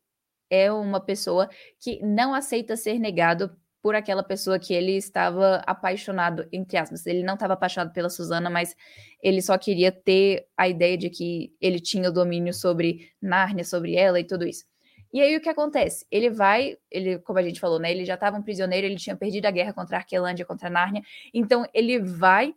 é 0.49 0.71
uma 0.71 0.99
pessoa 0.99 1.49
que 1.79 2.01
não 2.03 2.33
aceita 2.33 2.75
ser 2.77 2.99
negado 2.99 3.55
por 3.81 3.95
aquela 3.95 4.23
pessoa 4.23 4.59
que 4.59 4.73
ele 4.73 4.95
estava 4.95 5.55
apaixonado, 5.65 6.47
entre 6.51 6.77
aspas. 6.77 7.05
Ele 7.05 7.23
não 7.23 7.33
estava 7.33 7.53
apaixonado 7.53 7.91
pela 7.91 8.09
Susana, 8.09 8.49
mas 8.49 8.75
ele 9.21 9.41
só 9.41 9.57
queria 9.57 9.91
ter 9.91 10.47
a 10.55 10.67
ideia 10.69 10.97
de 10.97 11.09
que 11.09 11.53
ele 11.59 11.79
tinha 11.79 12.09
o 12.09 12.13
domínio 12.13 12.53
sobre 12.53 13.09
Nárnia, 13.21 13.63
sobre 13.63 13.95
ela 13.95 14.19
e 14.19 14.23
tudo 14.23 14.45
isso. 14.45 14.65
E 15.13 15.19
aí 15.19 15.35
o 15.35 15.41
que 15.41 15.49
acontece? 15.49 16.05
Ele 16.09 16.29
vai, 16.29 16.77
ele, 16.89 17.19
como 17.19 17.39
a 17.39 17.41
gente 17.41 17.59
falou, 17.59 17.79
né? 17.79 17.91
Ele 17.91 18.05
já 18.05 18.13
estava 18.13 18.37
um 18.37 18.41
prisioneiro, 18.41 18.87
ele 18.87 18.95
tinha 18.95 19.15
perdido 19.15 19.45
a 19.45 19.51
guerra 19.51 19.73
contra 19.73 19.97
a 19.97 19.99
Arquelândia, 19.99 20.45
contra 20.45 20.67
a 20.67 20.71
Nárnia. 20.71 21.01
Então 21.33 21.65
ele 21.73 21.99
vai 21.99 22.53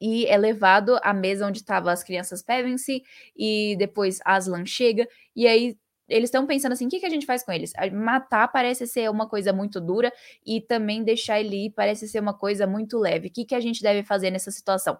e 0.00 0.26
é 0.26 0.36
levado 0.36 0.98
à 1.02 1.12
mesa 1.14 1.46
onde 1.46 1.58
estavam 1.58 1.90
as 1.90 2.04
crianças 2.04 2.42
Pevensey 2.42 3.02
e 3.34 3.74
depois 3.78 4.20
Aslan 4.24 4.66
chega 4.66 5.08
e 5.34 5.46
aí 5.46 5.76
eles 6.08 6.28
estão 6.28 6.46
pensando 6.46 6.72
assim: 6.72 6.86
o 6.86 6.88
que, 6.88 7.00
que 7.00 7.06
a 7.06 7.10
gente 7.10 7.26
faz 7.26 7.42
com 7.42 7.52
eles? 7.52 7.72
Matar 7.92 8.48
parece 8.48 8.86
ser 8.86 9.10
uma 9.10 9.28
coisa 9.28 9.52
muito 9.52 9.80
dura 9.80 10.12
e 10.44 10.60
também 10.60 11.02
deixar 11.02 11.40
ele 11.40 11.66
ir 11.66 11.70
parece 11.70 12.08
ser 12.08 12.20
uma 12.20 12.34
coisa 12.34 12.66
muito 12.66 12.98
leve. 12.98 13.28
O 13.28 13.30
que, 13.30 13.44
que 13.44 13.54
a 13.54 13.60
gente 13.60 13.82
deve 13.82 14.02
fazer 14.02 14.30
nessa 14.30 14.50
situação? 14.50 14.98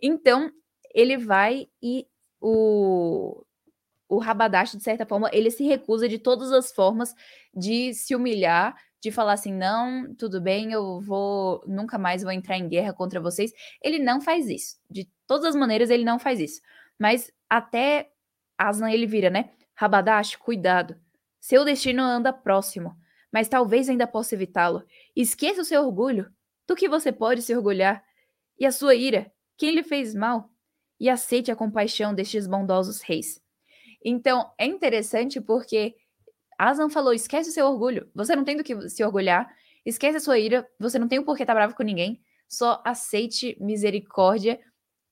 Então, 0.00 0.50
ele 0.94 1.16
vai 1.16 1.68
e 1.82 2.06
o, 2.40 3.44
o 4.08 4.18
Rabadash, 4.18 4.72
de 4.72 4.82
certa 4.82 5.06
forma, 5.06 5.30
ele 5.32 5.50
se 5.50 5.64
recusa 5.64 6.08
de 6.08 6.18
todas 6.18 6.52
as 6.52 6.72
formas 6.72 7.14
de 7.54 7.92
se 7.94 8.14
humilhar, 8.14 8.74
de 9.00 9.10
falar 9.10 9.34
assim: 9.34 9.52
não, 9.52 10.14
tudo 10.14 10.40
bem, 10.40 10.72
eu 10.72 11.00
vou, 11.00 11.62
nunca 11.66 11.98
mais 11.98 12.22
vou 12.22 12.32
entrar 12.32 12.56
em 12.56 12.68
guerra 12.68 12.92
contra 12.92 13.20
vocês. 13.20 13.52
Ele 13.82 13.98
não 13.98 14.20
faz 14.20 14.48
isso. 14.48 14.76
De 14.90 15.08
todas 15.26 15.46
as 15.46 15.56
maneiras, 15.56 15.90
ele 15.90 16.04
não 16.04 16.18
faz 16.18 16.40
isso. 16.40 16.60
Mas 16.98 17.30
até 17.48 18.10
Aslan 18.58 18.90
ele 18.90 19.06
vira, 19.06 19.30
né? 19.30 19.50
Rabadash, 19.78 20.34
cuidado. 20.34 20.96
Seu 21.38 21.64
destino 21.64 22.02
anda 22.02 22.32
próximo, 22.32 22.96
mas 23.32 23.48
talvez 23.48 23.88
ainda 23.88 24.08
possa 24.08 24.34
evitá-lo. 24.34 24.82
Esqueça 25.14 25.60
o 25.60 25.64
seu 25.64 25.84
orgulho, 25.84 26.28
do 26.66 26.74
que 26.74 26.88
você 26.88 27.12
pode 27.12 27.42
se 27.42 27.54
orgulhar, 27.54 28.04
e 28.58 28.66
a 28.66 28.72
sua 28.72 28.96
ira, 28.96 29.30
quem 29.56 29.70
lhe 29.70 29.84
fez 29.84 30.16
mal, 30.16 30.50
e 30.98 31.08
aceite 31.08 31.52
a 31.52 31.54
compaixão 31.54 32.12
destes 32.12 32.48
bondosos 32.48 33.02
reis. 33.02 33.40
Então, 34.04 34.52
é 34.58 34.66
interessante 34.66 35.40
porque 35.40 35.94
Aslan 36.58 36.90
falou: 36.90 37.14
esquece 37.14 37.50
o 37.50 37.52
seu 37.52 37.64
orgulho, 37.64 38.10
você 38.12 38.34
não 38.34 38.42
tem 38.42 38.56
do 38.56 38.64
que 38.64 38.90
se 38.90 39.04
orgulhar, 39.04 39.48
esquece 39.86 40.16
a 40.16 40.20
sua 40.20 40.40
ira, 40.40 40.68
você 40.76 40.98
não 40.98 41.06
tem 41.06 41.20
o 41.20 41.24
porquê 41.24 41.44
estar 41.44 41.54
bravo 41.54 41.76
com 41.76 41.84
ninguém, 41.84 42.20
só 42.48 42.82
aceite 42.84 43.56
misericórdia 43.60 44.58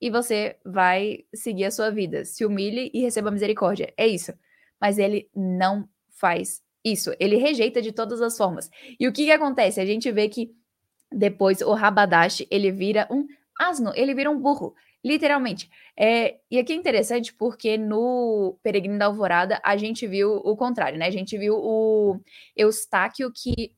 e 0.00 0.11
você 0.11 0.59
vai 0.64 1.24
seguir 1.33 1.66
a 1.66 1.70
sua 1.70 1.88
vida. 1.88 2.24
Se 2.24 2.44
humilhe 2.44 2.90
e 2.92 3.02
receba 3.02 3.31
misericórdia. 3.31 3.94
É 3.96 4.09
isso 4.09 4.33
mas 4.81 4.99
ele 4.99 5.29
não 5.35 5.89
faz 6.11 6.62
isso. 6.85 7.12
Ele 7.19 7.37
rejeita 7.37 7.83
de 7.83 7.93
todas 7.93 8.21
as 8.23 8.37
formas. 8.37 8.71
E 8.99 9.09
o 9.09 9.12
que, 9.12 9.25
que 9.25 9.33
acontece? 9.33 9.81
A 9.81 9.87
gente 9.87 10.11
vê 10.12 10.29
que 10.29 10.51
depois 11.11 11.61
o 11.61 11.73
Rabadash 11.73 12.47
ele 12.51 12.71
vira 12.71 13.07
um 13.11 13.27
asno, 13.59 13.93
ele 13.95 14.15
vira 14.15 14.31
um 14.31 14.39
burro, 14.39 14.75
literalmente. 15.05 15.69
É, 15.99 16.37
e 16.51 16.59
aqui 16.59 16.73
é 16.73 16.77
interessante 16.77 17.33
porque 17.35 17.79
no 17.79 18.59
Peregrino 18.62 18.99
da 18.99 19.07
Alvorada 19.07 19.61
a 19.65 19.77
gente 19.77 20.07
viu 20.07 20.37
o 20.37 20.57
contrário, 20.57 20.99
né? 20.99 21.07
A 21.07 21.11
gente 21.11 21.37
viu 21.39 21.57
o 21.57 22.21
Eustáquio 22.57 23.33
que 23.35 23.73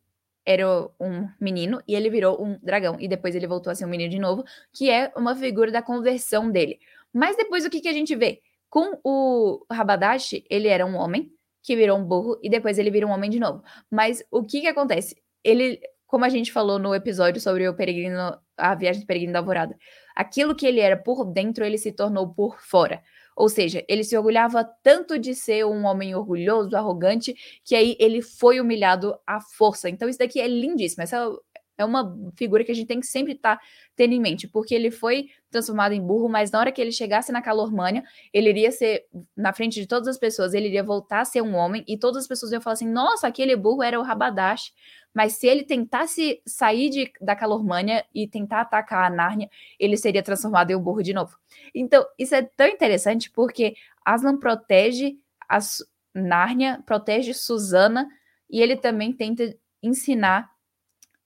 era 0.44 0.66
um 0.98 1.28
menino 1.38 1.82
e 1.86 1.94
ele 1.94 2.08
virou 2.08 2.42
um 2.42 2.58
dragão 2.62 2.96
e 2.98 3.06
depois 3.06 3.34
ele 3.34 3.46
voltou 3.46 3.70
a 3.70 3.74
ser 3.74 3.84
um 3.84 3.88
menino 3.88 4.10
de 4.10 4.18
novo, 4.18 4.44
que 4.72 4.90
é 4.90 5.12
uma 5.14 5.36
figura 5.36 5.70
da 5.70 5.82
conversão 5.82 6.50
dele. 6.50 6.78
Mas 7.12 7.36
depois 7.36 7.64
o 7.66 7.70
que, 7.70 7.80
que 7.80 7.88
a 7.88 7.92
gente 7.92 8.16
vê? 8.16 8.40
Com 8.70 8.98
o 9.02 9.64
Rabadashi, 9.70 10.44
ele 10.50 10.68
era 10.68 10.84
um 10.84 10.96
homem 10.96 11.30
que 11.62 11.76
virou 11.76 11.98
um 11.98 12.04
burro 12.04 12.38
e 12.42 12.48
depois 12.48 12.78
ele 12.78 12.90
vira 12.90 13.06
um 13.06 13.10
homem 13.10 13.30
de 13.30 13.38
novo. 13.38 13.62
Mas 13.90 14.22
o 14.30 14.42
que 14.42 14.60
que 14.60 14.66
acontece? 14.66 15.16
Ele, 15.44 15.80
como 16.06 16.24
a 16.24 16.28
gente 16.28 16.52
falou 16.52 16.78
no 16.78 16.94
episódio 16.94 17.40
sobre 17.40 17.68
o 17.68 17.74
peregrino, 17.74 18.38
a 18.56 18.74
viagem 18.74 19.02
do 19.02 19.06
peregrino 19.06 19.32
da 19.32 19.38
alvorada, 19.38 19.76
aquilo 20.14 20.54
que 20.54 20.66
ele 20.66 20.80
era 20.80 20.96
por 20.96 21.24
dentro, 21.24 21.64
ele 21.64 21.78
se 21.78 21.92
tornou 21.92 22.32
por 22.34 22.60
fora. 22.60 23.02
Ou 23.36 23.48
seja, 23.48 23.84
ele 23.88 24.02
se 24.02 24.16
orgulhava 24.16 24.64
tanto 24.82 25.16
de 25.16 25.32
ser 25.32 25.64
um 25.64 25.84
homem 25.84 26.12
orgulhoso, 26.14 26.76
arrogante, 26.76 27.36
que 27.64 27.76
aí 27.76 27.96
ele 28.00 28.20
foi 28.20 28.60
humilhado 28.60 29.16
à 29.24 29.40
força. 29.40 29.88
Então 29.88 30.08
isso 30.08 30.18
daqui 30.18 30.40
é 30.40 30.48
lindíssimo. 30.48 31.04
Essa 31.04 31.30
é 31.78 31.84
uma 31.84 32.14
figura 32.36 32.64
que 32.64 32.72
a 32.72 32.74
gente 32.74 32.88
tem 32.88 33.00
que 33.00 33.06
sempre 33.06 33.32
estar 33.34 33.56
tá 33.56 33.62
tendo 33.94 34.12
em 34.12 34.20
mente, 34.20 34.48
porque 34.48 34.74
ele 34.74 34.90
foi 34.90 35.28
transformado 35.50 35.92
em 35.92 36.04
burro, 36.04 36.28
mas 36.28 36.50
na 36.50 36.58
hora 36.58 36.72
que 36.72 36.80
ele 36.80 36.92
chegasse 36.92 37.32
na 37.32 37.40
Calormânia, 37.40 38.02
ele 38.32 38.50
iria 38.50 38.72
ser, 38.72 39.06
na 39.36 39.52
frente 39.52 39.80
de 39.80 39.86
todas 39.86 40.08
as 40.08 40.18
pessoas, 40.18 40.52
ele 40.52 40.66
iria 40.66 40.82
voltar 40.82 41.20
a 41.20 41.24
ser 41.24 41.40
um 41.40 41.54
homem, 41.54 41.84
e 41.86 41.96
todas 41.96 42.24
as 42.24 42.28
pessoas 42.28 42.52
iam 42.52 42.60
falar 42.60 42.74
assim: 42.74 42.88
nossa, 42.88 43.26
aquele 43.28 43.56
burro 43.56 43.82
era 43.82 43.98
o 43.98 44.02
Rabadash. 44.02 44.72
Mas 45.14 45.32
se 45.32 45.46
ele 45.46 45.64
tentasse 45.64 46.40
sair 46.46 46.90
de, 46.90 47.10
da 47.20 47.34
Calormânia 47.34 48.04
e 48.14 48.28
tentar 48.28 48.60
atacar 48.60 49.10
a 49.10 49.14
Nárnia, 49.14 49.48
ele 49.78 49.96
seria 49.96 50.22
transformado 50.22 50.70
em 50.70 50.76
um 50.76 50.80
burro 50.80 51.02
de 51.02 51.14
novo. 51.14 51.36
Então, 51.74 52.04
isso 52.18 52.34
é 52.34 52.42
tão 52.42 52.66
interessante 52.68 53.30
porque 53.30 53.74
Aslan 54.04 54.38
protege 54.38 55.16
a 55.48 55.58
Nárnia, 56.14 56.82
protege 56.86 57.32
Susana, 57.32 58.06
e 58.50 58.60
ele 58.60 58.76
também 58.76 59.12
tenta 59.12 59.56
ensinar 59.82 60.50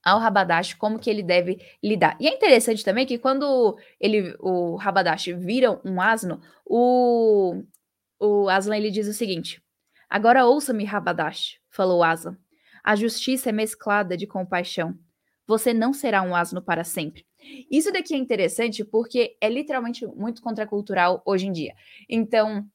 ao 0.03 0.19
Rabadash 0.19 0.73
como 0.73 0.99
que 0.99 1.09
ele 1.09 1.23
deve 1.23 1.59
lidar. 1.81 2.17
E 2.19 2.27
é 2.27 2.35
interessante 2.35 2.83
também 2.83 3.05
que 3.05 3.17
quando 3.17 3.77
ele, 3.99 4.35
o 4.39 4.75
Rabadash 4.75 5.27
vira 5.37 5.79
um 5.85 6.01
asno, 6.01 6.41
o, 6.65 7.63
o 8.19 8.49
Aslan 8.49 8.77
ele 8.77 8.91
diz 8.91 9.07
o 9.07 9.13
seguinte: 9.13 9.61
Agora 10.09 10.45
ouça-me, 10.45 10.83
Rabadash, 10.83 11.59
falou 11.69 12.03
Aslan. 12.03 12.37
A 12.83 12.95
justiça 12.95 13.49
é 13.49 13.53
mesclada 13.53 14.17
de 14.17 14.27
compaixão. 14.27 14.97
Você 15.47 15.73
não 15.73 15.93
será 15.93 16.21
um 16.21 16.35
asno 16.35 16.61
para 16.61 16.83
sempre. 16.83 17.25
Isso 17.69 17.91
daqui 17.91 18.13
é 18.13 18.17
interessante 18.17 18.83
porque 18.83 19.35
é 19.41 19.49
literalmente 19.49 20.05
muito 20.07 20.41
contracultural 20.41 21.21
hoje 21.25 21.47
em 21.47 21.51
dia. 21.51 21.73
Então, 22.09 22.65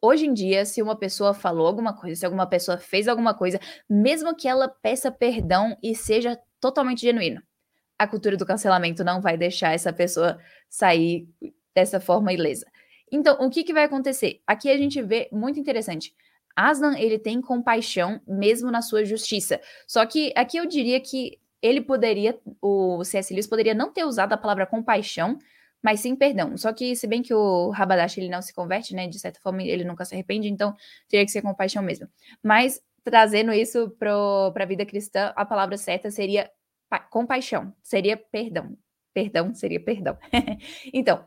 Hoje 0.00 0.26
em 0.26 0.34
dia, 0.34 0.64
se 0.64 0.82
uma 0.82 0.96
pessoa 0.96 1.32
falou 1.32 1.66
alguma 1.66 1.94
coisa, 1.94 2.20
se 2.20 2.24
alguma 2.26 2.46
pessoa 2.46 2.78
fez 2.78 3.08
alguma 3.08 3.34
coisa, 3.34 3.58
mesmo 3.88 4.34
que 4.36 4.46
ela 4.46 4.68
peça 4.68 5.10
perdão 5.10 5.76
e 5.82 5.94
seja 5.94 6.38
totalmente 6.60 7.00
genuíno, 7.00 7.42
a 7.98 8.06
cultura 8.06 8.36
do 8.36 8.46
cancelamento 8.46 9.02
não 9.02 9.20
vai 9.20 9.36
deixar 9.36 9.72
essa 9.72 9.92
pessoa 9.92 10.38
sair 10.68 11.28
dessa 11.74 11.98
forma 11.98 12.32
ilesa. 12.32 12.66
Então, 13.10 13.36
o 13.40 13.48
que, 13.48 13.62
que 13.62 13.72
vai 13.72 13.84
acontecer? 13.84 14.40
Aqui 14.46 14.68
a 14.70 14.76
gente 14.76 15.00
vê 15.00 15.28
muito 15.32 15.58
interessante. 15.58 16.14
Aslan, 16.54 16.98
ele 16.98 17.18
tem 17.18 17.40
compaixão 17.40 18.20
mesmo 18.26 18.70
na 18.70 18.82
sua 18.82 19.04
justiça. 19.04 19.60
Só 19.86 20.04
que 20.06 20.32
aqui 20.34 20.56
eu 20.56 20.66
diria 20.66 21.00
que 21.00 21.38
ele 21.60 21.80
poderia, 21.80 22.38
o 22.60 23.04
C.S. 23.04 23.32
Lewis 23.32 23.46
poderia 23.46 23.74
não 23.74 23.92
ter 23.92 24.04
usado 24.04 24.32
a 24.32 24.36
palavra 24.38 24.66
compaixão, 24.66 25.38
mas 25.86 26.00
sim 26.00 26.16
perdão. 26.16 26.56
Só 26.56 26.72
que, 26.72 26.96
se 26.96 27.06
bem 27.06 27.22
que 27.22 27.32
o 27.32 27.70
Rabadash 27.70 28.18
ele 28.18 28.28
não 28.28 28.42
se 28.42 28.52
converte, 28.52 28.92
né? 28.92 29.06
De 29.06 29.20
certa 29.20 29.38
forma, 29.38 29.62
ele 29.62 29.84
nunca 29.84 30.04
se 30.04 30.16
arrepende, 30.16 30.48
então 30.48 30.74
teria 31.08 31.24
que 31.24 31.30
ser 31.30 31.42
compaixão 31.42 31.80
mesmo. 31.80 32.08
Mas, 32.42 32.82
trazendo 33.04 33.52
isso 33.52 33.90
para 33.90 34.64
a 34.64 34.66
vida 34.66 34.84
cristã, 34.84 35.32
a 35.36 35.44
palavra 35.44 35.76
certa 35.76 36.10
seria 36.10 36.50
compaixão, 37.08 37.72
seria 37.84 38.16
perdão. 38.16 38.76
Perdão 39.14 39.54
seria 39.54 39.78
perdão. 39.78 40.18
então, 40.92 41.24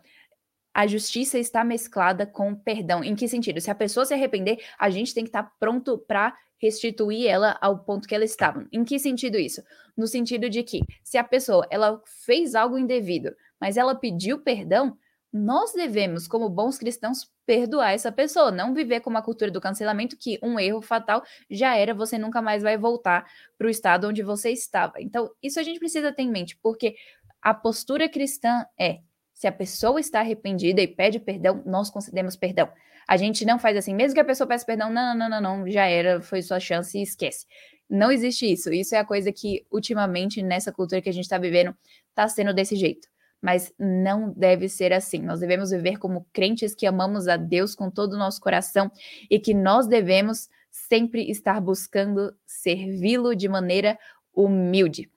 a 0.74 0.86
justiça 0.86 1.40
está 1.40 1.64
mesclada 1.64 2.26
com 2.26 2.54
perdão. 2.54 3.02
Em 3.02 3.16
que 3.16 3.30
sentido? 3.30 3.62
Se 3.62 3.72
a 3.72 3.76
pessoa 3.76 4.06
se 4.06 4.14
arrepender, 4.14 4.62
a 4.78 4.90
gente 4.90 5.14
tem 5.14 5.24
que 5.24 5.30
estar 5.30 5.44
tá 5.44 5.52
pronto 5.58 5.98
para 5.98 6.36
restituir 6.62 7.28
ela 7.28 7.58
ao 7.62 7.80
ponto 7.80 8.08
que 8.08 8.14
ela 8.14 8.26
estava. 8.26 8.68
Em 8.72 8.84
que 8.84 9.00
sentido 9.00 9.38
isso? 9.38 9.64
No 9.96 10.08
sentido 10.08 10.50
de 10.50 10.64
que 10.64 10.82
se 11.04 11.18
a 11.18 11.24
pessoa 11.24 11.66
ela 11.70 12.02
fez 12.26 12.56
algo 12.56 12.78
indevido, 12.78 13.36
mas 13.60 13.78
ela 13.78 13.96
pediu 13.96 14.40
perdão, 14.40 14.98
nós 15.32 15.74
devemos, 15.74 16.28
como 16.28 16.50
bons 16.50 16.78
cristãos, 16.78 17.32
perdoar 17.46 17.92
essa 17.92 18.12
pessoa, 18.12 18.52
não 18.52 18.74
viver 18.74 19.00
com 19.00 19.10
uma 19.10 19.22
cultura 19.22 19.52
do 19.52 19.62
cancelamento 19.62 20.18
que 20.18 20.40
um 20.42 20.60
erro 20.60 20.82
fatal 20.82 21.24
já 21.50 21.76
era, 21.76 21.94
você 21.94 22.18
nunca 22.18 22.42
mais 22.42 22.64
vai 22.64 22.78
voltar 22.78 23.26
para 23.58 23.68
o 23.68 23.70
estado 23.70 24.08
onde 24.08 24.24
você 24.24 24.52
estava. 24.52 24.94
Então, 25.00 25.30
isso 25.42 25.60
a 25.60 25.64
gente 25.64 25.80
precisa 25.80 26.12
ter 26.12 26.24
em 26.24 26.32
mente, 26.32 26.58
porque 26.62 26.96
a 27.42 27.54
postura 27.54 28.10
cristã 28.10 28.66
é 28.80 29.00
Se 29.40 29.48
a 29.48 29.54
pessoa 29.54 30.02
está 30.02 30.20
arrependida 30.20 30.82
e 30.82 30.88
pede 30.88 31.18
perdão, 31.18 31.64
nós 31.66 31.90
concedemos 31.90 32.36
perdão. 32.36 32.70
A 33.10 33.18
gente 33.18 33.44
não 33.44 33.58
faz 33.58 33.76
assim, 33.76 33.96
mesmo 33.96 34.14
que 34.14 34.20
a 34.20 34.24
pessoa 34.24 34.48
peça 34.48 34.64
perdão, 34.64 34.92
não, 34.92 35.18
não, 35.18 35.28
não, 35.28 35.42
não, 35.42 35.68
já 35.68 35.88
era, 35.88 36.22
foi 36.22 36.44
sua 36.44 36.60
chance 36.60 36.96
e 36.96 37.02
esquece. 37.02 37.48
Não 37.90 38.12
existe 38.12 38.46
isso. 38.46 38.72
Isso 38.72 38.94
é 38.94 39.00
a 39.00 39.04
coisa 39.04 39.32
que, 39.32 39.66
ultimamente, 39.72 40.44
nessa 40.44 40.72
cultura 40.72 41.02
que 41.02 41.10
a 41.10 41.12
gente 41.12 41.24
está 41.24 41.40
vivendo, 41.40 41.76
está 42.10 42.28
sendo 42.28 42.54
desse 42.54 42.76
jeito. 42.76 43.08
Mas 43.42 43.74
não 43.80 44.32
deve 44.32 44.70
ser 44.70 44.94
assim. 44.94 45.24
Nós 45.24 45.40
devemos 45.40 45.72
viver 45.72 45.98
como 45.98 46.28
crentes 46.32 46.76
que 46.76 46.86
amamos 46.86 47.28
a 47.28 47.36
Deus 47.36 47.74
com 47.74 47.90
todo 47.90 48.14
o 48.14 48.20
nosso 48.20 48.40
coração 48.40 48.92
e 49.28 49.40
que 49.40 49.56
nós 49.56 49.88
devemos 49.88 50.48
sempre 50.70 51.32
estar 51.32 51.60
buscando 51.60 52.36
servi-lo 52.46 53.36
de 53.36 53.50
maneira 53.50 53.98
humilde. 54.36 55.10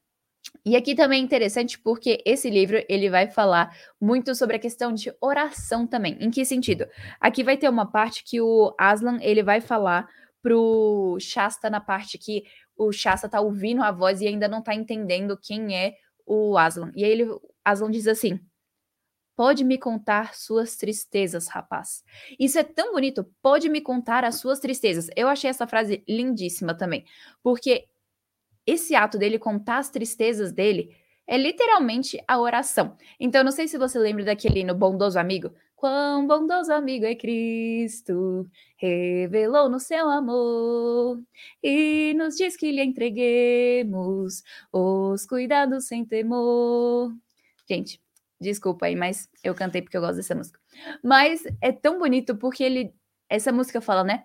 E 0.64 0.76
aqui 0.76 0.94
também 0.94 1.20
é 1.20 1.24
interessante 1.24 1.78
porque 1.78 2.22
esse 2.24 2.48
livro 2.48 2.84
ele 2.88 3.10
vai 3.10 3.28
falar 3.28 3.76
muito 4.00 4.34
sobre 4.34 4.56
a 4.56 4.60
questão 4.60 4.92
de 4.92 5.12
oração 5.20 5.86
também. 5.86 6.16
Em 6.20 6.30
que 6.30 6.44
sentido? 6.44 6.86
Aqui 7.20 7.42
vai 7.42 7.56
ter 7.56 7.68
uma 7.68 7.90
parte 7.90 8.22
que 8.22 8.40
o 8.40 8.72
Aslan 8.78 9.18
ele 9.20 9.42
vai 9.42 9.60
falar 9.60 10.08
pro 10.40 11.16
Shasta 11.20 11.68
na 11.68 11.80
parte 11.80 12.16
que 12.16 12.44
o 12.76 12.92
Shasta 12.92 13.28
tá 13.28 13.40
ouvindo 13.40 13.82
a 13.82 13.90
voz 13.90 14.20
e 14.20 14.28
ainda 14.28 14.48
não 14.48 14.62
tá 14.62 14.74
entendendo 14.74 15.36
quem 15.36 15.76
é 15.76 15.94
o 16.24 16.56
Aslan. 16.56 16.92
E 16.94 17.04
aí 17.04 17.10
ele, 17.10 17.28
Aslan 17.64 17.90
diz 17.90 18.06
assim: 18.06 18.38
Pode 19.34 19.64
me 19.64 19.78
contar 19.78 20.34
suas 20.34 20.76
tristezas, 20.76 21.48
rapaz. 21.48 22.04
Isso 22.38 22.58
é 22.58 22.62
tão 22.62 22.92
bonito. 22.92 23.24
Pode 23.40 23.68
me 23.68 23.80
contar 23.80 24.24
as 24.24 24.36
suas 24.36 24.60
tristezas. 24.60 25.08
Eu 25.16 25.26
achei 25.26 25.48
essa 25.48 25.66
frase 25.66 26.04
lindíssima 26.06 26.74
também, 26.76 27.04
porque 27.42 27.88
esse 28.66 28.94
ato 28.94 29.18
dele 29.18 29.38
contar 29.38 29.78
as 29.78 29.90
tristezas 29.90 30.52
dele 30.52 30.96
é 31.26 31.36
literalmente 31.36 32.22
a 32.26 32.38
oração. 32.38 32.96
Então, 33.18 33.44
não 33.44 33.52
sei 33.52 33.68
se 33.68 33.78
você 33.78 33.98
lembra 33.98 34.24
daquele 34.24 34.64
no 34.64 34.74
Bondoso 34.74 35.18
Amigo. 35.18 35.52
Quão 35.82 36.28
bondoso 36.28 36.72
amigo 36.72 37.04
é 37.04 37.16
Cristo, 37.16 38.48
revelou 38.76 39.68
no 39.68 39.80
seu 39.80 40.08
amor 40.08 41.20
e 41.60 42.14
nos 42.16 42.36
diz 42.36 42.56
que 42.56 42.70
lhe 42.70 42.80
entreguemos 42.84 44.44
os 44.72 45.26
cuidados 45.26 45.88
sem 45.88 46.04
temor. 46.04 47.12
Gente, 47.68 48.00
desculpa 48.40 48.86
aí, 48.86 48.94
mas 48.94 49.28
eu 49.42 49.56
cantei 49.56 49.82
porque 49.82 49.96
eu 49.96 50.00
gosto 50.00 50.18
dessa 50.18 50.36
música. 50.36 50.60
Mas 51.02 51.42
é 51.60 51.72
tão 51.72 51.98
bonito 51.98 52.36
porque 52.36 52.62
ele, 52.62 52.94
essa 53.28 53.50
música 53.50 53.80
fala, 53.80 54.04
né? 54.04 54.24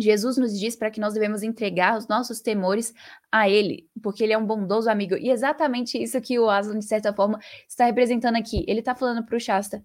Jesus 0.00 0.38
nos 0.38 0.58
diz 0.58 0.74
para 0.74 0.90
que 0.90 1.00
nós 1.00 1.12
devemos 1.12 1.42
entregar 1.42 1.98
os 1.98 2.08
nossos 2.08 2.40
temores 2.40 2.94
a 3.30 3.48
Ele, 3.48 3.88
porque 4.02 4.24
Ele 4.24 4.32
é 4.32 4.38
um 4.38 4.46
bondoso 4.46 4.88
amigo. 4.88 5.16
E 5.16 5.30
exatamente 5.30 6.02
isso 6.02 6.20
que 6.20 6.38
o 6.38 6.48
Aslan, 6.48 6.78
de 6.78 6.86
certa 6.86 7.12
forma, 7.12 7.38
está 7.68 7.84
representando 7.84 8.36
aqui. 8.36 8.64
Ele 8.66 8.80
está 8.80 8.94
falando 8.94 9.24
para 9.24 9.36
o 9.36 9.40
Shasta: 9.40 9.84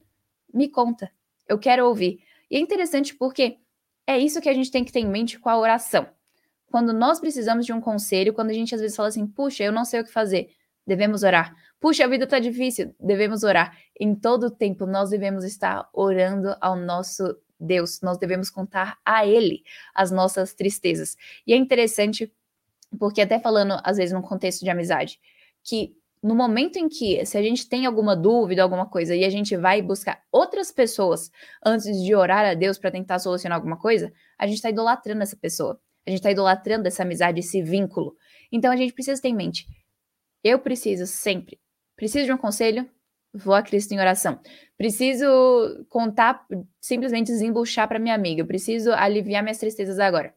me 0.54 0.70
conta, 0.70 1.12
eu 1.48 1.60
quero 1.60 1.86
ouvir. 1.86 2.20
E 2.50 2.56
é 2.56 2.60
interessante 2.60 3.14
porque 3.16 3.58
é 4.06 4.18
isso 4.18 4.40
que 4.40 4.48
a 4.48 4.54
gente 4.54 4.72
tem 4.72 4.86
que 4.86 4.92
ter 4.92 5.02
em 5.02 5.10
mente 5.10 5.38
com 5.38 5.50
a 5.50 5.58
oração. 5.58 6.08
Quando 6.72 6.94
nós 6.94 7.20
precisamos 7.20 7.66
de 7.66 7.74
um 7.74 7.82
conselho, 7.82 8.34
quando 8.34 8.50
a 8.50 8.54
gente 8.54 8.74
às 8.74 8.82
vezes 8.82 8.96
fala 8.96 9.10
assim, 9.10 9.28
puxa, 9.28 9.64
eu 9.64 9.72
não 9.72 9.84
sei 9.84 10.02
o 10.02 10.04
que 10.04 10.12
fazer, 10.12 10.50
devemos 10.86 11.24
orar. 11.24 11.54
Puxa, 11.80 12.06
a 12.06 12.08
vida 12.08 12.24
está 12.24 12.40
difícil, 12.40 12.96
devemos 13.00 13.44
orar. 13.44 13.78
Em 14.00 14.16
todo 14.16 14.48
o 14.48 14.52
tempo, 14.52 14.86
nós 14.86 15.10
devemos 15.10 15.44
estar 15.44 15.90
orando 15.94 16.56
ao 16.62 16.76
nosso 16.76 17.38
Deus, 17.60 18.02
nós 18.02 18.18
devemos 18.18 18.50
contar 18.50 18.98
a 19.06 19.26
Ele 19.26 19.64
as 19.94 20.12
nossas 20.12 20.54
tristezas. 20.54 21.16
E 21.46 21.54
é 21.54 21.56
interessante, 21.56 22.32
porque 23.00 23.22
até 23.22 23.40
falando, 23.40 23.80
às 23.84 23.98
vezes, 23.98 24.14
num 24.14 24.22
contexto 24.22 24.64
de 24.64 24.70
amizade, 24.70 25.20
que 25.64 25.96
no 26.22 26.36
momento 26.36 26.78
em 26.78 26.90
que, 26.90 27.24
se 27.26 27.38
a 27.38 27.42
gente 27.42 27.70
tem 27.70 27.86
alguma 27.86 28.16
dúvida, 28.16 28.64
alguma 28.64 28.88
coisa, 28.88 29.16
e 29.16 29.24
a 29.24 29.30
gente 29.30 29.56
vai 29.56 29.82
buscar 29.82 30.22
outras 30.32 30.72
pessoas 30.72 31.32
antes 31.64 32.02
de 32.04 32.16
orar 32.16 32.46
a 32.46 32.54
Deus 32.54 32.78
para 32.78 32.92
tentar 32.92 33.20
solucionar 33.20 33.58
alguma 33.58 33.78
coisa, 33.78 34.12
a 34.38 34.46
gente 34.48 34.56
está 34.56 34.70
idolatrando 34.70 35.22
essa 35.22 35.36
pessoa. 35.36 35.80
A 36.06 36.10
gente 36.10 36.20
está 36.20 36.32
idolatrando 36.32 36.88
essa 36.88 37.04
amizade, 37.04 37.40
esse 37.40 37.62
vínculo. 37.62 38.16
Então 38.52 38.72
a 38.72 38.76
gente 38.76 38.94
precisa 38.94 39.22
ter 39.22 39.28
em 39.28 39.36
mente: 39.36 39.68
eu 40.44 40.60
preciso 40.60 41.06
sempre, 41.06 41.60
preciso 41.96 42.26
de 42.26 42.32
um 42.32 42.38
conselho, 42.38 42.90
vou 43.34 43.54
a 43.54 43.62
Cristo 43.62 43.94
em 43.94 44.00
oração. 44.00 44.40
Preciso 44.78 45.26
contar, 45.90 46.46
simplesmente 46.80 47.28
desembuchar 47.28 47.88
para 47.88 48.00
minha 48.00 48.16
amiga. 48.16 48.46
preciso 48.46 48.92
aliviar 48.92 49.44
minhas 49.44 49.58
tristezas 49.58 50.00
agora. 50.00 50.34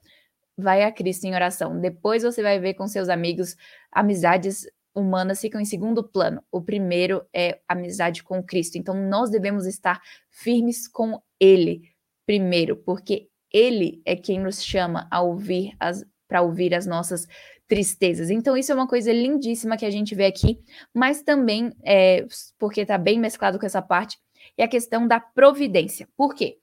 Vai 0.57 0.83
a 0.83 0.93
Cristo 0.93 1.25
em 1.25 1.35
oração. 1.35 1.81
Depois 1.81 2.23
você 2.23 2.43
vai 2.43 2.59
ver 2.59 2.75
com 2.75 2.87
seus 2.87 3.09
amigos, 3.09 3.57
amizades 3.91 4.67
humanas 4.95 5.41
ficam 5.41 5.61
em 5.61 5.65
segundo 5.65 6.03
plano. 6.03 6.43
O 6.51 6.61
primeiro 6.61 7.25
é 7.35 7.61
amizade 7.69 8.23
com 8.23 8.43
Cristo. 8.43 8.77
Então 8.77 8.95
nós 8.95 9.31
devemos 9.31 9.67
estar 9.67 10.01
firmes 10.29 10.89
com 10.89 11.21
Ele 11.39 11.83
primeiro, 12.27 12.77
porque 12.77 13.29
Ele 13.53 14.01
é 14.05 14.15
quem 14.17 14.39
nos 14.39 14.63
chama 14.63 15.09
a 15.11 15.21
ouvir 15.21 15.77
para 16.29 16.43
ouvir 16.43 16.75
as 16.75 16.87
nossas 16.87 17.27
tristezas. 17.71 18.31
Então, 18.31 18.57
isso 18.57 18.73
é 18.73 18.75
uma 18.75 18.89
coisa 18.89 19.13
lindíssima 19.13 19.77
que 19.77 19.87
a 19.87 19.91
gente 19.91 20.13
vê 20.13 20.27
aqui, 20.27 20.59
mas 20.93 21.23
também, 21.23 21.73
é, 21.85 22.27
porque 22.59 22.81
está 22.81 22.99
bem 22.99 23.17
mesclado 23.21 23.61
com 23.61 23.65
essa 23.65 23.81
parte, 23.81 24.19
é 24.59 24.65
a 24.65 24.69
questão 24.69 25.07
da 25.07 25.21
providência. 25.21 26.09
Por 26.17 26.35
quê? 26.35 26.59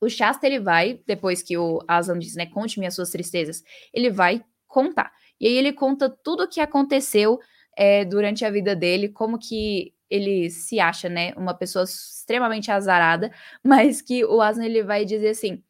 O 0.00 0.08
Shasta, 0.08 0.44
ele 0.44 0.58
vai, 0.58 1.00
depois 1.06 1.42
que 1.42 1.56
o 1.56 1.80
Aslan 1.86 2.18
diz, 2.18 2.34
né, 2.34 2.46
conte-me 2.46 2.86
as 2.86 2.94
suas 2.96 3.10
tristezas, 3.10 3.62
ele 3.94 4.10
vai 4.10 4.44
contar. 4.66 5.12
E 5.40 5.46
aí 5.46 5.56
ele 5.56 5.72
conta 5.72 6.10
tudo 6.10 6.42
o 6.42 6.48
que 6.48 6.60
aconteceu 6.60 7.38
é, 7.76 8.04
durante 8.04 8.44
a 8.44 8.50
vida 8.50 8.74
dele, 8.74 9.08
como 9.08 9.38
que 9.38 9.94
ele 10.10 10.50
se 10.50 10.80
acha, 10.80 11.08
né, 11.08 11.32
uma 11.36 11.54
pessoa 11.54 11.84
extremamente 11.84 12.68
azarada, 12.68 13.32
mas 13.62 14.02
que 14.02 14.24
o 14.24 14.42
Aslan, 14.42 14.64
ele 14.64 14.82
vai 14.82 15.04
dizer 15.04 15.28
assim, 15.28 15.62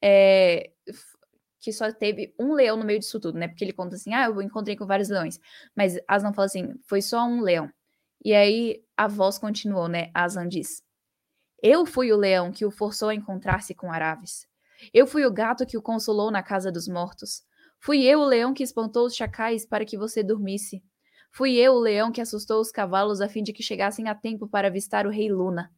é, 0.00 0.70
que 1.60 1.72
só 1.72 1.90
teve 1.92 2.34
um 2.38 2.54
leão 2.54 2.76
no 2.76 2.84
meio 2.84 2.98
disso 2.98 3.18
tudo, 3.18 3.38
né? 3.38 3.48
Porque 3.48 3.64
ele 3.64 3.72
conta 3.72 3.96
assim: 3.96 4.14
ah, 4.14 4.26
eu 4.26 4.40
encontrei 4.42 4.76
com 4.76 4.86
vários 4.86 5.08
leões. 5.08 5.40
Mas 5.74 5.98
Aslan 6.06 6.32
fala 6.32 6.46
assim: 6.46 6.74
foi 6.86 7.02
só 7.02 7.24
um 7.24 7.40
leão. 7.40 7.70
E 8.24 8.34
aí 8.34 8.82
a 8.96 9.06
voz 9.06 9.38
continuou, 9.38 9.88
né? 9.88 10.10
Aslan 10.14 10.48
diz: 10.48 10.82
Eu 11.62 11.84
fui 11.86 12.12
o 12.12 12.16
leão 12.16 12.52
que 12.52 12.64
o 12.64 12.70
forçou 12.70 13.08
a 13.08 13.14
encontrar-se 13.14 13.74
com 13.74 13.90
Araves. 13.90 14.46
Eu 14.92 15.06
fui 15.06 15.24
o 15.26 15.32
gato 15.32 15.66
que 15.66 15.76
o 15.76 15.82
consolou 15.82 16.30
na 16.30 16.42
casa 16.42 16.70
dos 16.70 16.86
mortos. 16.86 17.42
Fui 17.80 18.02
eu 18.02 18.20
o 18.20 18.24
leão 18.24 18.54
que 18.54 18.62
espantou 18.62 19.06
os 19.06 19.14
chacais 19.14 19.66
para 19.66 19.84
que 19.84 19.96
você 19.96 20.22
dormisse. 20.22 20.82
Fui 21.30 21.56
eu 21.56 21.74
o 21.74 21.80
leão 21.80 22.10
que 22.10 22.20
assustou 22.20 22.60
os 22.60 22.70
cavalos 22.70 23.20
a 23.20 23.28
fim 23.28 23.42
de 23.42 23.52
que 23.52 23.62
chegassem 23.62 24.08
a 24.08 24.14
tempo 24.14 24.48
para 24.48 24.68
avistar 24.68 25.06
o 25.06 25.10
rei 25.10 25.30
Luna. 25.30 25.70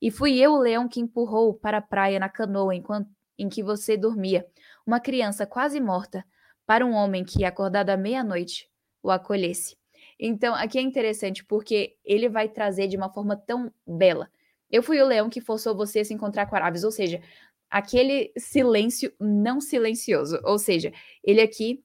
E 0.00 0.10
fui 0.10 0.38
eu 0.38 0.52
o 0.52 0.58
leão 0.58 0.88
que 0.88 1.00
empurrou 1.00 1.54
para 1.54 1.78
a 1.78 1.82
praia 1.82 2.18
na 2.18 2.28
canoa 2.28 2.74
enquanto 2.74 3.08
em 3.38 3.48
que 3.48 3.62
você 3.62 3.96
dormia, 3.96 4.46
uma 4.86 5.00
criança 5.00 5.46
quase 5.46 5.80
morta, 5.80 6.24
para 6.66 6.86
um 6.86 6.92
homem 6.92 7.24
que, 7.24 7.44
acordado 7.44 7.90
à 7.90 7.96
meia-noite, 7.96 8.68
o 9.02 9.10
acolhesse. 9.10 9.76
Então, 10.18 10.54
aqui 10.54 10.78
é 10.78 10.82
interessante 10.82 11.44
porque 11.44 11.96
ele 12.04 12.28
vai 12.28 12.48
trazer 12.48 12.86
de 12.86 12.96
uma 12.96 13.12
forma 13.12 13.36
tão 13.36 13.72
bela. 13.86 14.30
Eu 14.70 14.82
fui 14.82 15.00
o 15.00 15.06
leão 15.06 15.28
que 15.28 15.40
forçou 15.40 15.76
você 15.76 16.00
a 16.00 16.04
se 16.04 16.14
encontrar 16.14 16.46
com 16.46 16.56
Araves, 16.56 16.84
ou 16.84 16.90
seja, 16.90 17.20
aquele 17.68 18.32
silêncio 18.38 19.12
não 19.18 19.60
silencioso. 19.60 20.40
Ou 20.44 20.58
seja, 20.58 20.92
ele 21.24 21.40
aqui 21.40 21.82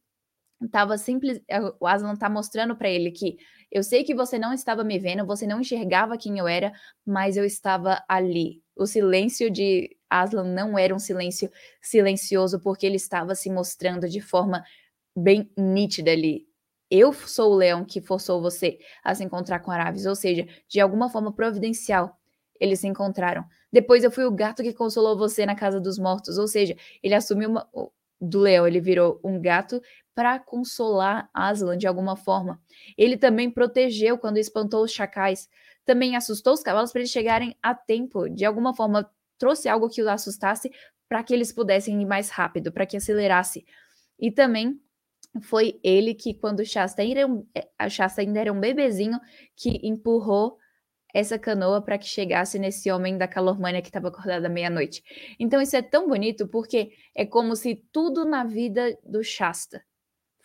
estava 0.61 0.97
simples. 0.97 1.41
O 1.79 1.87
Aslan 1.87 2.13
está 2.13 2.29
mostrando 2.29 2.75
para 2.75 2.89
ele 2.89 3.11
que 3.11 3.37
eu 3.71 3.83
sei 3.83 4.03
que 4.03 4.15
você 4.15 4.39
não 4.39 4.53
estava 4.53 4.83
me 4.83 4.97
vendo, 4.99 5.25
você 5.25 5.45
não 5.45 5.59
enxergava 5.59 6.17
quem 6.17 6.37
eu 6.37 6.47
era, 6.47 6.71
mas 7.05 7.35
eu 7.35 7.43
estava 7.43 8.03
ali. 8.07 8.61
O 8.77 8.85
silêncio 8.85 9.49
de 9.49 9.95
Aslan 10.09 10.43
não 10.43 10.77
era 10.77 10.93
um 10.93 10.99
silêncio 10.99 11.51
silencioso, 11.81 12.59
porque 12.59 12.85
ele 12.85 12.95
estava 12.95 13.35
se 13.35 13.49
mostrando 13.49 14.07
de 14.07 14.21
forma 14.21 14.63
bem 15.15 15.51
nítida 15.57 16.11
ali. 16.11 16.47
Eu 16.89 17.11
sou 17.11 17.51
o 17.51 17.55
leão 17.55 17.83
que 17.83 17.99
forçou 17.99 18.41
você 18.41 18.79
a 19.03 19.13
se 19.13 19.23
encontrar 19.23 19.59
com 19.59 19.71
Araves, 19.71 20.05
ou 20.05 20.15
seja, 20.15 20.47
de 20.69 20.79
alguma 20.79 21.09
forma 21.09 21.33
providencial, 21.33 22.17
eles 22.59 22.79
se 22.79 22.87
encontraram. 22.87 23.43
Depois 23.71 24.03
eu 24.03 24.11
fui 24.11 24.23
o 24.25 24.31
gato 24.31 24.63
que 24.63 24.73
consolou 24.73 25.17
você 25.17 25.45
na 25.45 25.55
casa 25.55 25.81
dos 25.81 25.99
mortos, 25.99 26.37
ou 26.37 26.47
seja, 26.47 26.75
ele 27.03 27.13
assumiu 27.13 27.49
uma, 27.49 27.67
do 28.19 28.39
leão, 28.39 28.65
ele 28.65 28.79
virou 28.79 29.19
um 29.23 29.39
gato 29.41 29.81
para 30.15 30.39
consolar 30.39 31.29
Aslan 31.33 31.77
de 31.77 31.85
alguma 31.85 32.15
forma. 32.15 32.59
Ele 32.97 33.17
também 33.17 33.51
protegeu 33.51 34.17
quando 34.17 34.37
espantou 34.37 34.83
os 34.83 34.91
chacais, 34.91 35.49
também 35.87 36.17
assustou 36.17 36.53
os 36.53 36.61
cavalos 36.61 36.91
para 36.91 36.99
eles 36.99 37.11
chegarem 37.11 37.55
a 37.63 37.73
tempo, 37.73 38.29
de 38.29 38.43
alguma 38.43 38.75
forma 38.75 39.09
trouxe 39.39 39.69
algo 39.69 39.89
que 39.89 40.01
os 40.01 40.07
assustasse 40.07 40.69
para 41.07 41.23
que 41.23 41.33
eles 41.33 41.53
pudessem 41.53 42.01
ir 42.01 42.05
mais 42.05 42.29
rápido, 42.29 42.71
para 42.71 42.85
que 42.85 42.97
acelerasse. 42.97 43.65
E 44.19 44.29
também 44.29 44.79
foi 45.41 45.79
ele 45.81 46.13
que, 46.13 46.33
quando 46.33 46.65
Shasta 46.65 47.01
ainda, 47.01 47.25
um, 47.25 47.47
é, 47.55 47.65
a 47.79 47.87
Shasta 47.87 48.21
ainda 48.21 48.41
era 48.41 48.51
um 48.51 48.59
bebezinho, 48.59 49.17
que 49.55 49.79
empurrou 49.87 50.57
essa 51.13 51.39
canoa 51.39 51.81
para 51.81 51.97
que 51.97 52.05
chegasse 52.05 52.59
nesse 52.59 52.91
homem 52.91 53.17
da 53.17 53.27
Calormânia 53.27 53.81
que 53.81 53.87
estava 53.87 54.09
acordado 54.09 54.45
à 54.45 54.49
meia-noite. 54.49 55.01
Então 55.39 55.61
isso 55.61 55.75
é 55.77 55.81
tão 55.81 56.07
bonito 56.07 56.47
porque 56.47 56.91
é 57.15 57.25
como 57.25 57.55
se 57.55 57.75
tudo 57.93 58.25
na 58.25 58.43
vida 58.43 58.97
do 59.05 59.23
Shasta 59.23 59.81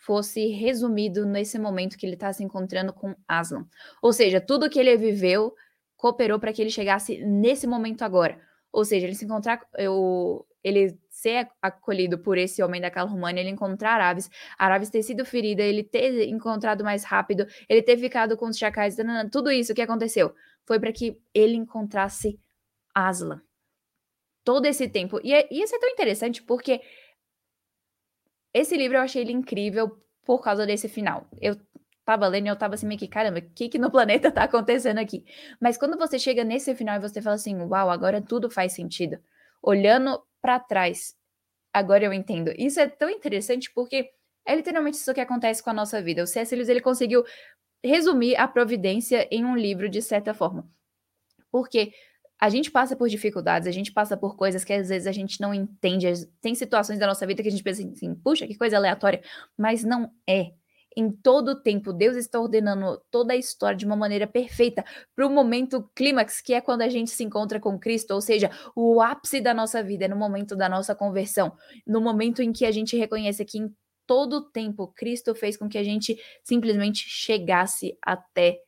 fosse 0.05 0.47
resumido 0.47 1.25
nesse 1.25 1.57
momento 1.57 1.97
que 1.97 2.05
ele 2.05 2.15
está 2.15 2.31
se 2.33 2.43
encontrando 2.43 2.91
com 2.91 3.15
Aslan. 3.27 3.65
Ou 4.01 4.11
seja, 4.11 4.41
tudo 4.41 4.69
que 4.69 4.77
ele 4.77 4.97
viveu 4.97 5.53
cooperou 5.95 6.37
para 6.39 6.51
que 6.51 6.61
ele 6.61 6.69
chegasse 6.69 7.23
nesse 7.23 7.65
momento 7.65 8.01
agora. 8.01 8.37
Ou 8.71 8.83
seja, 8.83 9.05
ele 9.05 9.15
se 9.15 9.23
encontrar, 9.23 9.65
eu, 9.77 10.45
ele 10.61 10.99
ser 11.09 11.47
acolhido 11.61 12.17
por 12.17 12.37
esse 12.37 12.61
homem 12.61 12.81
daquela 12.81 13.09
România, 13.09 13.39
ele 13.39 13.49
encontrar 13.49 13.93
Araves, 13.93 14.29
Araves 14.57 14.89
ter 14.89 15.03
sido 15.03 15.23
ferida, 15.23 15.63
ele 15.63 15.83
ter 15.83 16.27
encontrado 16.27 16.83
mais 16.83 17.05
rápido, 17.05 17.45
ele 17.69 17.81
ter 17.81 17.97
ficado 17.97 18.35
com 18.35 18.47
os 18.47 18.57
chacais, 18.57 18.97
tudo 19.31 19.49
isso 19.51 19.73
que 19.73 19.81
aconteceu 19.81 20.33
foi 20.65 20.79
para 20.79 20.91
que 20.91 21.17
ele 21.33 21.55
encontrasse 21.55 22.37
Aslan. 22.93 23.41
Todo 24.43 24.65
esse 24.65 24.89
tempo. 24.89 25.21
E, 25.23 25.33
é, 25.33 25.47
e 25.49 25.63
isso 25.63 25.73
é 25.73 25.79
tão 25.79 25.89
interessante 25.89 26.43
porque 26.43 26.81
esse 28.53 28.77
livro 28.77 28.97
eu 28.97 29.01
achei 29.01 29.21
ele 29.21 29.31
incrível 29.31 29.97
por 30.25 30.41
causa 30.41 30.65
desse 30.65 30.87
final. 30.87 31.27
Eu 31.41 31.57
tava 32.05 32.27
lendo 32.27 32.47
e 32.47 32.49
eu 32.49 32.55
tava 32.55 32.75
assim 32.75 32.85
meio 32.85 32.99
que, 32.99 33.07
caramba, 33.07 33.39
o 33.39 33.41
que 33.41 33.69
que 33.69 33.79
no 33.79 33.89
planeta 33.91 34.31
tá 34.31 34.43
acontecendo 34.43 34.99
aqui? 34.99 35.25
Mas 35.59 35.77
quando 35.77 35.97
você 35.97 36.19
chega 36.19 36.43
nesse 36.43 36.75
final 36.75 36.97
e 36.97 37.01
você 37.01 37.21
fala 37.21 37.35
assim, 37.35 37.55
uau, 37.61 37.89
agora 37.89 38.21
tudo 38.21 38.49
faz 38.49 38.73
sentido. 38.73 39.19
Olhando 39.61 40.21
para 40.41 40.59
trás, 40.59 41.15
agora 41.73 42.03
eu 42.03 42.13
entendo. 42.13 42.53
Isso 42.57 42.79
é 42.79 42.87
tão 42.87 43.09
interessante 43.09 43.71
porque 43.73 44.11
é 44.45 44.55
literalmente 44.55 44.97
isso 44.97 45.13
que 45.13 45.21
acontece 45.21 45.63
com 45.63 45.69
a 45.69 45.73
nossa 45.73 46.01
vida. 46.01 46.23
O 46.23 46.27
C.S. 46.27 46.53
Lewis, 46.53 46.69
ele 46.69 46.81
conseguiu 46.81 47.23
resumir 47.83 48.35
a 48.35 48.47
providência 48.47 49.27
em 49.31 49.45
um 49.45 49.55
livro 49.55 49.89
de 49.89 50.01
certa 50.01 50.33
forma. 50.33 50.67
Porque 51.51 51.93
a 52.43 52.49
gente 52.49 52.69
passa 52.69 52.93
por 52.93 53.07
dificuldades, 53.07 53.69
a 53.69 53.71
gente 53.71 53.93
passa 53.93 54.17
por 54.17 54.35
coisas 54.35 54.65
que 54.65 54.73
às 54.73 54.89
vezes 54.89 55.07
a 55.07 55.13
gente 55.13 55.39
não 55.39 55.53
entende. 55.53 56.05
Tem 56.41 56.53
situações 56.53 56.99
da 56.99 57.07
nossa 57.07 57.25
vida 57.25 57.41
que 57.41 57.47
a 57.47 57.51
gente 57.51 57.63
pensa 57.63 57.81
assim, 57.87 58.13
puxa, 58.15 58.45
que 58.45 58.57
coisa 58.57 58.75
aleatória, 58.75 59.21
mas 59.57 59.85
não 59.85 60.11
é. 60.27 60.51
Em 60.93 61.09
todo 61.09 61.61
tempo, 61.61 61.93
Deus 61.93 62.17
está 62.17 62.41
ordenando 62.41 63.01
toda 63.09 63.31
a 63.31 63.37
história 63.37 63.77
de 63.77 63.85
uma 63.85 63.95
maneira 63.95 64.27
perfeita 64.27 64.83
para 65.15 65.25
o 65.25 65.29
momento 65.29 65.89
clímax, 65.95 66.41
que 66.41 66.53
é 66.53 66.59
quando 66.59 66.81
a 66.81 66.89
gente 66.89 67.11
se 67.11 67.23
encontra 67.23 67.61
com 67.61 67.79
Cristo, 67.79 68.11
ou 68.11 68.19
seja, 68.19 68.51
o 68.75 69.01
ápice 69.01 69.39
da 69.39 69.53
nossa 69.53 69.81
vida, 69.81 70.03
é 70.03 70.09
no 70.09 70.17
momento 70.17 70.53
da 70.53 70.67
nossa 70.67 70.93
conversão, 70.93 71.55
no 71.87 72.01
momento 72.01 72.41
em 72.41 72.51
que 72.51 72.65
a 72.65 72.71
gente 72.71 72.97
reconhece 72.97 73.45
que 73.45 73.57
em 73.57 73.73
todo 74.05 74.51
tempo 74.51 74.91
Cristo 74.93 75.33
fez 75.33 75.55
com 75.55 75.69
que 75.69 75.77
a 75.77 75.83
gente 75.83 76.21
simplesmente 76.43 77.05
chegasse 77.07 77.97
até 78.01 78.59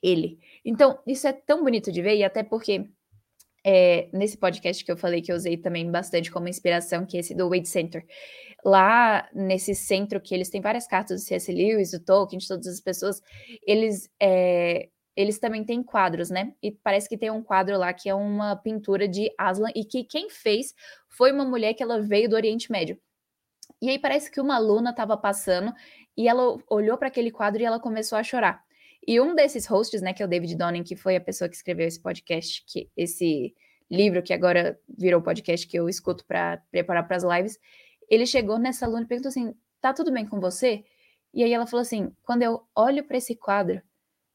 Ele. 0.00 0.38
Então, 0.64 1.00
isso 1.04 1.26
é 1.26 1.32
tão 1.32 1.64
bonito 1.64 1.90
de 1.90 2.00
ver, 2.00 2.14
e 2.14 2.22
até 2.22 2.44
porque 2.44 2.88
é, 3.70 4.08
nesse 4.14 4.38
podcast 4.38 4.82
que 4.82 4.90
eu 4.90 4.96
falei 4.96 5.20
que 5.20 5.30
eu 5.30 5.36
usei 5.36 5.58
também 5.58 5.90
bastante 5.90 6.30
como 6.30 6.48
inspiração, 6.48 7.04
que 7.04 7.18
é 7.18 7.20
esse 7.20 7.34
do 7.34 7.50
Wade 7.50 7.68
Center. 7.68 8.02
Lá 8.64 9.28
nesse 9.34 9.74
centro 9.74 10.22
que 10.22 10.34
eles 10.34 10.48
têm 10.48 10.62
várias 10.62 10.86
cartas 10.86 11.20
do 11.20 11.26
C.S. 11.26 11.52
Lewis, 11.52 11.90
do 11.90 12.00
Tolkien, 12.00 12.38
de 12.38 12.48
todas 12.48 12.66
as 12.66 12.80
pessoas, 12.80 13.20
eles 13.66 14.10
é, 14.18 14.88
eles 15.14 15.38
também 15.38 15.64
têm 15.64 15.82
quadros, 15.82 16.30
né? 16.30 16.54
E 16.62 16.70
parece 16.72 17.10
que 17.10 17.18
tem 17.18 17.30
um 17.30 17.42
quadro 17.42 17.76
lá 17.76 17.92
que 17.92 18.08
é 18.08 18.14
uma 18.14 18.56
pintura 18.56 19.06
de 19.06 19.30
Aslan 19.36 19.68
e 19.74 19.84
que 19.84 20.02
quem 20.02 20.30
fez 20.30 20.74
foi 21.06 21.30
uma 21.30 21.44
mulher 21.44 21.74
que 21.74 21.82
ela 21.82 22.00
veio 22.00 22.26
do 22.26 22.36
Oriente 22.36 22.72
Médio. 22.72 22.98
E 23.82 23.90
aí 23.90 23.98
parece 23.98 24.30
que 24.30 24.40
uma 24.40 24.56
aluna 24.56 24.90
estava 24.90 25.14
passando 25.14 25.74
e 26.16 26.26
ela 26.26 26.56
olhou 26.70 26.96
para 26.96 27.08
aquele 27.08 27.30
quadro 27.30 27.60
e 27.60 27.66
ela 27.66 27.78
começou 27.78 28.16
a 28.16 28.22
chorar. 28.22 28.64
E 29.08 29.18
um 29.22 29.34
desses 29.34 29.64
hosts, 29.64 30.02
né, 30.02 30.12
que 30.12 30.22
é 30.22 30.26
o 30.26 30.28
David 30.28 30.54
Donning, 30.54 30.82
que 30.82 30.94
foi 30.94 31.16
a 31.16 31.20
pessoa 31.20 31.48
que 31.48 31.56
escreveu 31.56 31.88
esse 31.88 31.98
podcast, 31.98 32.62
que 32.66 32.90
esse 32.94 33.54
livro 33.90 34.22
que 34.22 34.34
agora 34.34 34.78
virou 34.86 35.22
podcast 35.22 35.66
que 35.66 35.78
eu 35.78 35.88
escuto 35.88 36.26
para 36.26 36.58
preparar 36.70 37.08
para 37.08 37.16
as 37.16 37.24
lives, 37.24 37.58
ele 38.10 38.26
chegou 38.26 38.58
nessa 38.58 38.84
aluna 38.84 39.04
e 39.04 39.06
perguntou 39.06 39.30
assim: 39.30 39.54
"Tá 39.80 39.94
tudo 39.94 40.12
bem 40.12 40.26
com 40.26 40.38
você?" 40.38 40.84
E 41.32 41.42
aí 41.42 41.50
ela 41.50 41.66
falou 41.66 41.80
assim: 41.80 42.12
"Quando 42.22 42.42
eu 42.42 42.60
olho 42.76 43.02
para 43.02 43.16
esse 43.16 43.34
quadro, 43.34 43.80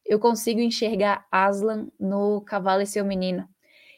eu 0.03 0.17
consigo 0.19 0.59
enxergar 0.59 1.23
Aslan 1.31 1.87
no 1.99 2.41
Cavalo 2.41 2.81
e 2.81 2.87
seu 2.87 3.05
menino. 3.05 3.47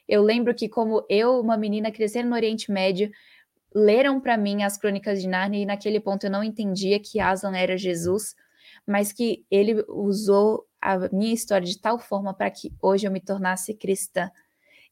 Eu 0.05 0.21
lembro 0.21 0.53
que 0.53 0.67
como 0.67 1.05
eu, 1.09 1.39
uma 1.39 1.55
menina 1.55 1.89
crescendo 1.89 2.28
no 2.28 2.36
Oriente 2.36 2.69
Médio, 2.69 3.09
leram 3.73 4.19
para 4.19 4.36
mim 4.36 4.61
as 4.61 4.78
Crônicas 4.78 5.21
de 5.21 5.30
Nárnia 5.30 5.61
e 5.61 5.65
naquele 5.65 6.01
ponto 6.01 6.26
eu 6.26 6.32
não 6.32 6.43
entendia 6.43 6.99
que 6.99 7.21
Aslan 7.21 7.55
era 7.55 7.78
Jesus, 7.78 8.36
mas 8.86 9.11
que 9.11 9.45
ele 9.49 9.83
usou 9.88 10.65
a 10.81 11.09
minha 11.11 11.33
história 11.33 11.65
de 11.65 11.79
tal 11.79 11.97
forma 11.97 12.33
para 12.33 12.49
que 12.51 12.71
hoje 12.81 13.07
eu 13.07 13.11
me 13.11 13.19
tornasse 13.19 13.73
cristã. 13.73 14.29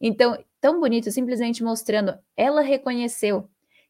Então, 0.01 0.37
tão 0.59 0.79
bonito, 0.79 1.11
simplesmente 1.11 1.63
mostrando, 1.63 2.17
ela 2.35 2.61
reconheceu 2.61 3.47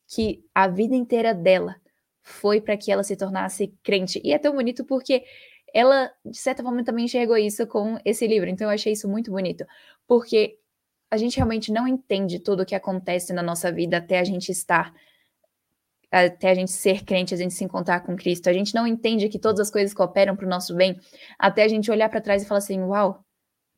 que 0.07 0.43
a 0.53 0.67
vida 0.67 0.95
inteira 0.95 1.33
dela 1.33 1.75
foi 2.21 2.59
para 2.59 2.77
que 2.77 2.91
ela 2.91 3.03
se 3.03 3.15
tornasse 3.15 3.73
crente. 3.81 4.21
E 4.23 4.33
é 4.33 4.37
tão 4.37 4.53
bonito 4.53 4.85
porque 4.85 5.23
ela, 5.73 6.11
de 6.25 6.37
certa 6.37 6.61
forma, 6.61 6.83
também 6.83 7.05
enxergou 7.05 7.37
isso 7.37 7.65
com 7.65 7.97
esse 8.05 8.27
livro. 8.27 8.49
Então, 8.49 8.67
eu 8.67 8.73
achei 8.73 8.93
isso 8.93 9.07
muito 9.07 9.31
bonito, 9.31 9.65
porque 10.07 10.57
a 11.09 11.17
gente 11.17 11.37
realmente 11.37 11.71
não 11.71 11.87
entende 11.87 12.39
tudo 12.39 12.63
o 12.63 12.65
que 12.65 12.75
acontece 12.75 13.33
na 13.33 13.41
nossa 13.41 13.71
vida 13.71 13.97
até 13.97 14.19
a 14.19 14.23
gente 14.23 14.51
estar 14.51 14.93
até 16.13 16.51
a 16.51 16.55
gente 16.55 16.71
ser 16.71 17.03
crente, 17.03 17.33
a 17.33 17.37
gente 17.37 17.55
se 17.55 17.63
encontrar 17.63 18.01
com 18.01 18.15
Cristo. 18.15 18.47
A 18.47 18.53
gente 18.53 18.75
não 18.75 18.85
entende 18.85 19.27
que 19.27 19.39
todas 19.39 19.59
as 19.59 19.71
coisas 19.71 19.93
cooperam 19.93 20.35
para 20.35 20.45
o 20.45 20.49
nosso 20.49 20.75
bem, 20.75 20.99
até 21.39 21.63
a 21.63 21.67
gente 21.67 21.89
olhar 21.89 22.07
para 22.07 22.21
trás 22.21 22.43
e 22.43 22.45
falar 22.45 22.59
assim: 22.59 22.79
uau, 22.81 23.25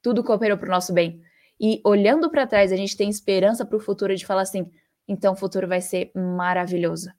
tudo 0.02 0.24
cooperou 0.24 0.58
para 0.58 0.68
o 0.68 0.72
nosso 0.72 0.94
bem. 0.94 1.22
E 1.60 1.82
olhando 1.86 2.30
para 2.30 2.46
trás, 2.46 2.74
a 2.74 2.76
gente 2.76 2.98
tem 2.98 3.10
esperança 3.10 3.66
para 3.66 3.78
o 3.78 3.80
futuro 3.80 4.14
de 4.14 4.26
falar 4.26 4.42
assim: 4.42 4.70
então 5.08 5.34
o 5.34 5.38
futuro 5.38 5.68
vai 5.68 5.80
ser 5.80 6.12
maravilhoso. 6.14 7.10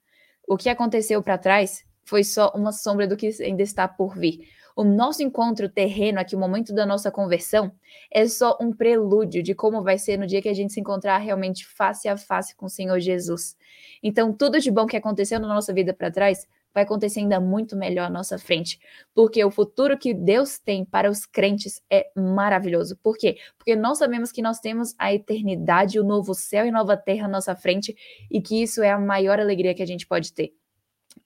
O 0.47 0.55
que 0.55 0.69
aconteceu 0.69 1.21
para 1.23 1.37
trás 1.37 1.83
foi 2.05 2.23
só 2.23 2.51
uma 2.55 2.71
sombra 2.71 3.07
do 3.07 3.17
que 3.17 3.29
ainda 3.41 3.63
está 3.63 3.87
por 3.87 4.15
vir. 4.15 4.47
O 4.77 4.83
nosso 4.83 5.23
encontro 5.23 5.67
terreno 5.67 6.19
aqui, 6.19 6.35
o 6.35 6.39
momento 6.39 6.71
da 6.71 6.85
nossa 6.85 7.09
conversão, 7.09 7.71
é 8.11 8.27
só 8.27 8.55
um 8.61 8.71
prelúdio 8.71 9.41
de 9.41 9.55
como 9.55 9.81
vai 9.81 9.97
ser 9.97 10.19
no 10.19 10.27
dia 10.27 10.39
que 10.39 10.47
a 10.47 10.53
gente 10.53 10.71
se 10.71 10.79
encontrar 10.79 11.17
realmente 11.17 11.65
face 11.65 12.07
a 12.07 12.15
face 12.15 12.55
com 12.55 12.67
o 12.67 12.69
Senhor 12.69 12.99
Jesus. 12.99 13.57
Então, 14.03 14.31
tudo 14.31 14.59
de 14.59 14.69
bom 14.69 14.85
que 14.85 14.95
aconteceu 14.95 15.39
na 15.39 15.47
nossa 15.47 15.73
vida 15.73 15.95
para 15.95 16.11
trás 16.11 16.47
vai 16.71 16.83
acontecer 16.83 17.21
ainda 17.21 17.39
muito 17.39 17.75
melhor 17.75 18.05
à 18.05 18.09
nossa 18.11 18.37
frente, 18.37 18.79
porque 19.15 19.43
o 19.43 19.49
futuro 19.49 19.97
que 19.97 20.13
Deus 20.13 20.59
tem 20.59 20.85
para 20.85 21.09
os 21.09 21.25
crentes 21.25 21.81
é 21.89 22.11
maravilhoso. 22.15 22.95
Por 23.01 23.17
quê? 23.17 23.39
Porque 23.57 23.75
nós 23.75 23.97
sabemos 23.97 24.31
que 24.31 24.43
nós 24.43 24.59
temos 24.59 24.93
a 24.99 25.11
eternidade, 25.11 25.99
o 25.99 26.03
novo 26.03 26.35
céu 26.35 26.67
e 26.67 26.71
nova 26.71 26.95
terra 26.95 27.25
à 27.25 27.27
nossa 27.27 27.55
frente 27.55 27.97
e 28.29 28.39
que 28.39 28.61
isso 28.61 28.83
é 28.83 28.91
a 28.91 28.99
maior 28.99 29.39
alegria 29.39 29.73
que 29.73 29.81
a 29.81 29.87
gente 29.87 30.05
pode 30.05 30.31
ter. 30.31 30.53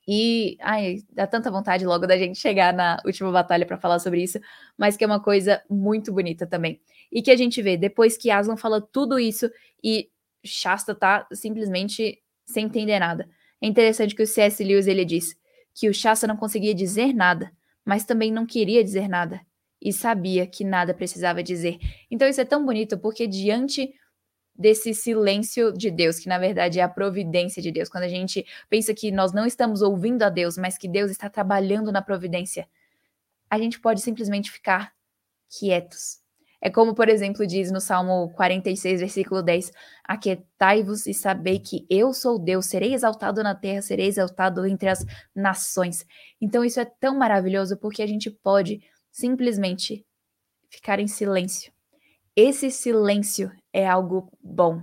E 0.07 0.57
ai, 0.61 0.97
dá 1.11 1.25
tanta 1.27 1.51
vontade 1.51 1.85
logo 1.85 2.07
da 2.07 2.17
gente 2.17 2.37
chegar 2.37 2.73
na 2.73 2.97
última 3.05 3.31
batalha 3.31 3.65
para 3.65 3.77
falar 3.77 3.99
sobre 3.99 4.23
isso, 4.23 4.39
mas 4.77 4.97
que 4.97 5.03
é 5.03 5.07
uma 5.07 5.21
coisa 5.21 5.61
muito 5.69 6.11
bonita 6.11 6.45
também. 6.45 6.79
E 7.11 7.21
que 7.21 7.31
a 7.31 7.35
gente 7.35 7.61
vê 7.61 7.77
depois 7.77 8.17
que 8.17 8.31
Aslan 8.31 8.57
fala 8.57 8.81
tudo 8.81 9.19
isso 9.19 9.49
e 9.83 10.09
Shasta 10.43 10.95
tá 10.95 11.27
simplesmente 11.33 12.21
sem 12.45 12.65
entender 12.65 12.99
nada. 12.99 13.29
É 13.61 13.67
interessante 13.67 14.15
que 14.15 14.23
o 14.23 14.27
C.S. 14.27 14.63
Lewis 14.63 14.87
ele 14.87 15.05
diz 15.05 15.35
que 15.73 15.89
o 15.89 15.93
Shasta 15.93 16.27
não 16.27 16.37
conseguia 16.37 16.73
dizer 16.73 17.13
nada, 17.13 17.51
mas 17.85 18.03
também 18.03 18.31
não 18.31 18.45
queria 18.45 18.83
dizer 18.83 19.07
nada 19.07 19.41
e 19.81 19.91
sabia 19.91 20.45
que 20.45 20.63
nada 20.63 20.93
precisava 20.93 21.41
dizer. 21.41 21.79
Então 22.09 22.27
isso 22.27 22.39
é 22.39 22.45
tão 22.45 22.65
bonito 22.65 22.97
porque 22.97 23.25
diante 23.25 23.93
desse 24.61 24.93
silêncio 24.93 25.73
de 25.73 25.89
Deus, 25.89 26.19
que 26.19 26.29
na 26.29 26.37
verdade 26.37 26.79
é 26.79 26.83
a 26.83 26.89
providência 26.89 27.61
de 27.61 27.71
Deus. 27.71 27.89
Quando 27.89 28.03
a 28.03 28.07
gente 28.07 28.45
pensa 28.69 28.93
que 28.93 29.11
nós 29.11 29.33
não 29.33 29.45
estamos 29.45 29.81
ouvindo 29.81 30.21
a 30.23 30.29
Deus, 30.29 30.57
mas 30.57 30.77
que 30.77 30.87
Deus 30.87 31.09
está 31.09 31.29
trabalhando 31.29 31.91
na 31.91 32.01
providência, 32.01 32.67
a 33.49 33.57
gente 33.57 33.79
pode 33.79 34.01
simplesmente 34.01 34.51
ficar 34.51 34.93
quietos. 35.49 36.21
É 36.61 36.69
como, 36.69 36.93
por 36.93 37.09
exemplo, 37.09 37.45
diz 37.47 37.71
no 37.71 37.81
Salmo 37.81 38.29
46, 38.35 38.99
versículo 38.99 39.41
10: 39.41 39.71
Aquietai-vos 40.03 41.07
e 41.07 41.13
sabei 41.13 41.57
que 41.57 41.87
eu 41.89 42.13
sou 42.13 42.37
Deus, 42.37 42.67
serei 42.67 42.93
exaltado 42.93 43.41
na 43.41 43.55
terra, 43.55 43.81
serei 43.81 44.05
exaltado 44.05 44.63
entre 44.67 44.87
as 44.87 45.03
nações. 45.35 46.05
Então, 46.39 46.63
isso 46.63 46.79
é 46.79 46.85
tão 46.85 47.17
maravilhoso 47.17 47.75
porque 47.77 48.03
a 48.03 48.07
gente 48.07 48.29
pode 48.29 48.79
simplesmente 49.11 50.05
ficar 50.69 50.99
em 50.99 51.07
silêncio. 51.07 51.73
Esse 52.35 52.69
silêncio 52.69 53.51
é 53.73 53.87
algo 53.87 54.31
bom. 54.43 54.81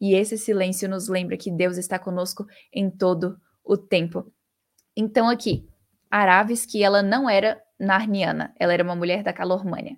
E 0.00 0.14
esse 0.14 0.36
silêncio 0.36 0.88
nos 0.88 1.08
lembra 1.08 1.36
que 1.36 1.50
Deus 1.50 1.76
está 1.76 1.98
conosco 1.98 2.46
em 2.72 2.90
todo 2.90 3.38
o 3.64 3.76
tempo. 3.76 4.32
Então, 4.96 5.28
aqui, 5.28 5.68
Aravis, 6.10 6.66
que 6.66 6.82
ela 6.82 7.02
não 7.02 7.28
era 7.30 7.62
narniana, 7.78 8.54
ela 8.58 8.72
era 8.72 8.82
uma 8.82 8.96
mulher 8.96 9.22
da 9.22 9.32
Calormânia, 9.32 9.96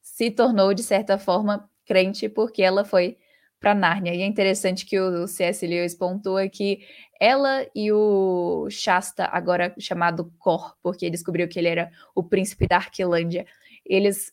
se 0.00 0.30
tornou, 0.30 0.74
de 0.74 0.82
certa 0.82 1.18
forma, 1.18 1.68
crente 1.86 2.28
porque 2.28 2.62
ela 2.62 2.84
foi 2.84 3.16
para 3.60 3.74
Nárnia. 3.74 4.14
E 4.14 4.22
é 4.22 4.26
interessante 4.26 4.84
que 4.84 4.98
o 4.98 5.26
C.S. 5.26 5.66
Lewis 5.66 5.94
pontua 5.94 6.48
que 6.48 6.80
ela 7.20 7.64
e 7.74 7.92
o 7.92 8.68
Shasta, 8.68 9.26
agora 9.26 9.72
chamado 9.78 10.32
Cor, 10.38 10.76
porque 10.82 11.08
descobriu 11.08 11.48
que 11.48 11.58
ele 11.58 11.68
era 11.68 11.90
o 12.14 12.24
príncipe 12.24 12.66
da 12.66 12.76
Arquilândia, 12.76 13.46
eles 13.86 14.32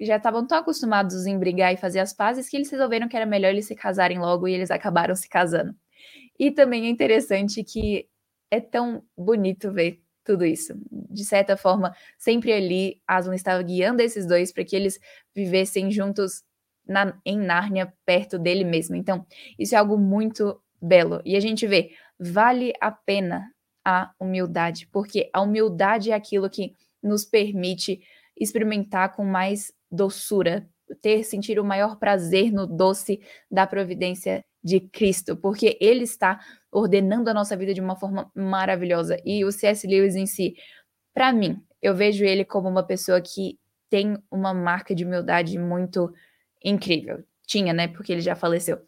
já 0.00 0.16
estavam 0.16 0.46
tão 0.46 0.58
acostumados 0.58 1.26
em 1.26 1.38
brigar 1.38 1.72
e 1.72 1.76
fazer 1.76 2.00
as 2.00 2.12
pazes 2.12 2.48
que 2.48 2.56
eles 2.56 2.70
resolveram 2.70 3.08
que 3.08 3.16
era 3.16 3.26
melhor 3.26 3.50
eles 3.50 3.66
se 3.66 3.74
casarem 3.74 4.18
logo 4.18 4.48
e 4.48 4.52
eles 4.52 4.70
acabaram 4.70 5.14
se 5.14 5.28
casando. 5.28 5.74
E 6.38 6.50
também 6.50 6.86
é 6.86 6.88
interessante 6.88 7.64
que 7.64 8.08
é 8.50 8.60
tão 8.60 9.02
bonito 9.16 9.72
ver 9.72 10.00
tudo 10.24 10.44
isso. 10.44 10.74
De 10.90 11.24
certa 11.24 11.56
forma, 11.56 11.94
sempre 12.18 12.52
ali 12.52 13.00
Aslan 13.06 13.34
estava 13.34 13.62
guiando 13.62 14.02
esses 14.02 14.26
dois 14.26 14.52
para 14.52 14.64
que 14.64 14.76
eles 14.76 15.00
vivessem 15.34 15.90
juntos 15.90 16.42
na, 16.86 17.18
em 17.24 17.38
Nárnia, 17.38 17.92
perto 18.04 18.38
dele 18.38 18.64
mesmo. 18.64 18.94
Então, 18.94 19.26
isso 19.58 19.74
é 19.74 19.78
algo 19.78 19.98
muito 19.98 20.60
belo. 20.80 21.20
E 21.24 21.36
a 21.36 21.40
gente 21.40 21.66
vê, 21.66 21.92
vale 22.18 22.72
a 22.80 22.90
pena 22.90 23.50
a 23.84 24.12
humildade, 24.20 24.86
porque 24.92 25.30
a 25.32 25.40
humildade 25.40 26.10
é 26.10 26.14
aquilo 26.14 26.48
que 26.50 26.74
nos 27.02 27.24
permite 27.24 28.00
experimentar 28.38 29.14
com 29.14 29.24
mais 29.24 29.72
doçura, 29.90 30.68
ter 31.00 31.24
sentir 31.24 31.58
o 31.58 31.64
maior 31.64 31.98
prazer 31.98 32.52
no 32.52 32.66
doce 32.66 33.20
da 33.50 33.66
providência 33.66 34.44
de 34.62 34.80
Cristo, 34.80 35.36
porque 35.36 35.76
ele 35.80 36.04
está 36.04 36.40
ordenando 36.70 37.30
a 37.30 37.34
nossa 37.34 37.56
vida 37.56 37.72
de 37.72 37.80
uma 37.80 37.96
forma 37.96 38.30
maravilhosa. 38.34 39.16
E 39.24 39.44
o 39.44 39.52
C.S. 39.52 39.86
Lewis 39.86 40.16
em 40.16 40.26
si, 40.26 40.54
para 41.14 41.32
mim, 41.32 41.62
eu 41.80 41.94
vejo 41.94 42.24
ele 42.24 42.44
como 42.44 42.68
uma 42.68 42.82
pessoa 42.82 43.20
que 43.20 43.58
tem 43.88 44.18
uma 44.30 44.52
marca 44.52 44.94
de 44.94 45.04
humildade 45.04 45.58
muito 45.58 46.12
incrível. 46.62 47.24
Tinha, 47.46 47.72
né? 47.72 47.88
Porque 47.88 48.12
ele 48.12 48.20
já 48.20 48.34
faleceu. 48.34 48.78